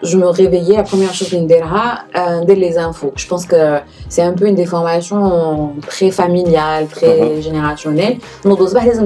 je 0.04 0.18
me 0.18 0.28
réveillais, 0.28 0.78
la 0.78 0.84
première 0.84 1.14
chose 1.14 1.30
que 1.30 1.38
je 1.38 1.41
euh, 1.41 2.46
dès 2.46 2.56
les 2.56 2.78
infos. 2.78 3.14
Je 3.16 3.28
pense 3.28 3.46
que 3.46 3.80
c'est 4.10 4.22
un 4.22 4.34
peu 4.34 4.48
une 4.48 4.56
déformation 4.56 5.74
très 5.88 6.12
familiale, 6.12 6.88
très 6.88 7.41
générationnelle. 7.41 8.18
Nous 8.43 8.56
devons 8.56 8.80
les 8.80 9.00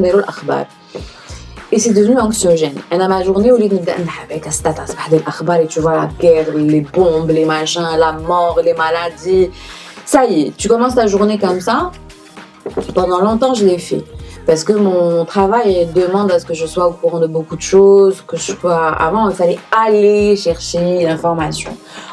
et 1.71 1.77
c'est 1.77 1.93
devenu 1.93 2.17
anxiogène. 2.17 2.79
Et 2.91 2.97
dans 2.97 3.07
ma 3.07 3.23
journée, 3.23 3.51
au 3.51 3.57
lieu 3.57 3.69
de 3.69 3.75
me 3.75 3.79
dire, 3.79 3.93
avec 4.23 4.51
status, 4.51 4.95
et 5.11 5.67
tu 5.67 5.79
vois 5.79 5.97
la 5.97 6.09
guerre, 6.19 6.47
les 6.55 6.81
bombes, 6.81 7.29
les 7.29 7.45
machins, 7.45 7.85
la 7.97 8.13
mort, 8.13 8.59
les 8.63 8.73
maladies. 8.73 9.51
Ça 10.03 10.25
y 10.25 10.47
est, 10.47 10.57
tu 10.57 10.67
commences 10.67 10.95
ta 10.95 11.05
journée 11.05 11.37
comme 11.37 11.61
ça. 11.61 11.91
Pendant 12.95 13.19
longtemps, 13.19 13.53
je 13.53 13.65
l'ai 13.65 13.77
fait 13.77 14.03
parce 14.49 14.63
que 14.63 14.73
mon 14.73 15.25
travail 15.25 15.87
demande 15.93 16.31
à 16.31 16.39
ce 16.39 16.45
que 16.47 16.55
je 16.55 16.65
sois 16.65 16.87
au 16.87 16.93
courant 16.93 17.19
de 17.19 17.27
beaucoup 17.27 17.55
de 17.55 17.61
choses, 17.61 18.23
que 18.23 18.35
je 18.35 18.51
sois 18.53 18.87
avant 18.87 19.29
il 19.29 19.35
fallait 19.35 19.59
aller 19.69 20.35
chercher 20.35 21.03
l'information. 21.03 21.69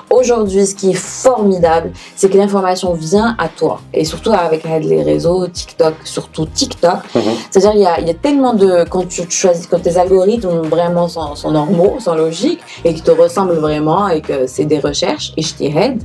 Aujourd'hui, 0.09 0.66
ce 0.66 0.74
qui 0.74 0.90
est 0.90 0.94
formidable, 0.94 1.90
c'est 2.14 2.30
que 2.30 2.38
l'information 2.38 2.92
vient 2.94 3.34
à 3.38 3.48
toi. 3.48 3.80
Et 3.92 4.04
surtout 4.04 4.30
avec 4.30 4.62
les 4.64 5.02
réseaux, 5.02 5.48
TikTok, 5.48 5.94
surtout 6.04 6.46
TikTok. 6.46 6.98
Mhm. 7.14 7.22
C'est-à-dire, 7.50 7.72
il 7.74 7.80
y 7.80 7.86
a, 7.86 8.00
y 8.00 8.11
a, 8.11 8.14
tellement 8.14 8.54
de. 8.54 8.84
Quand 8.88 9.09
tu 9.09 9.28
choisis, 9.28 9.66
quand 9.66 9.80
tes 9.80 9.96
algorithmes 9.96 10.61
vraiment 10.68 11.09
sont, 11.09 11.34
sont, 11.34 11.50
normaux, 11.50 11.96
sont 11.98 12.14
logiques, 12.14 12.61
et 12.84 12.94
qui 12.94 13.02
te 13.02 13.11
ressemblent 13.11 13.57
vraiment, 13.57 14.09
et 14.09 14.20
que 14.20 14.46
c'est 14.46 14.64
des 14.64 14.78
recherches, 14.78 15.32
et 15.36 15.42
je 15.42 15.54
t'y 15.54 15.66
aide, 15.66 16.00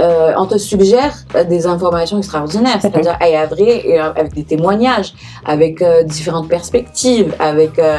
euh, 0.00 0.32
on 0.38 0.46
te 0.46 0.56
suggère 0.56 1.14
des 1.48 1.66
informations 1.66 2.18
extraordinaires. 2.18 2.76
Mhm. 2.76 2.80
C'est-à-dire, 2.80 3.18
à 3.20 3.46
vrai, 3.46 3.98
avec 3.98 4.32
des 4.32 4.44
témoignages, 4.44 5.12
avec 5.44 5.82
euh, 5.82 6.02
différentes 6.04 6.48
perspectives, 6.48 7.34
avec. 7.38 7.78
Euh, 7.78 7.98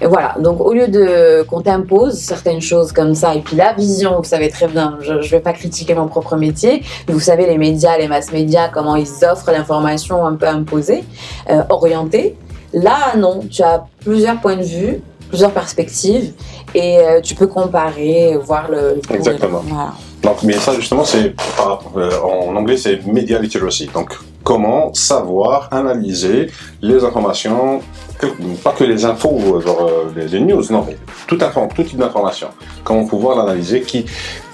et 0.00 0.06
voilà, 0.06 0.34
donc 0.38 0.60
au 0.60 0.72
lieu 0.72 0.88
de 0.88 1.42
qu'on 1.42 1.60
t'impose 1.60 2.14
certaines 2.14 2.60
choses 2.60 2.90
comme 2.92 3.14
ça, 3.14 3.34
et 3.34 3.40
puis 3.40 3.56
la 3.56 3.74
vision, 3.74 4.16
vous 4.18 4.24
savez 4.24 4.48
très 4.48 4.66
bien, 4.66 4.98
je 5.00 5.12
ne 5.12 5.22
vais 5.22 5.40
pas 5.40 5.52
critiquer 5.52 5.94
mon 5.94 6.06
propre 6.06 6.36
métier, 6.36 6.82
mais 7.06 7.14
vous 7.14 7.20
savez 7.20 7.46
les 7.46 7.58
médias, 7.58 7.98
les 7.98 8.08
mass 8.08 8.32
médias, 8.32 8.68
comment 8.68 8.96
ils 8.96 9.08
offrent 9.30 9.50
l'information 9.50 10.24
un 10.24 10.34
peu 10.36 10.46
imposée, 10.46 11.04
euh, 11.50 11.62
orientée. 11.68 12.36
Là, 12.72 13.14
non, 13.16 13.40
tu 13.50 13.62
as 13.62 13.84
plusieurs 14.00 14.40
points 14.40 14.56
de 14.56 14.62
vue, 14.62 15.02
plusieurs 15.28 15.50
perspectives, 15.50 16.32
et 16.74 16.98
euh, 16.98 17.20
tu 17.20 17.34
peux 17.34 17.46
comparer, 17.46 18.38
voir 18.42 18.70
le... 18.70 19.00
Exactement. 19.10 19.62
Voilà. 19.66 19.92
Donc, 20.22 20.42
mais 20.42 20.54
ça 20.54 20.74
justement, 20.74 21.04
c'est 21.04 21.34
euh, 21.96 22.10
en 22.22 22.54
anglais, 22.56 22.76
c'est 22.76 23.04
media 23.06 23.38
literacy. 23.38 23.90
Donc, 23.92 24.18
comment 24.44 24.92
savoir 24.94 25.68
analyser 25.72 26.50
les 26.82 27.04
informations 27.04 27.80
pas 28.62 28.72
que 28.72 28.84
les 28.84 29.04
infos, 29.04 29.60
genre 29.60 29.88
euh, 29.88 30.26
les, 30.28 30.40
news, 30.40 30.62
non, 30.70 30.84
mais 30.86 30.96
tout, 31.26 31.36
tout 31.36 31.82
type 31.82 31.98
d'information. 31.98 32.48
Comment 32.84 33.06
pouvoir 33.06 33.38
l'analyser, 33.38 33.82
qui, 33.82 34.04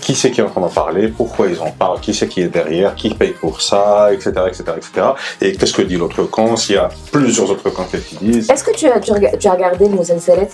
qui 0.00 0.14
c'est 0.14 0.30
qui 0.30 0.40
est 0.40 0.44
en 0.44 0.48
train 0.48 0.60
d'en 0.60 0.68
parler, 0.68 1.08
pourquoi 1.08 1.48
ils 1.48 1.60
en 1.60 1.70
parlent, 1.70 2.00
qui 2.00 2.14
c'est 2.14 2.28
qui 2.28 2.42
est 2.42 2.48
derrière, 2.48 2.94
qui 2.94 3.10
paye 3.10 3.32
pour 3.32 3.60
ça, 3.60 4.12
etc., 4.12 4.30
etc., 4.46 4.62
etc. 4.76 5.06
Et 5.40 5.52
qu'est-ce 5.52 5.74
que 5.74 5.82
dit 5.82 5.96
l'autre 5.96 6.24
camp, 6.24 6.56
s'il 6.56 6.76
y 6.76 6.78
a 6.78 6.88
plusieurs 7.10 7.50
autres 7.50 7.70
camps 7.70 7.84
qui 7.84 8.16
disent. 8.16 8.50
Est-ce 8.50 8.64
que 8.64 8.74
tu 8.74 8.86
as, 8.86 9.00
tu, 9.00 9.48
as 9.48 9.52
regardé 9.52 9.88
le 9.88 9.96
Mousselselet 9.96 10.48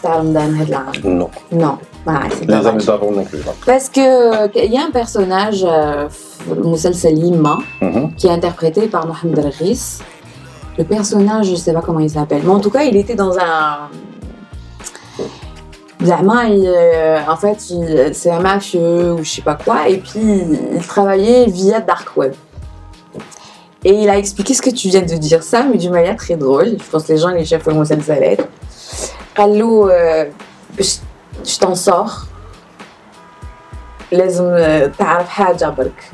Non. 1.04 1.30
Non. 1.50 1.78
Ah, 2.06 2.22
les 2.46 2.66
amis 2.66 2.84
d'avant 2.84 3.12
non 3.12 3.24
plus. 3.24 3.38
Parce 3.64 3.88
que 3.88 4.64
il 4.64 4.72
y 4.72 4.76
a 4.76 4.84
un 4.84 4.90
personnage, 4.90 5.64
euh, 5.64 6.08
Moussel 6.48 6.94
Salima, 6.94 7.58
mhm. 7.80 8.14
qui 8.16 8.26
est 8.26 8.30
interprété 8.30 8.88
par 8.88 9.06
Mohamed 9.06 9.38
Al-Ghis 9.38 10.00
le 10.77 10.83
personnage, 10.83 11.49
je 11.49 11.55
sais 11.55 11.73
pas 11.73 11.81
comment 11.81 11.99
il 11.99 12.09
s'appelle, 12.09 12.41
mais 12.43 12.51
en 12.51 12.59
tout 12.59 12.69
cas, 12.69 12.83
il 12.83 12.95
était 12.95 13.15
dans 13.15 13.37
un. 13.37 13.89
Euh, 16.03 17.19
en 17.27 17.35
fait, 17.35 17.73
c'est 18.13 18.31
un 18.31 18.39
mafieux 18.39 19.13
ou 19.13 19.23
je 19.23 19.29
sais 19.29 19.41
pas 19.41 19.55
quoi, 19.55 19.89
et 19.89 19.97
puis 19.97 20.43
il 20.73 20.85
travaillait 20.87 21.47
via 21.47 21.81
Dark 21.81 22.15
Web. 22.15 22.33
Et 23.83 23.93
il 23.93 24.09
a 24.09 24.17
expliqué 24.17 24.53
ce 24.53 24.61
que 24.61 24.69
tu 24.69 24.89
viens 24.89 25.01
de 25.01 25.15
dire, 25.15 25.41
ça, 25.43 25.63
mais 25.63 25.77
d'une 25.77 25.91
manière 25.91 26.15
très 26.15 26.35
drôle. 26.35 26.77
Je 26.79 26.89
pense 26.91 27.03
que 27.05 27.13
les 27.13 27.17
gens, 27.17 27.29
les 27.29 27.45
chefs, 27.45 27.65
vont 27.65 27.83
ça 27.85 27.95
lettre. 27.95 28.45
Allô, 29.35 29.89
euh, 29.89 30.25
je 30.79 31.59
t'en 31.59 31.75
sors. 31.75 32.27
لازم 34.11 34.57
تعرف 34.99 35.29
حاجة 35.29 35.69
برك 35.69 36.11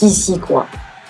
كيسي 0.00 0.40
quoi 0.48 0.64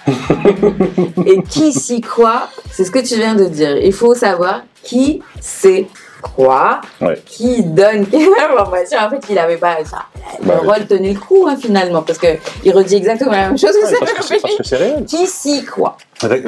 et 1.25 1.41
qui 1.43 1.73
s'y 1.73 2.01
quoi 2.01 2.49
C'est 2.71 2.85
ce 2.85 2.91
que 2.91 2.99
tu 2.99 3.15
viens 3.15 3.35
de 3.35 3.45
dire. 3.45 3.77
Il 3.77 3.93
faut 3.93 4.13
savoir 4.13 4.63
qui 4.83 5.21
c'est 5.39 5.87
quoi, 6.21 6.81
qui 7.25 7.63
donne 7.63 8.05
quelle 8.11 8.29
information. 8.49 8.99
En 8.99 9.09
fait, 9.09 9.23
il 9.29 9.35
n'avait 9.35 9.57
pas 9.57 9.77
ça. 9.85 10.05
Le 10.41 10.47
bah 10.47 10.59
rôle 10.63 10.87
tenait 10.87 11.13
le 11.13 11.19
coup, 11.19 11.45
hein, 11.47 11.55
finalement, 11.59 12.01
parce 12.01 12.19
qu'il 12.19 12.73
redit 12.73 12.95
exactement 12.95 13.31
la 13.31 13.49
même 13.49 13.57
chose 13.57 13.71
que 13.79 13.87
ça. 13.87 13.95
Parce 13.99 14.27
que 14.27 14.37
c'est 14.63 14.75
réel. 14.75 15.05
Qui 15.05 15.27
s'y 15.27 15.63
quoi 15.65 15.97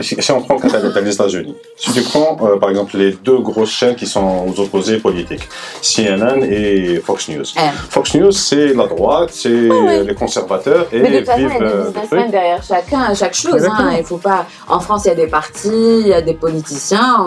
si 0.02 0.32
on 0.32 0.42
prend 0.42 0.58
les 0.58 1.12
États-Unis, 1.14 1.56
si 1.76 1.92
tu 1.92 2.02
prends 2.02 2.38
euh, 2.42 2.58
par 2.58 2.70
exemple 2.70 2.98
les 2.98 3.12
deux 3.12 3.40
grosses 3.40 3.72
chaînes 3.72 3.96
qui 3.96 4.06
sont 4.06 4.46
aux 4.48 4.60
opposés 4.60 4.98
politiques, 4.98 5.48
CNN 5.82 6.44
et 6.44 7.02
Fox 7.04 7.30
News. 7.30 7.46
Fox 7.90 8.16
News, 8.16 8.32
c'est 8.32 8.74
la 8.74 8.88
droite, 8.88 9.30
c'est 9.32 9.50
les 9.50 10.16
conservateurs 10.16 10.88
et 10.92 11.00
Mais 11.00 11.12
de 11.12 11.18
toute 11.18 11.28
façon, 11.28 11.40
il 11.40 11.44
y 11.44 11.56
a 11.56 11.60
des 11.60 11.84
businessmen 11.84 12.32
derrière 12.32 12.64
chacun, 12.64 13.14
chaque 13.14 13.36
chose. 13.36 13.66
Hein. 13.66 13.96
Il 13.98 14.04
faut 14.04 14.18
pas. 14.18 14.46
En 14.68 14.80
France, 14.80 15.06
il 15.06 15.10
y 15.10 15.12
a 15.12 15.16
des 15.16 15.28
partis, 15.28 15.70
il 16.02 16.08
y 16.08 16.14
a 16.14 16.22
des 16.22 16.34
politiciens. 16.34 17.26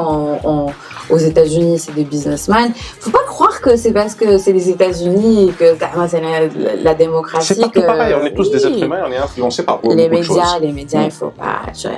aux 1.10 1.18
États-Unis, 1.18 1.78
c'est 1.78 1.94
des 1.94 2.04
businessmen. 2.04 2.72
Faut 3.00 3.10
pas 3.10 3.24
croire 3.26 3.60
que 3.60 3.76
c'est 3.76 3.92
parce 3.92 4.14
que 4.14 4.38
c'est 4.38 4.52
les 4.52 4.70
États-Unis 4.70 5.52
que 5.58 5.76
c'est 6.08 6.20
la, 6.20 6.40
la, 6.82 6.94
démocratie. 6.94 7.54
C'est 7.54 7.70
que... 7.70 7.80
pareil. 7.80 8.14
On 8.20 8.24
est 8.24 8.34
tous 8.34 8.50
des 8.50 8.64
êtres 8.64 8.82
humains, 8.82 9.02
on 9.06 9.12
est 9.12 9.16
influencés 9.16 9.64
par 9.64 9.78
beaucoup 9.80 9.96
les 9.96 10.08
médias, 10.08 10.20
de 10.20 10.24
choses. 10.24 10.60
Les 10.60 10.72
médias, 10.72 11.02
il 11.02 11.10
faut 11.10 11.30
pas 11.30 11.60
je, 11.74 11.88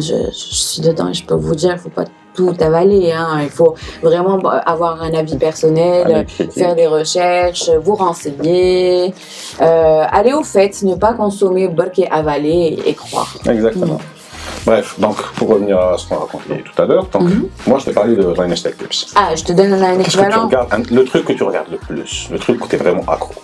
suis 0.00 0.82
dedans 0.82 1.08
et 1.08 1.14
je 1.14 1.24
peux 1.24 1.34
vous 1.34 1.54
dire, 1.54 1.72
il 1.72 1.78
faut 1.78 1.88
pas 1.88 2.04
tout 2.34 2.54
avaler. 2.60 3.12
Hein. 3.12 3.40
Il 3.42 3.50
faut 3.50 3.74
vraiment 4.02 4.38
avoir 4.64 5.02
un 5.02 5.12
avis 5.12 5.36
personnel, 5.36 6.26
faire 6.54 6.76
des 6.76 6.86
recherches, 6.86 7.70
vous 7.82 7.96
renseigner, 7.96 9.12
euh, 9.60 10.04
aller 10.10 10.32
au 10.32 10.44
fait, 10.44 10.82
ne 10.82 10.94
pas 10.94 11.14
consommer, 11.14 11.68
et 11.96 12.08
avaler 12.10 12.78
et, 12.86 12.94
croire. 12.94 13.34
Exactement. 13.48 13.94
Mm. 13.94 14.64
Bref, 14.66 15.00
donc 15.00 15.16
pour 15.34 15.48
revenir 15.48 15.78
à 15.78 15.96
ce 15.96 16.06
qu'on 16.06 16.16
a 16.16 16.20
raconté 16.20 16.62
tout 16.62 16.82
à 16.82 16.84
l'heure, 16.84 17.08
mm-hmm. 17.12 17.42
moi 17.66 17.78
je 17.78 17.86
t'ai 17.86 17.92
parlé 17.92 18.14
de 18.14 18.34
Linus 18.40 18.62
Tech 18.62 18.76
Tips. 18.76 19.14
Ah, 19.16 19.34
je 19.34 19.42
te 19.42 19.52
donne 19.52 19.72
un 19.72 19.98
équivalent. 19.98 20.48
Le 20.90 21.04
truc 21.04 21.24
que 21.24 21.32
tu 21.32 21.42
regardes 21.42 21.70
le 21.70 21.78
plus, 21.78 22.28
le 22.30 22.38
truc 22.38 22.64
où 22.64 22.68
tu 22.68 22.76
es 22.76 22.78
vraiment 22.78 23.04
accro. 23.08 23.34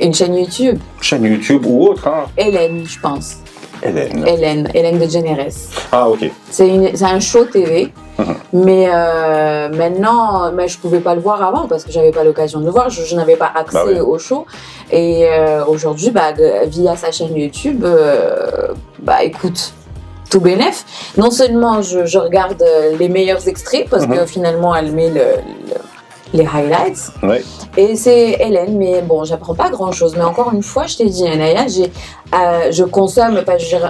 Une 0.00 0.12
chaîne 0.12 0.34
YouTube. 0.34 0.78
Chaîne 1.00 1.24
YouTube 1.24 1.64
ou 1.66 1.86
autre. 1.88 2.08
Hein. 2.08 2.24
Hélène, 2.36 2.84
je 2.84 2.98
pense. 2.98 3.36
Hélène. 3.82 4.26
Hélène, 4.26 4.68
Hélène 4.74 4.98
de 4.98 5.08
Generes. 5.08 5.52
Ah, 5.90 6.08
ok. 6.08 6.30
C'est 6.50 7.02
un 7.02 7.20
show 7.20 7.44
TV. 7.44 7.92
Mhm. 8.18 8.34
Mais 8.52 8.86
euh, 8.88 9.68
maintenant, 9.70 10.52
mais 10.52 10.68
je 10.68 10.78
pouvais 10.78 11.00
pas 11.00 11.14
le 11.14 11.20
voir 11.20 11.42
avant 11.42 11.66
parce 11.66 11.84
que 11.84 11.92
j'avais 11.92 12.10
pas 12.10 12.24
l'occasion 12.24 12.60
de 12.60 12.66
le 12.66 12.70
voir. 12.70 12.90
Je, 12.90 13.16
n'avais 13.16 13.36
pas 13.36 13.50
accès 13.54 13.94
bah 13.94 14.04
au 14.04 14.18
show. 14.18 14.46
Et 14.90 15.26
euh, 15.26 15.64
aujourd'hui, 15.66 16.10
bah, 16.10 16.32
via 16.66 16.96
sa 16.96 17.10
chaîne 17.10 17.36
YouTube, 17.36 17.84
euh, 17.84 18.68
bah 19.00 19.22
écoute, 19.22 19.72
tout 20.30 20.40
bénef. 20.40 20.84
Non 21.16 21.30
seulement 21.30 21.82
je, 21.82 22.18
regarde 22.18 22.64
les 22.98 23.08
meilleurs 23.08 23.48
extraits 23.48 23.88
parce 23.88 24.06
que 24.06 24.26
finalement 24.26 24.74
elle 24.74 24.92
met 24.92 25.10
le 25.10 25.24
les 26.32 26.46
highlights. 26.46 27.12
Et 27.76 27.96
c'est 27.96 28.36
Hélène, 28.40 28.76
mais 28.76 29.02
bon, 29.02 29.24
j'apprends 29.24 29.54
pas 29.54 29.70
grand 29.70 29.92
chose. 29.92 30.14
Mais 30.16 30.24
encore 30.24 30.52
une 30.52 30.62
fois, 30.62 30.86
je 30.86 30.96
t'ai 30.96 31.06
dit, 31.06 31.26
Anaya, 31.26 31.66
j'ai, 31.68 31.90
euh, 32.34 32.70
je 32.70 32.84
consomme, 32.84 33.40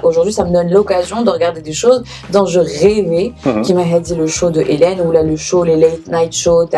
aujourd'hui, 0.02 0.32
ça 0.32 0.44
me 0.44 0.52
donne 0.52 0.70
l'occasion 0.70 1.22
de 1.22 1.30
regarder 1.30 1.60
des 1.60 1.72
choses 1.72 2.02
dont 2.30 2.46
je 2.46 2.60
rêvais, 2.60 3.32
mhm. 3.44 3.62
qui 3.62 3.74
m'a 3.74 3.98
dit 3.98 4.14
le 4.14 4.26
show 4.26 4.50
de 4.50 4.60
Hélène, 4.60 5.00
ou 5.00 5.12
là, 5.12 5.22
le 5.22 5.36
show, 5.36 5.64
les 5.64 5.76
late 5.76 6.06
night 6.08 6.34
shows, 6.34 6.68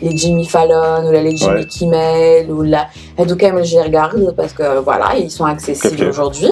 les 0.00 0.16
Jimmy 0.16 0.46
Fallon, 0.46 1.08
ou 1.08 1.12
là, 1.12 1.22
les 1.22 1.36
Jimmy 1.36 1.66
Kimmel, 1.66 2.50
ou 2.50 2.62
là, 2.62 2.88
en 3.16 3.26
tout 3.26 3.36
cas, 3.36 3.50
je 3.62 3.76
les 3.76 3.82
regarde 3.82 4.34
parce 4.36 4.52
que 4.52 4.80
voilà, 4.80 5.16
ils 5.16 5.30
sont 5.30 5.44
accessibles 5.44 6.04
aujourd'hui. 6.04 6.50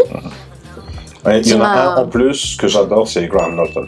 il 1.27 1.49
y 1.49 1.55
en 1.55 1.61
a 1.63 1.67
un 1.67 1.97
en 1.97 2.07
plus 2.07 2.57
que 2.57 2.69
j'adore, 2.69 3.07
c'est 3.07 3.27
Graham 3.27 3.57
Norton. 3.57 3.87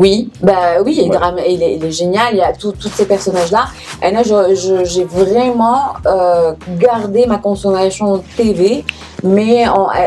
Oui, 0.00 0.30
bah 0.42 0.80
oui, 0.82 0.98
il, 1.46 1.62
est, 1.62 1.90
génial, 1.90 2.28
il 2.32 2.38
y 2.38 2.40
a 2.40 2.54
tous 2.54 2.74
ces 2.90 3.04
personnages-là. 3.04 3.66
Et 4.02 4.10
là, 4.10 4.22
j'ai 4.24 5.04
vraiment 5.04 5.92
euh, 6.06 6.54
gardé 6.78 7.26
ma 7.26 7.36
consommation 7.36 8.24
TV, 8.34 8.82
mais 9.22 9.66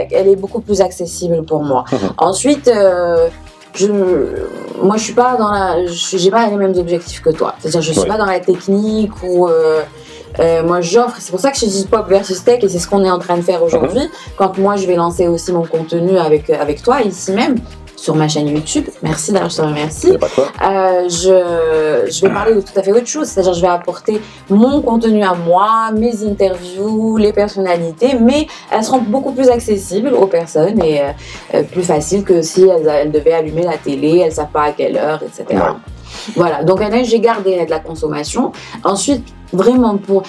elle 0.10 0.28
est 0.30 0.36
beaucoup 0.36 0.62
plus 0.62 0.82
accessible 0.82 1.44
pour 1.44 1.62
moi. 1.62 1.86
Ensuite, 2.18 2.68
euh, 2.70 3.28
je, 3.76 3.86
moi, 4.82 4.98
je 4.98 5.04
suis 5.04 5.14
pas 5.14 5.36
dans 5.38 5.52
la, 5.52 5.86
j'ai 5.86 6.32
pas 6.32 6.50
les 6.50 6.56
mêmes 6.56 6.76
objectifs 6.76 7.22
que 7.22 7.30
toi. 7.30 7.54
C'est-à-dire, 7.60 7.82
je 7.82 7.94
suis 7.94 8.08
pas 8.08 8.18
dans 8.18 8.26
la 8.26 8.40
technique 8.40 9.12
ou 9.22 9.48
euh, 10.40 10.64
moi 10.64 10.82
j'offre, 10.82 11.18
c'est 11.20 11.30
pour 11.30 11.40
ça 11.40 11.52
que 11.52 11.60
je 11.60 11.68
dis 11.68 11.86
pop 11.86 12.08
versus 12.10 12.44
tech 12.44 12.64
et 12.64 12.68
c'est 12.68 12.80
ce 12.80 12.88
qu'on 12.88 13.06
est 13.06 13.12
en 13.12 13.20
train 13.20 13.38
de 13.38 13.44
faire 13.44 13.62
aujourd'hui. 13.62 14.00
Mhm. 14.00 14.10
Quand 14.38 14.58
moi 14.58 14.76
je 14.76 14.88
vais 14.88 14.96
lancer 14.96 15.28
aussi 15.28 15.52
mon 15.52 15.66
contenu 15.68 16.18
avec, 16.18 16.50
avec 16.50 16.82
toi 16.82 17.02
ici 17.04 17.32
même, 17.34 17.58
sur 18.04 18.16
ma 18.16 18.28
chaîne 18.28 18.50
YouTube. 18.50 18.86
Merci 19.02 19.32
d'ailleurs, 19.32 19.50
je 19.50 19.56
te 19.58 19.62
remercie. 19.62 20.12
Euh, 20.12 21.08
je, 21.08 22.12
je 22.12 22.22
vais 22.22 22.34
parler 22.34 22.56
de 22.56 22.60
tout 22.60 22.78
à 22.78 22.84
fait 22.84 22.92
autre 22.92 23.08
chose, 23.08 23.28
c'est-à-dire 23.28 23.54
je 23.54 23.62
vais 23.62 23.68
apporter 23.70 24.20
mon 24.50 24.82
contenu 24.82 25.24
à 25.24 25.34
moi, 25.34 25.90
mes 25.96 26.22
interviews, 26.26 27.16
les 27.16 27.32
personnalités, 27.32 28.16
mais 28.20 28.48
elles 28.70 28.84
seront 28.84 29.00
beaucoup 29.00 29.32
plus 29.32 29.50
accessibles 29.50 30.14
aux 30.14 30.28
personnes 30.28 30.84
et 30.84 31.00
euh, 31.00 31.12
euh, 31.54 31.64
plus 31.64 31.84
faciles 31.84 32.26
que 32.26 32.42
si 32.42 32.64
elles, 32.64 32.88
elles 32.88 33.12
devaient 33.12 33.36
allumer 33.36 33.64
la 33.64 33.78
télé, 33.78 34.18
elles 34.26 34.34
savent 34.34 34.52
pas 34.52 34.64
à 34.64 34.72
quelle 34.74 34.98
heure, 34.98 35.22
etc. 35.24 35.46
Ouais. 35.52 35.93
Voilà, 36.36 36.64
donc 36.64 36.82
un 36.82 37.04
j'ai 37.04 37.20
gardé 37.20 37.66
de 37.66 37.70
la 37.70 37.80
consommation. 37.80 38.52
Ensuite, 38.84 39.24
vraiment 39.54 39.98
pour 39.98 40.24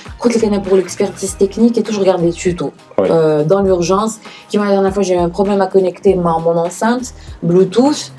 pour 0.64 0.76
l'expertise 0.76 1.36
technique 1.36 1.78
et 1.78 1.82
tout, 1.82 1.92
je 1.92 2.00
regarde 2.00 2.22
des 2.22 2.32
tutos 2.32 2.72
euh, 3.00 3.42
dans 3.44 3.62
l'urgence. 3.62 4.18
Qui 4.48 4.58
la 4.58 4.70
dernière 4.70 4.92
fois 4.92 5.02
j'ai 5.02 5.14
eu 5.14 5.18
un 5.18 5.28
problème 5.28 5.60
à 5.60 5.66
connecter 5.66 6.14
ma, 6.14 6.38
mon 6.38 6.56
enceinte 6.56 7.14
Bluetooth. 7.42 8.12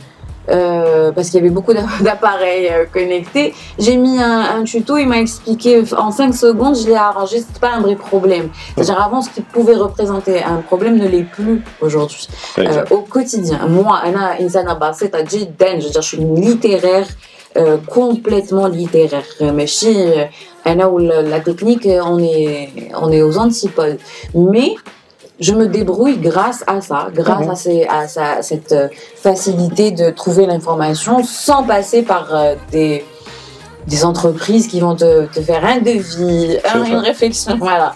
Euh, 0.47 1.11
parce 1.11 1.29
qu'il 1.29 1.39
y 1.39 1.43
avait 1.43 1.49
beaucoup 1.49 1.73
d'appareils 2.01 2.69
euh, 2.69 2.85
connectés. 2.85 3.55
J'ai 3.79 3.97
mis 3.97 4.19
un, 4.19 4.63
tuto, 4.63 4.95
il 4.97 5.07
m'a 5.07 5.17
expliqué 5.17 5.83
en 5.97 6.11
5 6.11 6.35
secondes, 6.35 6.75
je 6.77 6.85
l'ai 6.85 6.95
arrangé, 6.95 7.39
c'était 7.39 7.59
pas 7.59 7.73
un 7.73 7.81
vrai 7.81 7.95
problème. 7.95 8.49
C'est-à-dire 8.75 9.01
avant, 9.01 9.23
ce 9.23 9.31
qui 9.31 9.41
pouvait 9.41 9.73
représenter 9.75 10.43
un 10.43 10.57
problème 10.57 10.97
ne 10.97 11.07
l'est 11.07 11.23
plus 11.23 11.63
aujourd'hui. 11.81 12.27
Au 12.91 12.99
quotidien, 12.99 13.65
moi, 13.67 13.99
Anna 14.03 14.33
Insana 14.39 14.75
Basset 14.75 15.15
a 15.15 15.23
dit, 15.23 15.49
je 15.59 15.87
dire, 15.87 16.01
je 16.01 16.07
suis 16.07 16.17
une 16.17 16.39
littéraire, 16.39 17.07
complètement 17.88 18.66
littéraire 18.68 19.42
ماشي 19.42 20.28
أنا 20.66 20.86
ولا- 20.86 21.22
la 21.22 21.40
technique 21.40 21.86
on 21.86 22.18
est 22.18 22.68
on 23.02 23.10
est 23.12 23.22
aux 23.22 23.36
antipodes 23.38 23.98
mais 24.34 24.70
je 25.46 25.52
me 25.60 25.66
débrouille 25.78 26.18
grâce 26.30 26.60
à 26.74 26.76
ça, 26.88 27.00
grâce 27.20 27.46
Mhm. 27.46 27.50
à, 27.54 27.56
ces- 27.64 27.86
à 27.98 28.00
sa- 28.14 28.40
cette 28.50 28.72
euh, 28.72 28.88
facilité 29.26 29.86
de 30.00 30.06
trouver 30.22 30.44
l'information 30.52 31.14
sans 31.46 31.62
passer 31.72 32.00
par 32.12 32.24
euh, 32.34 32.54
des, 32.74 32.92
des 33.92 34.00
entreprises 34.10 34.66
qui 34.70 34.78
vont 34.84 34.94
te, 35.02 35.10
te 35.36 35.40
faire 35.48 35.64
un 35.74 35.78
devis, 35.90 36.46
un- 36.72 36.84
ça. 36.84 36.90
une 36.94 37.02
réflexion. 37.10 37.52
Voilà. 37.68 37.88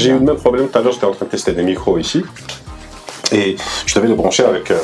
J'ai 0.00 0.10
eu 0.14 0.18
le 0.22 0.26
même 0.30 0.40
problème 0.44 0.64
tout 0.68 0.76
à 0.78 0.82
l'heure, 0.82 0.94
j'étais 0.96 1.10
en 1.12 1.16
train 1.18 1.26
de 1.26 1.34
tester 1.36 1.52
des 1.58 1.66
micros 1.72 1.96
ici. 2.06 2.20
Et 3.38 3.48
je 3.88 3.92
devais 3.96 4.08
le 4.14 4.18
brancher 4.22 4.44
avec, 4.52 4.66
euh, 4.72 4.78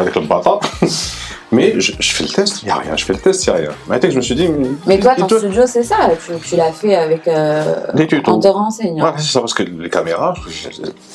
avec 0.00 0.12
le 0.18 0.22
bata. 0.32 0.54
Mais 1.51 1.79
je, 1.79 1.93
fais 1.99 2.23
le 2.23 2.29
test, 2.29 2.61
il 2.61 2.65
n'y 2.65 2.71
a 2.71 2.75
rien. 2.75 2.95
Je 2.95 3.05
fais 3.05 3.13
le 3.13 3.19
test, 3.19 3.45
il 3.45 3.49
n'y 3.49 3.55
a 3.55 3.59
rien. 3.59 3.99
Je 4.09 4.15
me 4.15 4.21
suis 4.21 4.35
dit. 4.35 4.47
Mais 4.85 4.99
toi, 4.99 5.15
ton 5.15 5.25
toi. 5.25 5.39
studio, 5.39 5.63
c'est 5.65 5.83
ça. 5.83 5.95
Tu, 6.45 6.55
l'as 6.55 6.71
fait 6.71 6.95
avec. 6.95 7.27
Euh, 7.27 7.87
Des 7.95 8.05
tutos. 8.05 8.31
En 8.31 8.39
te 8.39 8.47
renseignant. 8.47 9.13
C'est 9.17 9.31
ça, 9.31 9.39
parce 9.39 9.53
que 9.53 9.63
les 9.63 9.89
caméras, 9.89 10.35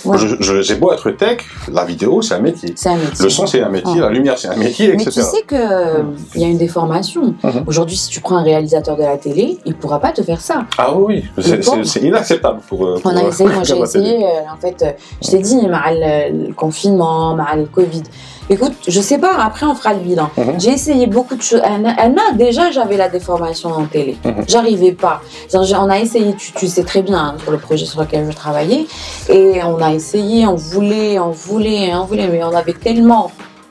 ouais. 0.05 0.19
j'ai 0.63 0.75
beau 0.75 0.93
être 0.93 1.11
tech, 1.13 1.39
la 1.71 1.85
vidéo, 1.85 2.21
c'est 2.21 2.35
un 2.35 2.41
métier. 2.41 2.73
C'est 2.77 2.89
un 2.89 2.97
métier. 2.97 3.25
Le 3.25 3.31
son, 3.31 3.47
c'est 3.47 3.63
un 3.63 3.69
métier, 3.69 4.01
la 4.01 4.11
lumière, 4.11 4.37
c'est 4.37 4.49
un 4.49 4.57
métier, 4.57 4.93
etc. 4.93 5.05
Mais 5.07 5.13
tu 5.13 5.23
sais 5.23 5.43
qu'il 5.47 5.59
mm. 5.59 6.41
y 6.41 6.45
a 6.45 6.49
une 6.49 6.59
déformation. 6.59 7.35
Mm-hmm. 7.43 7.65
Aujourd'hui, 7.67 7.97
si 7.97 8.11
tu 8.11 8.21
prends 8.21 8.39
un 8.39 8.43
réalisateur 8.43 8.97
de 8.97 9.03
la 9.03 9.17
télé, 9.17 9.59
il 9.65 9.73
ne 9.73 9.77
pourra 9.77 10.01
pas 10.01 10.11
te 10.11 10.23
faire 10.23 10.41
ça. 10.41 10.65
Ah 10.79 10.95
oui, 10.97 11.25
c'est 11.39 12.03
inacceptable 12.03 12.61
pour. 12.69 12.85
Euh, 12.85 12.99
pour 13.01 13.13
On 13.13 13.17
a 13.17 13.25
euh, 13.25 13.29
essayé, 13.29 13.51
moi 13.55 13.63
j'ai 13.63 13.79
essayé, 13.79 14.27
en 14.53 14.61
fait, 14.61 14.85
je 15.23 15.31
t'ai 15.31 15.39
dit, 15.39 15.61
le 15.63 16.53
confinement, 16.55 17.37
le 17.57 17.67
Covid. 17.67 18.03
Écoute, 18.51 18.75
je 18.87 19.01
sais 19.01 19.19
pas, 19.19 19.37
après 19.43 19.65
on 19.65 19.75
fera 19.75 19.95
le 19.95 20.01
bilan. 20.01 20.29
Mhm. 20.37 20.61
J'ai 20.61 20.71
essayé 20.71 21.07
beaucoup 21.07 21.35
de 21.35 21.43
choses. 21.43 21.63
Anna, 21.65 22.33
déjà 22.35 22.71
j'avais 22.71 22.97
la 22.97 23.09
déformation 23.09 23.71
en 23.71 23.87
télé. 23.87 24.17
Mhm. 24.25 24.45
J'arrivais 24.47 24.93
pas. 24.93 25.23
On 25.55 25.89
a 25.89 25.99
essayé, 25.99 26.35
tu, 26.35 26.53
tu 26.53 26.67
sais 26.69 26.85
très 26.85 27.03
bien, 27.03 27.19
hein, 27.19 27.37
sur 27.43 27.53
le 27.53 27.59
projet 27.59 27.87
sur 27.87 28.01
lequel 28.01 28.31
je 28.31 28.37
travaillais. 28.37 28.87
Et 29.31 29.63
on 29.65 29.79
a 29.81 29.93
essayé, 29.93 30.47
on 30.47 30.57
voulait, 30.57 31.19
on 31.19 31.31
voulait, 31.31 31.95
on 31.95 32.05
voulait, 32.05 32.29
mais 32.29 32.45
on 32.45 32.55
avait 32.55 32.75
tellement 32.75 33.31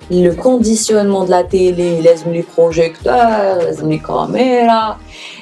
le 0.10 0.32
conditionnement 0.32 1.24
de 1.24 1.32
la 1.32 1.44
télé, 1.44 2.02
les 2.02 2.16
les 2.32 2.44
projecteurs, 2.44 3.60
les 3.84 4.00
caméras. 4.00 4.98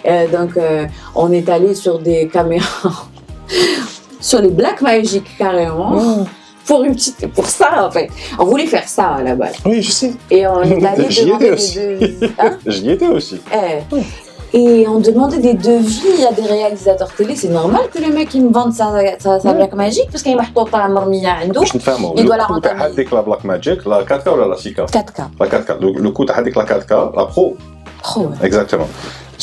Euh, 0.06 0.28
donc, 0.28 0.58
euh, 0.58 0.86
on 1.16 1.32
est 1.32 1.50
allé 1.50 1.74
sur 1.74 2.00
des 2.00 2.28
caméras, 2.28 3.06
sur 4.20 4.42
les 4.42 4.50
Black 4.50 4.82
Magic 4.82 5.24
carrément, 5.38 5.92
Mmh 5.92 6.26
pour 6.67 6.83
une 6.85 6.95
petite, 6.95 7.27
pour 7.33 7.47
ça 7.47 7.87
en 7.87 7.91
fait. 7.91 8.09
On 8.39 8.45
voulait 8.45 8.67
faire 8.67 8.89
ça 8.89 9.07
à 9.19 9.23
la 9.23 9.35
base. 9.37 9.55
Oui, 9.65 9.83
je 9.83 9.91
sais. 9.91 10.13
Et 10.31 10.47
on 10.47 10.63
est 10.63 10.85
allé 10.85 11.07
J'y 11.09 11.25
demander 11.27 11.45
étais 11.47 11.49
des 11.49 11.53
aussi. 11.55 11.79
devis. 11.79 12.17
Hein 12.39 12.53
J'y 12.67 12.91
étais 12.91 13.07
aussi. 13.09 13.41
Eh. 13.55 13.95
Et 14.55 14.87
on 14.89 14.99
demandait 15.01 15.39
des 15.39 15.55
devis 15.55 16.25
à 16.29 16.33
des 16.33 16.43
réalisateurs 16.43 17.13
télé. 17.15 17.35
C'est 17.37 17.49
normal 17.49 17.83
que 17.93 17.99
le 17.99 18.11
mec 18.13 18.33
il 18.35 18.45
me 18.47 18.53
vende 18.53 18.73
sa, 18.73 18.87
sa, 19.19 19.39
sa 19.41 19.49
Ouais. 19.51 19.55
Black 19.57 19.75
Magic 19.75 20.07
parce 20.11 20.23
qu'il 20.23 20.37
m'a 20.37 20.45
à 20.45 20.89
مرمية 20.89 21.29
عنده 21.29 21.61
باش 21.61 21.77
نفهموا 21.77 22.15
Il 22.17 22.25
doit 22.25 22.37
la 22.37 22.47
le 22.49 22.55
coût 22.55 22.61
تاع 22.61 22.73
rentabiliser. 22.73 22.83
هذيك 22.83 23.13
لا 23.13 23.21
بلاك 23.21 23.47
ماجيك 23.47 23.87
لا 23.87 24.05
4K 24.07 24.27
ولا 24.29 24.45
لا 24.47 24.57
6K 24.57 24.91
4K. 24.97 25.23
La 25.41 25.47
4K. 25.47 25.71
Le, 25.81 25.93
le 26.03 26.11
coût 26.11 26.25
تاع 26.27 26.41
هذيك 26.41 26.57
لا 26.57 26.65
4K, 26.67 27.17
la 27.17 27.25
pro, 27.27 27.57
Trop. 28.03 28.19
ouais. 28.21 28.47
exactement. 28.47 28.89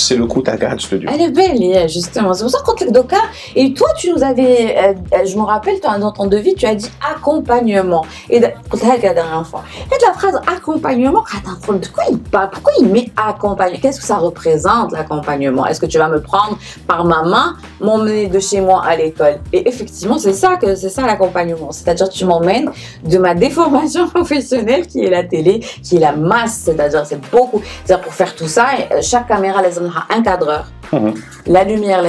c'est 0.01 0.17
le 0.17 0.27
coup, 0.27 0.43
ta 0.43 0.57
garde, 0.57 0.81
je 0.81 0.89
te 0.89 0.95
dis. 0.95 1.07
Elle 1.13 1.21
est 1.21 1.31
belle, 1.31 1.61
euh, 1.61 1.89
justement. 1.89 2.35
C'est 2.35 2.43
pour 2.43 2.51
ça 2.51 2.59
qu'on 2.59 2.73
contre 2.73 2.85
le 2.85 2.93
Doka. 2.93 3.17
Et 3.55 3.73
toi, 3.75 3.89
tu 3.97 4.13
nous 4.13 4.23
avais, 4.23 4.77
euh, 4.77 4.95
euh, 5.15 5.25
je 5.27 5.37
me 5.37 5.43
rappelle, 5.43 5.81
toi, 5.81 5.99
dans 5.99 6.13
ton 6.13 6.27
devis, 6.27 6.55
tu 6.55 6.67
as 6.67 6.75
dit 6.75 6.91
accompagnement. 7.15 8.05
Et 8.31 8.41
quand 8.41 8.79
elle 8.83 8.91
regarde 8.93 9.19
un 9.19 9.39
enfant, 9.39 9.63
et 9.87 10.07
la 10.07 10.13
phrase 10.13 10.41
accompagnement, 10.47 11.25
pourquoi 11.53 12.05
il 12.11 12.19
parle, 12.19 12.51
pourquoi 12.51 12.73
il 12.81 12.87
met 12.87 13.11
accompagnement? 13.17 13.79
Qu'est-ce 13.81 14.01
que 14.01 14.07
ça 14.07 14.17
représente 14.17 14.93
l'accompagnement? 14.93 15.67
Est-ce 15.67 15.81
que 15.81 15.87
tu 15.87 15.99
vas 15.99 16.09
me 16.09 16.21
prendre 16.21 16.59
par 16.87 17.05
ma 17.05 17.23
main, 17.23 17.57
m'emmener 17.81 18.29
de 18.29 18.39
chez 18.39 18.61
moi 18.61 18.83
à 18.85 18.97
l'école? 18.97 19.41
Et 19.53 19.69
effectivement, 19.69 20.19
c'est 20.19 20.33
ça 20.33 20.57
que 20.57 20.75
c'est 20.75 20.91
ça 20.91 21.07
l'accompagnement. 21.07 21.73
C'est-à-dire, 21.73 22.09
tu 22.09 22.25
m'emmènes 22.25 22.71
de 23.05 23.19
ma 23.19 23.35
déformation 23.35 24.09
professionnelle 24.15 24.87
qui 24.87 25.05
est 25.05 25.11
la 25.11 25.25
télé, 25.25 25.61
qui 25.83 25.97
est 25.97 26.01
la 26.01 26.13
masse. 26.13 26.63
C'est-à-dire, 26.65 27.05
c'est 27.07 27.21
beaucoup. 27.31 27.63
C'est-à-dire, 27.85 28.05
pour 28.05 28.15
faire 28.15 28.35
tout 28.35 28.49
ça, 28.49 28.67
chaque 29.03 29.29
caméra, 29.29 29.63
les 29.63 29.79
un 30.11 30.23
cadreur. 30.23 30.67
Mhm. 30.93 31.15
La 31.47 31.65
lumière, 31.65 32.03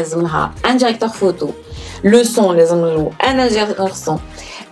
un 0.63 0.75
directeur 0.75 1.13
photo. 1.15 1.53
Le 2.03 2.23
son, 2.23 2.51
un 2.51 3.39
ingénieur 3.39 3.95
son. 3.95 4.19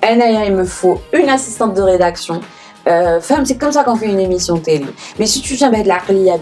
Il 0.10 0.53
me 0.55 0.64
faut 0.66 1.01
une 1.14 1.30
assistante 1.30 1.74
de 1.74 1.82
rédaction. 1.82 2.39
Euh, 2.88 3.20
femme, 3.20 3.45
c'est 3.45 3.58
comme 3.58 3.72
ça 3.74 3.84
qu'on 3.84 3.97
fait 3.97 4.05
une 4.05 4.20
émission 4.20 4.58
télé. 4.60 4.86
Mais 5.20 5.26
si 5.26 5.41
tu 5.41 5.55
viens 5.55 5.70
mettre 5.70 5.89
la 5.89 5.99
à 6.32 6.38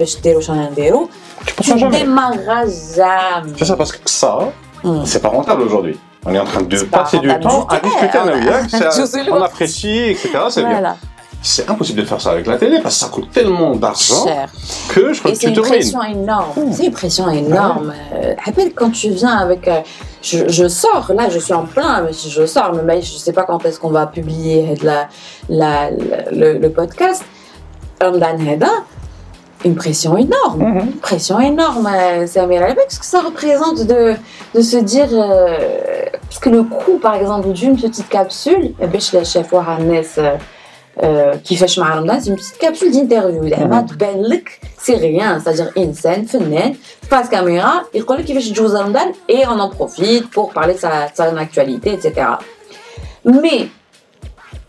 Tu 1.64 1.80
jamais. 1.80 2.00
démarreras 2.02 2.66
jamais. 2.96 3.54
C'est 3.58 3.66
ça, 3.66 3.76
parce 3.76 3.92
que 3.92 3.98
ça, 4.10 4.52
Hmm. 4.84 5.04
c'est 5.06 5.22
pas 5.22 5.30
rentable 5.30 5.64
aujourd'hui. 5.64 5.98
On 6.28 6.34
est 6.34 6.40
en 6.40 6.44
train 6.46 6.62
de 6.62 6.78
pas 6.84 7.00
passer 7.00 7.18
du 7.20 7.28
temps 7.40 7.66
à 7.68 7.80
discuter 7.80 8.18
c'est- 8.70 9.24
l'autre. 9.24 9.32
on 9.32 9.42
apprécie, 9.42 10.00
etc. 10.12 10.30
C'est 10.50 10.64
bien. 10.64 10.96
C'est 11.48 11.70
impossible 11.70 12.02
de 12.02 12.06
faire 12.06 12.20
ça 12.20 12.32
avec 12.32 12.48
la 12.48 12.58
télé 12.58 12.80
parce 12.82 12.96
que 12.96 13.02
ça 13.06 13.10
coûte 13.12 13.30
tellement 13.32 13.76
d'argent 13.76 14.26
que 14.90 15.14
je 15.14 15.20
crois 15.20 15.32
que 15.32 15.38
c'est 15.38 15.44
tu 15.44 15.50
une 15.50 15.56
te 15.56 15.60
ruines. 15.60 15.74
pression 15.74 16.02
énorme. 16.04 16.72
C'est 16.72 16.86
une 16.86 16.92
pression 16.92 17.30
énorme. 17.30 17.94
Rappelle 18.44 18.74
quand 18.74 18.90
tu 18.90 19.10
viens 19.10 19.38
avec. 19.38 19.68
euh, 19.68 19.82
je, 20.24 20.50
je 20.50 20.68
sors, 20.68 21.12
là 21.16 21.30
je 21.30 21.38
suis 21.38 21.54
en 21.54 21.66
plein, 21.66 22.02
mais 22.02 22.12
je 22.14 22.46
sors, 22.48 22.74
mais 22.84 23.02
je 23.04 23.16
sais 23.18 23.32
pas 23.32 23.44
quand 23.44 23.64
est-ce 23.66 23.80
qu'on 23.80 23.90
va 23.92 24.08
publier 24.08 24.74
la, 24.82 25.08
la, 25.48 25.92
la- 25.92 26.32
le, 26.32 26.58
le 26.58 26.70
podcast. 26.72 27.24
Une 29.64 29.76
pression 29.76 30.18
énorme. 30.18 30.62
Une 30.80 30.92
pression 30.94 31.40
énorme, 31.40 31.88
euh, 31.92 32.28
Samir 32.28 32.62
Alabek, 32.64 32.86
ce 32.90 33.00
que 33.00 33.06
ça 33.06 33.22
représente 33.22 33.86
de, 33.86 34.14
de 34.54 34.62
se 34.62 34.78
dire. 34.78 35.08
euh, 35.12 35.58
parce 36.22 36.40
que 36.40 36.50
le 36.50 36.64
coût, 36.64 36.98
par 37.00 37.16
exemple, 37.16 37.50
d'une 37.52 37.76
petite 37.76 38.10
capsule, 38.10 38.74
eh 38.82 38.88
ben, 38.88 39.00
je 39.00 39.18
l'ai 39.18 39.24
chef 39.26 39.54
Wahanes. 40.97 41.41
qui 41.45 41.57
fait 41.57 41.79
مع 41.79 41.95
رمضان 41.95 42.21
c'est 42.21 42.31
une 42.31 42.37
petite 42.37 42.59
capsule 42.59 42.93
d'interview 42.93 43.49
زعما 43.51 43.81
تبان 43.81 44.23
لك 44.23 44.61
c'est 44.87 44.97
rien 44.97 45.39
c'est-à-dire 45.39 45.79
انسان 45.79 46.25
فنان 46.25 46.75
face 47.11 47.29
caméra 47.31 47.85
يقول 47.95 48.19
لك 48.19 48.25
كيفاش 48.25 48.49
تجوز 48.49 48.77
رمضان 48.77 49.13
et 49.29 49.47
on 49.47 49.59
en 49.61 49.71
profite 49.71 50.31
pour 50.31 50.53
parler 50.53 50.75
de 50.75 50.79
sa, 50.79 51.07
de 51.09 51.17
son 51.17 51.37
actualité 51.37 51.93
etc 51.93 52.11
mais 53.25 53.69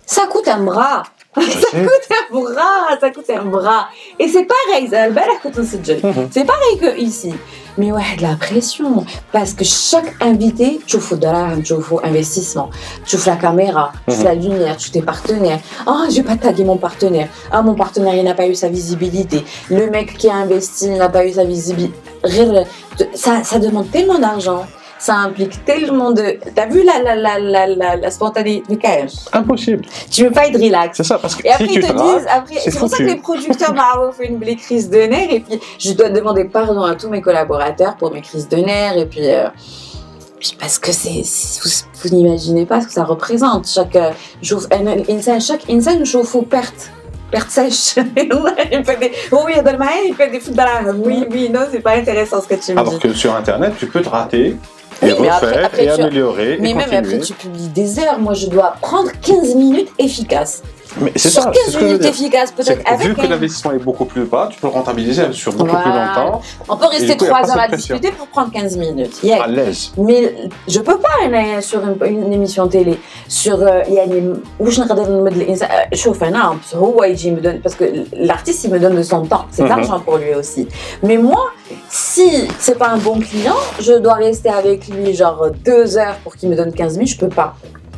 ça 0.06 0.24
coûte 0.28 0.48
un 0.48 0.64
bras 0.64 1.04
Je 1.38 1.42
sais. 1.44 1.78
un 1.78 2.40
bras, 2.40 3.00
ça 3.00 3.10
coûte 3.12 3.30
un 3.30 3.46
bras. 3.46 3.88
Et 4.20 4.28
c'est 4.28 4.46
pareil, 4.46 4.90
ça 4.90 5.08
le 5.08 5.14
coûte 5.42 5.58
aussi 5.58 5.78
de 5.78 5.94
Mhm. 5.94 6.30
C'est 6.34 6.44
pareil 6.46 6.78
que 6.78 7.00
ici. 7.00 7.34
Mais 7.79 7.93
ouais, 7.93 8.17
de 8.17 8.23
la 8.23 8.37
pression. 8.37 9.05
Parce 9.33 9.53
que 9.53 9.65
chaque 9.65 10.15
invité, 10.21 10.81
tu 10.87 10.99
fais 10.99 11.17
de 11.17 11.25
l'argent, 11.25 11.61
tu 11.63 11.75
fais 11.83 12.09
investissement. 12.09 12.71
Tu 13.05 13.19
fais 13.19 13.31
la 13.31 13.37
caméra, 13.37 13.93
tu 14.09 14.15
fais 14.15 14.25
la 14.25 14.35
lumière, 14.35 14.77
tu 14.77 14.91
tes 14.91 15.03
partenaires. 15.03 15.61
Ah, 15.87 16.05
je 16.09 16.17
vais 16.17 16.23
pas 16.23 16.37
taguer 16.37 16.65
mon 16.65 16.79
partenaire. 16.79 17.29
Ah, 17.51 17.63
mon 17.63 17.75
partenaire, 17.75 18.15
il 18.15 18.25
n'a 18.25 18.35
pas 18.35 18.47
eu 18.47 18.55
sa 18.55 18.69
visibilité. 18.69 19.45
Le 19.69 19.91
mec 19.91 20.17
qui 20.17 20.29
a 20.29 20.37
investi 20.37 20.89
n'a 20.91 21.09
pas 21.09 21.27
eu 21.27 21.33
sa 21.33 21.45
visibilité. 21.45 21.95
Ça, 23.15 23.45
ça 23.45 23.59
demande 23.59 23.91
tellement 23.91 24.19
d'argent. 24.19 24.65
Ça 24.99 25.15
implique 25.17 25.65
tellement 25.67 26.11
de. 26.11 26.39
T'as 26.55 26.67
vu 26.67 26.83
la, 26.83 27.03
la, 27.03 27.15
la, 27.15 27.39
la, 27.39 27.67
la, 27.67 27.97
la 27.97 28.11
spontanéité 28.11 28.79
Impossible. 29.33 29.85
tu 30.11 30.25
veux 30.25 30.31
pas 30.31 30.47
être 30.49 30.59
relax. 30.59 30.97
C'est 30.97 31.05
ça, 31.05 31.19
parce 31.19 31.35
que 31.35 31.47
Et 31.47 31.51
après, 31.51 31.67
si 31.69 31.75
ils 31.75 31.81
te 31.83 31.93
disent, 31.93 32.27
après, 32.31 32.55
c'est 32.65 32.79
pour 32.79 32.89
ça 32.89 32.97
que 32.99 33.03
les 33.03 33.17
producteurs 33.17 33.75
m'ont 33.97 34.11
fait 34.13 34.27
une 34.27 34.39
belle 34.39 34.57
crise 34.57 34.89
de 34.89 34.99
nerfs. 34.99 35.31
Et 35.31 35.41
puis, 35.41 35.61
je 35.79 35.93
dois 35.93 36.09
demander 36.09 36.45
pardon 36.47 36.83
à 36.83 36.95
tous 36.95 37.11
mes 37.11 37.21
collaborateurs 37.21 37.97
pour 37.97 38.11
mes 38.13 38.23
crises 38.23 38.49
de 38.49 38.57
nerfs. 38.57 38.97
Et 38.97 39.07
puis, 39.07 39.21
euh, 39.29 39.49
parce 40.59 40.79
que 40.79 40.93
c'est, 40.93 41.23
vous, 41.63 41.71
vous 42.11 42.17
n'imaginez 42.17 42.65
pas 42.67 42.81
ce 42.81 42.87
que 42.87 42.93
ça 42.93 43.05
représente. 43.05 43.69
Chaque, 43.69 43.97
euh, 43.97 44.13
jour- 44.43 44.67
chaque 45.41 45.69
insan 45.71 46.05
chauffe 46.05 46.35
aux 46.37 46.43
pertes. 46.43 46.91
perte 47.31 47.51
sèche. 47.51 47.97
il 48.17 48.85
fait 48.85 48.97
des... 48.99 49.13
Oui, 49.33 49.53
dans 49.65 49.73
le 49.77 50.09
il 50.09 50.15
fait 50.15 50.31
des 50.31 50.41
foot 50.41 50.55
Oui, 51.05 51.27
oui, 51.31 51.51
non, 51.53 51.61
c'est 51.71 51.81
pas 51.81 51.97
intéressant 51.97 52.41
ce 52.41 52.49
que 52.49 52.55
tu 52.55 52.73
me 52.73 52.79
Alors 52.79 52.93
dis. 52.93 52.99
que 52.99 53.13
sur 53.13 53.35
Internet, 53.35 53.75
tu 53.79 53.87
peux 53.87 54.01
te 54.01 54.09
rater 54.09 54.57
Oui, 55.03 55.11
et 55.11 55.21
mais 55.21 55.29
après- 55.29 55.47
refaire 55.49 55.65
après, 55.67 55.85
et 55.85 55.95
tu- 55.95 56.01
améliorer 56.03 56.59
Mais 56.61 56.71
et 56.71 56.75
même 56.75 56.85
continuer. 56.91 57.15
après, 57.15 57.19
tu 57.27 57.33
publies 57.35 57.69
des 57.69 57.99
heures. 57.99 58.19
Moi, 58.19 58.35
je 58.35 58.47
dois 58.47 58.77
prendre 58.81 59.11
15 59.21 59.55
minutes 59.55 59.91
efficaces 59.99 60.63
Mais 61.00 61.14
c'est 61.16 61.30
Sur 61.30 61.44
ça, 61.44 61.52
15 61.52 61.62
c'est 61.66 61.72
ce 61.72 61.78
que 61.78 61.80
je 61.80 61.80
veux 61.80 61.86
minutes 61.86 62.02
dire. 62.02 62.10
efficaces, 62.12 62.54
C'est 62.58 62.66
peut-être 62.66 62.84
que 62.84 62.94
avec 62.94 63.08
vu 63.08 63.16
que 63.16 63.22
un- 63.22 63.30
l'investissement 63.30 63.72
est 63.72 63.80
beaucoup 63.90 64.04
plus 64.04 64.26
bas, 64.26 64.50
tu 64.52 64.60
peux 64.60 64.68
le 64.68 64.74
rentabiliser 64.74 65.24
sur 65.32 65.54
beaucoup 65.54 65.74
plus 65.74 65.90
Voilà. 65.90 66.08
longtemps, 66.08 66.42
On 66.68 66.76
peut 66.76 66.86
Et 66.92 66.96
rester 66.98 67.14
du 67.16 67.18
coup, 67.18 67.24
y 67.24 67.28
a 67.28 67.30
3 67.30 67.42
pas 67.44 67.48
heures 67.50 67.58
à 67.60 67.62
cette 67.62 67.72
pression. 67.72 67.96
discuter 67.96 68.12
pour 68.18 68.28
prendre 68.28 68.52
15 68.52 68.76
minutes. 68.76 69.16
Yeah. 69.24 69.42
à 69.44 69.48
l'aise. 69.48 69.92
Mais 69.98 70.36
je 70.68 70.80
peux 70.82 70.98
pas 70.98 71.16
aller 71.26 71.62
sur 71.62 71.80
une, 71.88 71.96
une 72.26 72.34
émission 72.34 72.68
télé 72.68 73.00
sur 73.30 73.58
euh, 73.62 73.68
يعني 73.88 74.34
واش 74.60 74.80
نقدر 74.80 75.10
نمد 75.10 75.38
الانسان 75.38 75.70
آه، 75.72 75.96
شوف 75.96 76.24
انا 76.24 76.58
هو 76.76 77.04
يجي 77.04 77.36
me 77.36 77.40
donne 77.40 77.62
parce 77.66 77.76
que 77.80 77.86
l'artiste 78.14 78.64
il 78.66 78.72
me 78.74 78.80
donne 78.80 78.96
de 78.96 79.04
son 79.04 79.22
temps 79.26 79.46
c'est 79.52 79.64
de 79.64 79.68
Mhm. 79.70 79.76
l'argent 79.76 80.00
pour 80.06 80.18
lui 80.18 80.34
aussi 80.42 80.68
mais 81.08 81.18
moi 81.30 81.44
si 81.90 82.28
c'est 82.60 82.78
pas 82.78 82.90
un 82.90 82.98
bon 82.98 83.18
client 83.30 83.60
je 83.88 83.94
dois 84.06 84.16
rester 84.28 84.50
avec 84.62 84.80
lui 84.90 85.14
genre 85.22 85.42
deux 85.70 85.86
heures 85.98 86.18
pour 86.24 86.34
qu'il 86.38 86.50
me 86.50 86.56
donne 86.60 86.72
15 86.74 86.98
minutes 86.98 87.14
je 87.16 87.20
peux 87.26 87.30
pas 87.42 87.50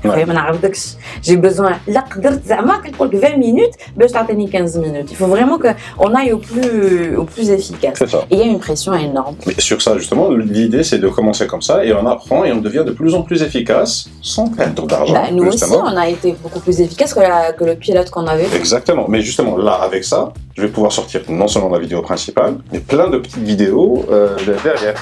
Ouais. 0.06 0.26
ما 0.26 0.34
نعرفكش 0.34 0.88
j'ai 1.28 1.32
besoin 1.36 1.74
لا 1.88 2.00
قدرت 2.00 2.42
زعما 2.46 2.78
كنقول 2.78 3.08
لك 3.08 3.26
20 3.26 3.42
minutes 3.44 3.78
باش 3.98 4.12
تعطيني 4.12 4.48
15 4.48 4.76
minutes 4.78 5.12
il 5.12 5.16
faut 5.16 5.28
vraiment 5.36 5.58
que 5.64 5.68
on 6.00 6.14
aille 6.14 6.34
au 6.34 6.38
plus 6.40 7.16
au 7.18 7.24
plus 7.24 7.50
efficace 7.50 7.98
C'est 8.00 8.10
ça. 8.10 8.18
et 8.32 8.36
il 8.36 8.40
y 8.40 8.42
a 8.42 8.46
une 8.46 8.60
pression 8.60 8.94
énorme 8.94 9.36
Mais 9.48 9.54
sur 9.70 9.80
ça, 9.82 9.92
justement, 10.02 10.26
l'idée, 10.58 10.84
c'est 10.90 11.02
de 11.06 11.10
commencer 11.18 11.46
comme 11.52 11.62
ça 11.70 11.76
et 11.86 11.92
on 12.02 12.06
apprend 12.16 12.40
et 12.48 12.52
on 12.58 12.62
devient 12.68 12.84
de 12.86 12.94
plus 13.02 13.14
en 13.20 13.22
plus 13.28 13.40
efficace 13.48 13.94
sans 14.34 14.48
perdre 14.60 14.84
d'argent. 14.92 15.14
Bah, 15.20 15.28
nous 15.38 15.46
aussi, 15.48 15.60
justement. 15.60 15.84
on 15.94 15.98
a 16.06 16.08
été 16.16 16.30
beaucoup 16.44 16.62
plus 16.66 16.78
efficace 16.86 17.12
que, 17.18 17.22
la- 17.30 17.52
que 17.58 17.64
le 17.72 17.76
pilote 17.84 18.10
qu'on 18.14 18.28
avait. 18.34 18.48
fait. 18.52 18.58
Exactement. 18.64 19.06
Mais 19.14 19.22
justement, 19.30 19.54
là, 19.68 19.76
avec 19.90 20.04
ça, 20.12 20.22
je 20.56 20.62
vais 20.64 20.72
pouvoir 20.76 20.92
sortir 21.00 21.20
non 21.42 21.48
seulement 21.52 21.72
la 21.78 21.82
vidéo 21.86 22.00
principale, 22.12 22.54
mais 22.72 22.80
plein 22.94 23.08
de 23.14 23.18
petites 23.24 23.48
vidéos 23.54 23.90
euh, 24.12 24.36
derrière. 24.68 25.00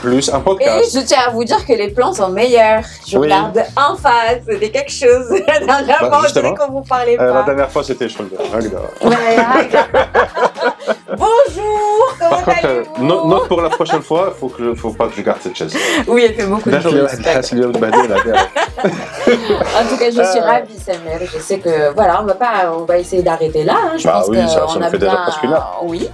Plus 0.00 0.30
un 0.32 0.38
Et 0.38 0.42
podcast. 0.42 0.90
je 0.94 1.00
tiens 1.04 1.18
à 1.26 1.30
vous 1.30 1.44
dire 1.44 1.64
que 1.66 1.72
les 1.74 1.88
plans 1.88 2.12
sont 2.14 2.28
meilleurs. 2.30 2.82
Je 3.06 3.18
Oui. 3.18 3.26
regarde 3.26 3.62
en 3.76 3.96
face, 3.96 4.38
c'était 4.48 4.70
quelque 4.70 4.90
chose. 4.90 5.28
La 5.46 5.60
dernière 5.60 6.10
Bah, 6.10 6.20
justement. 6.22 6.54
qu'on 6.54 6.72
vous 6.72 6.80
parlait 6.82 7.18
Euh, 7.20 7.26
la 7.26 7.32
pas. 7.40 7.42
dernière 7.42 7.70
fois, 7.70 7.84
c'était. 7.84 8.06
Ouais, 8.06 8.10
Bonjour, 11.16 11.89
par 12.30 12.44
contre, 12.44 12.64
euh, 12.64 12.84
note, 13.00 13.26
note 13.26 13.48
pour 13.48 13.60
la 13.60 13.68
prochaine 13.70 14.02
fois, 14.02 14.32
faut 14.38 14.48
que 14.48 14.74
faut 14.74 14.92
pas 14.92 15.08
que 15.08 15.16
je 15.16 15.22
garde 15.22 15.40
cette 15.42 15.56
chaise. 15.56 15.74
Oui, 16.06 16.24
elle 16.28 16.34
fait 16.34 16.46
beaucoup 16.46 16.70
de 16.70 16.80
choses. 16.80 16.94
en 17.00 17.08
tout 19.88 19.96
cas, 19.96 20.06
je 20.06 20.22
suis 20.22 20.38
euh. 20.38 20.44
ravie, 20.44 20.78
Samuel. 20.78 21.28
Je 21.32 21.38
sais 21.38 21.58
que 21.58 21.92
voilà, 21.94 22.22
on 22.22 22.26
va 22.26 22.34
pas, 22.34 22.72
on 22.74 22.84
va 22.84 22.98
essayer 22.98 23.22
d'arrêter 23.22 23.64
là. 23.64 23.76
Hein. 23.76 23.96
Je 23.98 24.04
bah 24.04 24.20
pense 24.20 24.28
oui, 24.28 24.38
ça, 24.48 24.64
on 24.68 24.80
a 24.80 24.88
fait 24.88 24.98
bien, 24.98 25.08
déjà 25.10 25.22
presque 25.22 25.42
une 25.42 25.52
heure. 25.52 25.80
Oui, 25.82 26.08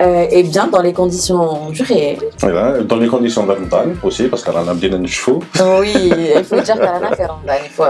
euh, 0.00 0.26
et 0.30 0.42
bien 0.42 0.66
dans 0.68 0.82
les 0.82 0.92
conditions 0.92 1.70
du 1.70 1.82
réel. 1.82 2.18
Et 2.22 2.28
eh 2.42 2.46
ben, 2.46 2.82
dans 2.82 2.96
les 2.96 3.08
conditions 3.08 3.44
de 3.44 3.52
la 3.52 3.58
montagne 3.58 3.96
aussi, 4.02 4.28
parce 4.28 4.44
qu'elle 4.44 4.56
en 4.56 4.68
a 4.68 4.74
bien 4.74 4.92
un 4.92 5.06
chevaux. 5.06 5.42
Oui, 5.80 6.12
il 6.36 6.44
faut 6.44 6.60
dire 6.60 6.74
qu'elle 6.76 6.88
en 6.88 7.02
a 7.02 7.16
fait 7.16 7.26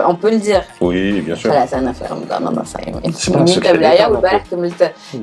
on 0.06 0.14
peut 0.14 0.30
le 0.30 0.38
dire. 0.38 0.62
Oui, 0.80 1.20
bien 1.20 1.34
sûr. 1.36 1.50
Voilà, 1.50 1.66
ça 1.66 1.78
en 1.78 1.86
a 1.86 1.92
fait 1.92 2.04
C'est 3.14 3.32
pas 3.32 3.40
un 3.40 3.46
secret. 3.46 3.78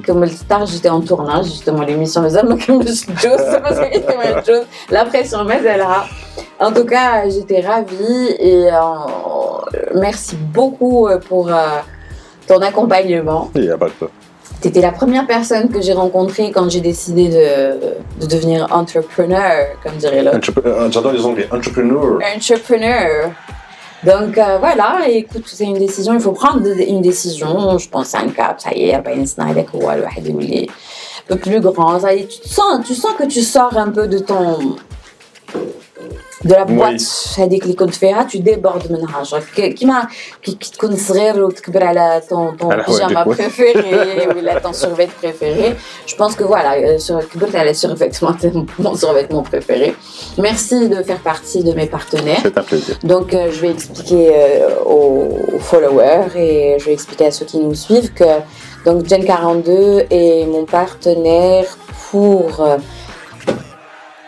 Comme 0.06 0.26
j'étais 0.26 0.90
en 0.90 1.02
tournage, 1.02 1.46
justement, 1.46 1.84
l'émission 1.84 2.24
Fazal 2.34 2.48
comme. 4.46 4.66
La 4.90 5.06
pression, 5.06 5.44
mais 5.46 5.62
elle 5.66 5.82
a. 5.82 6.06
En 6.60 6.72
tout 6.72 6.86
cas, 6.86 7.30
j'étais 7.30 7.62
ravie 7.62 8.30
et 8.40 8.68
euh, 8.72 8.78
merci 9.96 10.36
beaucoup 10.36 11.08
euh, 11.08 11.20
pour 11.20 11.50
euh, 11.50 11.80
ton 12.48 12.60
accompagnement. 12.60 13.50
Il 13.56 13.62
n'y 13.62 13.70
a 13.70 13.78
pas 13.78 13.88
de 13.88 13.94
Tu 14.62 14.68
étais 14.68 14.82
la 14.82 14.92
première 14.92 15.28
personne 15.28 15.70
que 15.70 15.82
j'ai 15.82 15.94
rencontrée 15.94 16.52
quand 16.52 16.70
j'ai 16.70 16.82
décidé 16.82 17.30
de, 17.30 18.26
devenir 18.26 18.68
entrepreneur, 18.72 19.68
comme 19.84 19.94
dirait 19.94 20.24
l'autre. 20.24 20.52
J'adore 20.90 21.12
les 21.12 21.26
anglais, 21.26 21.48
entrepreneur. 21.52 22.20
Entrepreneur. 22.36 23.32
Donc 24.04 24.34
voilà, 24.36 25.08
écoute, 25.08 25.44
c'est 25.48 25.64
une 25.64 25.80
décision, 25.80 26.14
il 26.14 26.20
faut 26.20 26.34
prendre 26.34 26.62
une 26.66 27.02
décision. 27.02 27.78
Je 27.78 27.88
pense 27.88 28.14
à 28.16 28.20
un 28.20 28.28
cap, 28.28 28.60
ça 28.60 28.74
y 28.74 28.90
est, 28.90 28.94
peu 31.28 31.36
plus 31.38 31.60
grand. 31.60 32.00
Ça 32.00 32.10
tu, 32.16 32.48
sens, 32.48 32.86
tu 32.86 32.94
sens 32.94 33.14
que 33.18 33.26
tu 33.26 33.42
sors 33.42 33.78
un 33.78 33.90
peu 33.90 34.08
de 34.08 34.20
ton. 34.20 34.76
de 36.44 36.54
la 36.54 36.66
boîte. 36.66 37.00
Ça 37.00 37.48
dit 37.48 37.60
que 37.60 37.68
les 37.68 37.76
comptes 37.76 37.98
tu 38.30 38.40
débordes 38.40 38.90
maintenant. 38.90 39.24
Qui 39.76 39.86
m'a. 39.86 40.08
qui 40.42 40.58
te 40.58 40.78
connaisserait 40.78 41.40
ou 41.40 41.50
qui 41.50 41.72
ben, 41.72 42.22
ton, 42.28 42.54
ton 42.54 42.70
pyjama 42.86 43.26
préféré 43.26 44.28
ou 44.36 44.60
ton 44.62 44.74
survêt 44.74 45.08
préféré. 45.08 45.76
Je 46.06 46.16
pense 46.16 46.36
que 46.36 46.44
voilà, 46.44 46.74
euh, 46.74 46.98
sur, 46.98 47.20
ben, 47.36 47.66
le 47.66 47.74
survêtement, 47.74 48.36
mon 48.80 48.96
survêtement 48.96 49.44
préféré. 49.44 49.96
Merci 50.38 50.90
de 50.90 51.02
faire 51.04 51.20
partie 51.20 51.64
de 51.64 51.72
mes 51.74 51.88
partenaires. 51.88 52.42
C'est 52.42 52.58
un 52.58 52.64
plaisir. 52.64 52.98
Donc, 53.04 53.34
euh, 53.34 53.50
je 53.52 53.62
vais 53.62 53.72
expliquer 53.72 54.32
euh, 54.36 54.84
aux 54.86 55.60
followers 55.60 56.36
et 56.36 56.78
je 56.80 56.86
vais 56.86 56.94
expliquer 56.94 57.28
à 57.28 57.32
ceux 57.32 57.46
qui 57.46 57.60
nous 57.60 57.76
suivent 57.76 58.14
que. 58.14 58.26
Donc 58.86 59.08
Gen 59.08 59.24
42 59.24 60.06
est 60.10 60.46
mon 60.46 60.66
partenaire 60.66 61.66
pour 62.12 62.62
euh, 62.62 62.78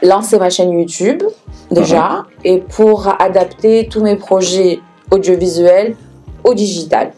lancer 0.02 0.38
ma 0.38 0.50
chaîne 0.50 0.72
YouTube 0.72 1.24
déjà 1.72 2.26
et 2.44 2.60
pour 2.60 3.08
adapter 3.20 3.88
tous 3.90 4.02
mes 4.02 4.16
projets 4.16 4.80
audiovisuels 5.12 5.96
au 6.44 6.54
digital. 6.54 7.12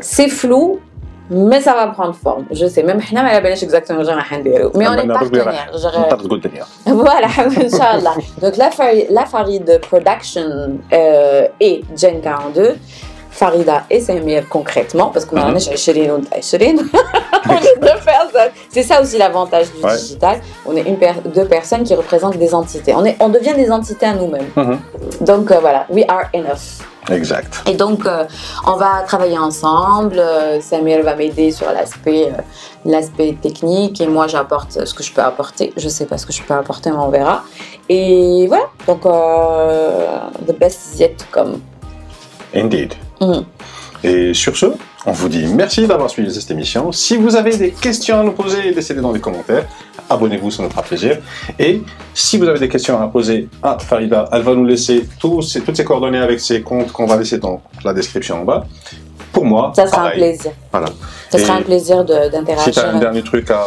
C'est 0.00 0.28
flou, 0.28 0.80
mais 1.30 1.60
ça 1.60 1.74
va 1.74 1.86
prendre 1.88 2.14
forme. 2.14 2.46
Je 2.50 2.66
sais 2.66 2.82
même 2.82 2.98
pas 2.98 3.50
exactement 3.62 4.02
mais 4.74 4.88
on 4.88 4.94
est 4.94 5.06
partenaire. 5.06 5.70
Je... 5.72 5.86
Voilà, 6.86 7.28
Inch'Allah. 7.38 8.14
Donc 8.42 8.56
la 8.56 9.26
Farid 9.26 9.80
Production 9.82 10.78
euh, 10.92 11.46
et 11.60 11.82
Gen 11.96 12.20
42 12.20 12.76
Farida 13.40 13.84
et 13.88 14.00
Samir 14.00 14.46
concrètement, 14.50 15.06
parce 15.12 15.24
qu'on 15.24 15.38
a 15.38 15.46
un 15.46 15.58
Shirin 15.58 16.10
ou 16.16 16.20
Shirin. 16.42 16.76
on 17.48 17.54
est 17.54 17.80
deux 17.80 17.98
personnes. 18.04 18.52
C'est 18.68 18.82
ça 18.82 19.00
aussi 19.00 19.16
l'avantage 19.16 19.72
du 19.72 19.82
Ouais. 19.82 19.96
digital. 19.96 20.36
On 20.66 20.76
est 20.76 20.82
une 20.82 20.98
per- 20.98 21.22
deux 21.24 21.46
personnes 21.46 21.82
qui 21.84 21.94
représentent 21.94 22.36
des 22.36 22.54
entités. 22.54 22.92
On, 22.94 23.02
est, 23.06 23.16
on 23.18 23.30
devient 23.30 23.54
des 23.54 23.70
entités 23.70 24.04
à 24.04 24.12
nous-mêmes. 24.12 24.50
Mhm. 24.56 24.78
Donc 25.22 25.50
euh, 25.50 25.58
voilà, 25.58 25.86
we 25.88 26.04
are 26.06 26.24
enough. 26.34 26.66
Exact. 27.10 27.62
Et 27.66 27.72
donc, 27.74 28.04
euh, 28.04 28.24
on 28.66 28.76
va 28.76 28.92
travailler 29.06 29.38
ensemble. 29.38 30.18
Euh, 30.18 30.60
Samir 30.60 31.02
va 31.02 31.16
m'aider 31.16 31.50
sur 31.50 31.72
l'aspect, 31.72 32.26
euh, 32.26 32.42
l'aspect 32.84 33.32
technique 33.40 34.02
et 34.02 34.06
moi 34.06 34.26
j'apporte 34.26 34.84
ce 34.84 34.92
que 34.92 35.02
je 35.02 35.10
peux 35.14 35.22
apporter. 35.22 35.72
Je 35.78 35.88
sais 35.88 36.04
pas 36.04 36.18
ce 36.18 36.26
que 36.26 36.32
je 36.34 36.42
peux 36.42 36.52
apporter, 36.52 36.90
mais 36.90 36.98
on 36.98 37.08
verra. 37.08 37.42
Et 37.88 38.46
voilà. 38.48 38.66
Donc, 38.86 39.00
the 40.46 40.52
best 40.58 40.78
is 40.94 40.98
yet 41.00 41.16
to 41.16 41.24
come. 41.32 41.52
Indeed. 42.54 42.92
Mhm. 43.20 43.44
Et 44.02 44.32
sur 44.32 44.56
ce, 44.56 44.66
on 45.04 45.12
vous 45.12 45.28
dit 45.28 45.44
merci 45.46 45.86
d'avoir 45.86 46.08
suivi 46.08 46.32
cette 46.32 46.50
émission. 46.50 46.90
Si 46.90 47.16
vous 47.16 47.36
avez 47.36 47.54
des 47.56 47.70
questions 47.70 48.20
à 48.20 48.22
nous 48.22 48.32
poser, 48.32 48.72
laissez-les 48.72 49.00
dans 49.02 49.12
les 49.12 49.20
commentaires. 49.20 49.66
Abonnez-vous, 50.08 50.50
ça 50.50 50.62
nous 50.62 50.70
fera 50.70 50.82
plaisir. 50.82 51.18
Et 51.58 51.82
si 52.14 52.38
vous 52.38 52.48
avez 52.48 52.58
des 52.58 52.68
questions 52.68 53.00
à 53.00 53.06
poser 53.08 53.48
à 53.62 53.78
Farida, 53.78 54.26
elle 54.32 54.42
va 54.42 54.54
nous 54.54 54.64
laisser 54.64 55.06
tous 55.20 55.42
ses- 55.42 55.60
toutes 55.60 55.76
ses 55.76 55.84
coordonnées 55.84 56.18
avec 56.18 56.40
ses 56.40 56.62
comptes 56.62 56.92
qu'on 56.92 57.06
va 57.06 57.16
laisser 57.16 57.38
dans 57.38 57.60
la 57.84 57.92
description 57.92 58.40
en 58.40 58.44
bas. 58.44 58.64
Pour 59.32 59.44
moi, 59.44 59.72
Ça 59.76 59.86
sera 59.86 60.06
un 60.08 60.10
plaisir. 60.10 60.50
Voilà. 60.72 60.88
Ça 61.30 61.38
sera 61.38 61.54
un 61.58 61.62
plaisir 61.62 62.04
de- 62.04 62.14
Si 62.14 62.18
tu 62.18 62.24
as 62.24 62.28
d'interagir. 62.30 62.84
un 62.86 62.98
dernier 62.98 63.22
truc 63.22 63.50
à... 63.50 63.66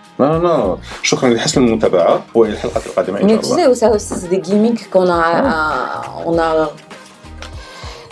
لا 0.20 0.38
لا 0.38 0.76
شكرا 1.02 1.28
لحسن 1.30 1.64
المتابعة 1.66 2.24
والى 2.34 2.52
الحلقة 2.52 2.80
القادمة 2.86 3.20
ان 3.20 3.26
Mais 3.28 3.32
شاء 3.32 3.42
tu 3.42 3.46
الله. 3.46 3.74
sais, 3.74 3.80
ça 3.80 3.90
aussi, 3.90 4.14
c'est 4.20 4.28
des 4.30 4.40
gimmicks 4.40 4.90
qu'on 4.90 5.08
a. 5.10 5.22
euh, 5.44 6.26
on 6.26 6.38
a... 6.38 6.70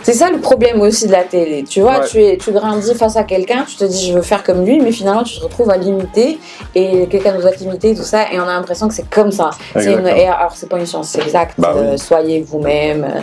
C'est 0.03 0.13
ça 0.13 0.29
le 0.29 0.39
problème 0.39 0.81
aussi 0.81 1.07
de 1.07 1.11
la 1.13 1.23
télé. 1.23 1.63
Tu 1.63 1.81
vois, 1.81 1.97
Ouais. 2.01 2.07
tu, 2.11 2.17
es, 2.23 2.37
tu 2.37 2.51
grandis 2.51 2.93
face 2.93 3.15
à 3.17 3.23
quelqu'un, 3.23 3.61
tu 3.67 3.75
te 3.75 3.85
dis 3.85 4.01
je 4.09 4.13
veux 4.13 4.21
faire 4.21 4.43
comme 4.43 4.63
lui, 4.63 4.79
mais 4.79 4.91
finalement 4.91 5.23
tu 5.23 5.33
te 5.39 5.43
retrouves 5.43 5.71
à 5.71 5.77
l'imiter 5.77 6.37
et 6.75 7.07
quelqu'un 7.07 7.33
nous 7.37 7.47
a 7.47 7.53
imité, 7.65 7.95
tout 7.95 8.03
ça, 8.13 8.31
et 8.31 8.39
on 8.39 8.43
a 8.43 8.53
l'impression 8.59 8.87
que 8.87 8.93
c'est 8.93 9.09
comme 9.17 9.31
ça. 9.31 9.49
C'est 9.73 9.85
une... 9.93 10.05
Exactement. 10.05 10.15
et 10.15 10.27
alors, 10.27 10.53
c'est 10.59 10.69
pas 10.69 10.77
une 10.83 10.85
chance, 10.93 11.07
c'est 11.13 11.23
exact. 11.27 11.53
Bah 11.57 11.71
oui. 11.75 11.81
Euh, 11.81 11.97
soyez 11.97 12.37
vous-même, 12.49 13.03
euh, 13.03 13.21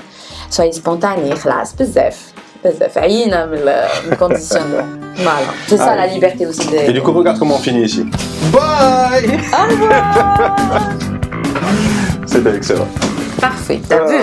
soyez 0.50 0.72
spontané, 0.72 1.30
خلاص 1.36 1.68
بزاف 1.78 2.16
ça 2.63 2.89
fait 2.89 3.29
mal, 3.29 3.87
le 4.09 4.15
conditionnement. 4.15 4.83
Voilà, 5.19 5.39
hein. 5.39 5.53
c'est 5.65 5.77
ça 5.77 5.93
ah, 5.93 5.95
la 5.95 6.05
liberté 6.05 6.45
aussi. 6.45 6.69
Et 6.75 6.93
du 6.93 7.01
coup, 7.01 7.11
regarde 7.11 7.39
comment 7.39 7.55
on 7.55 7.57
finit 7.57 7.85
ici. 7.85 8.05
Bye 8.51 9.39
Au 9.51 9.71
revoir 9.71 10.89
C'était 12.27 12.55
excellent. 12.55 12.87
Parfait, 13.41 13.81
t'as 13.89 14.05
vu? 14.05 14.15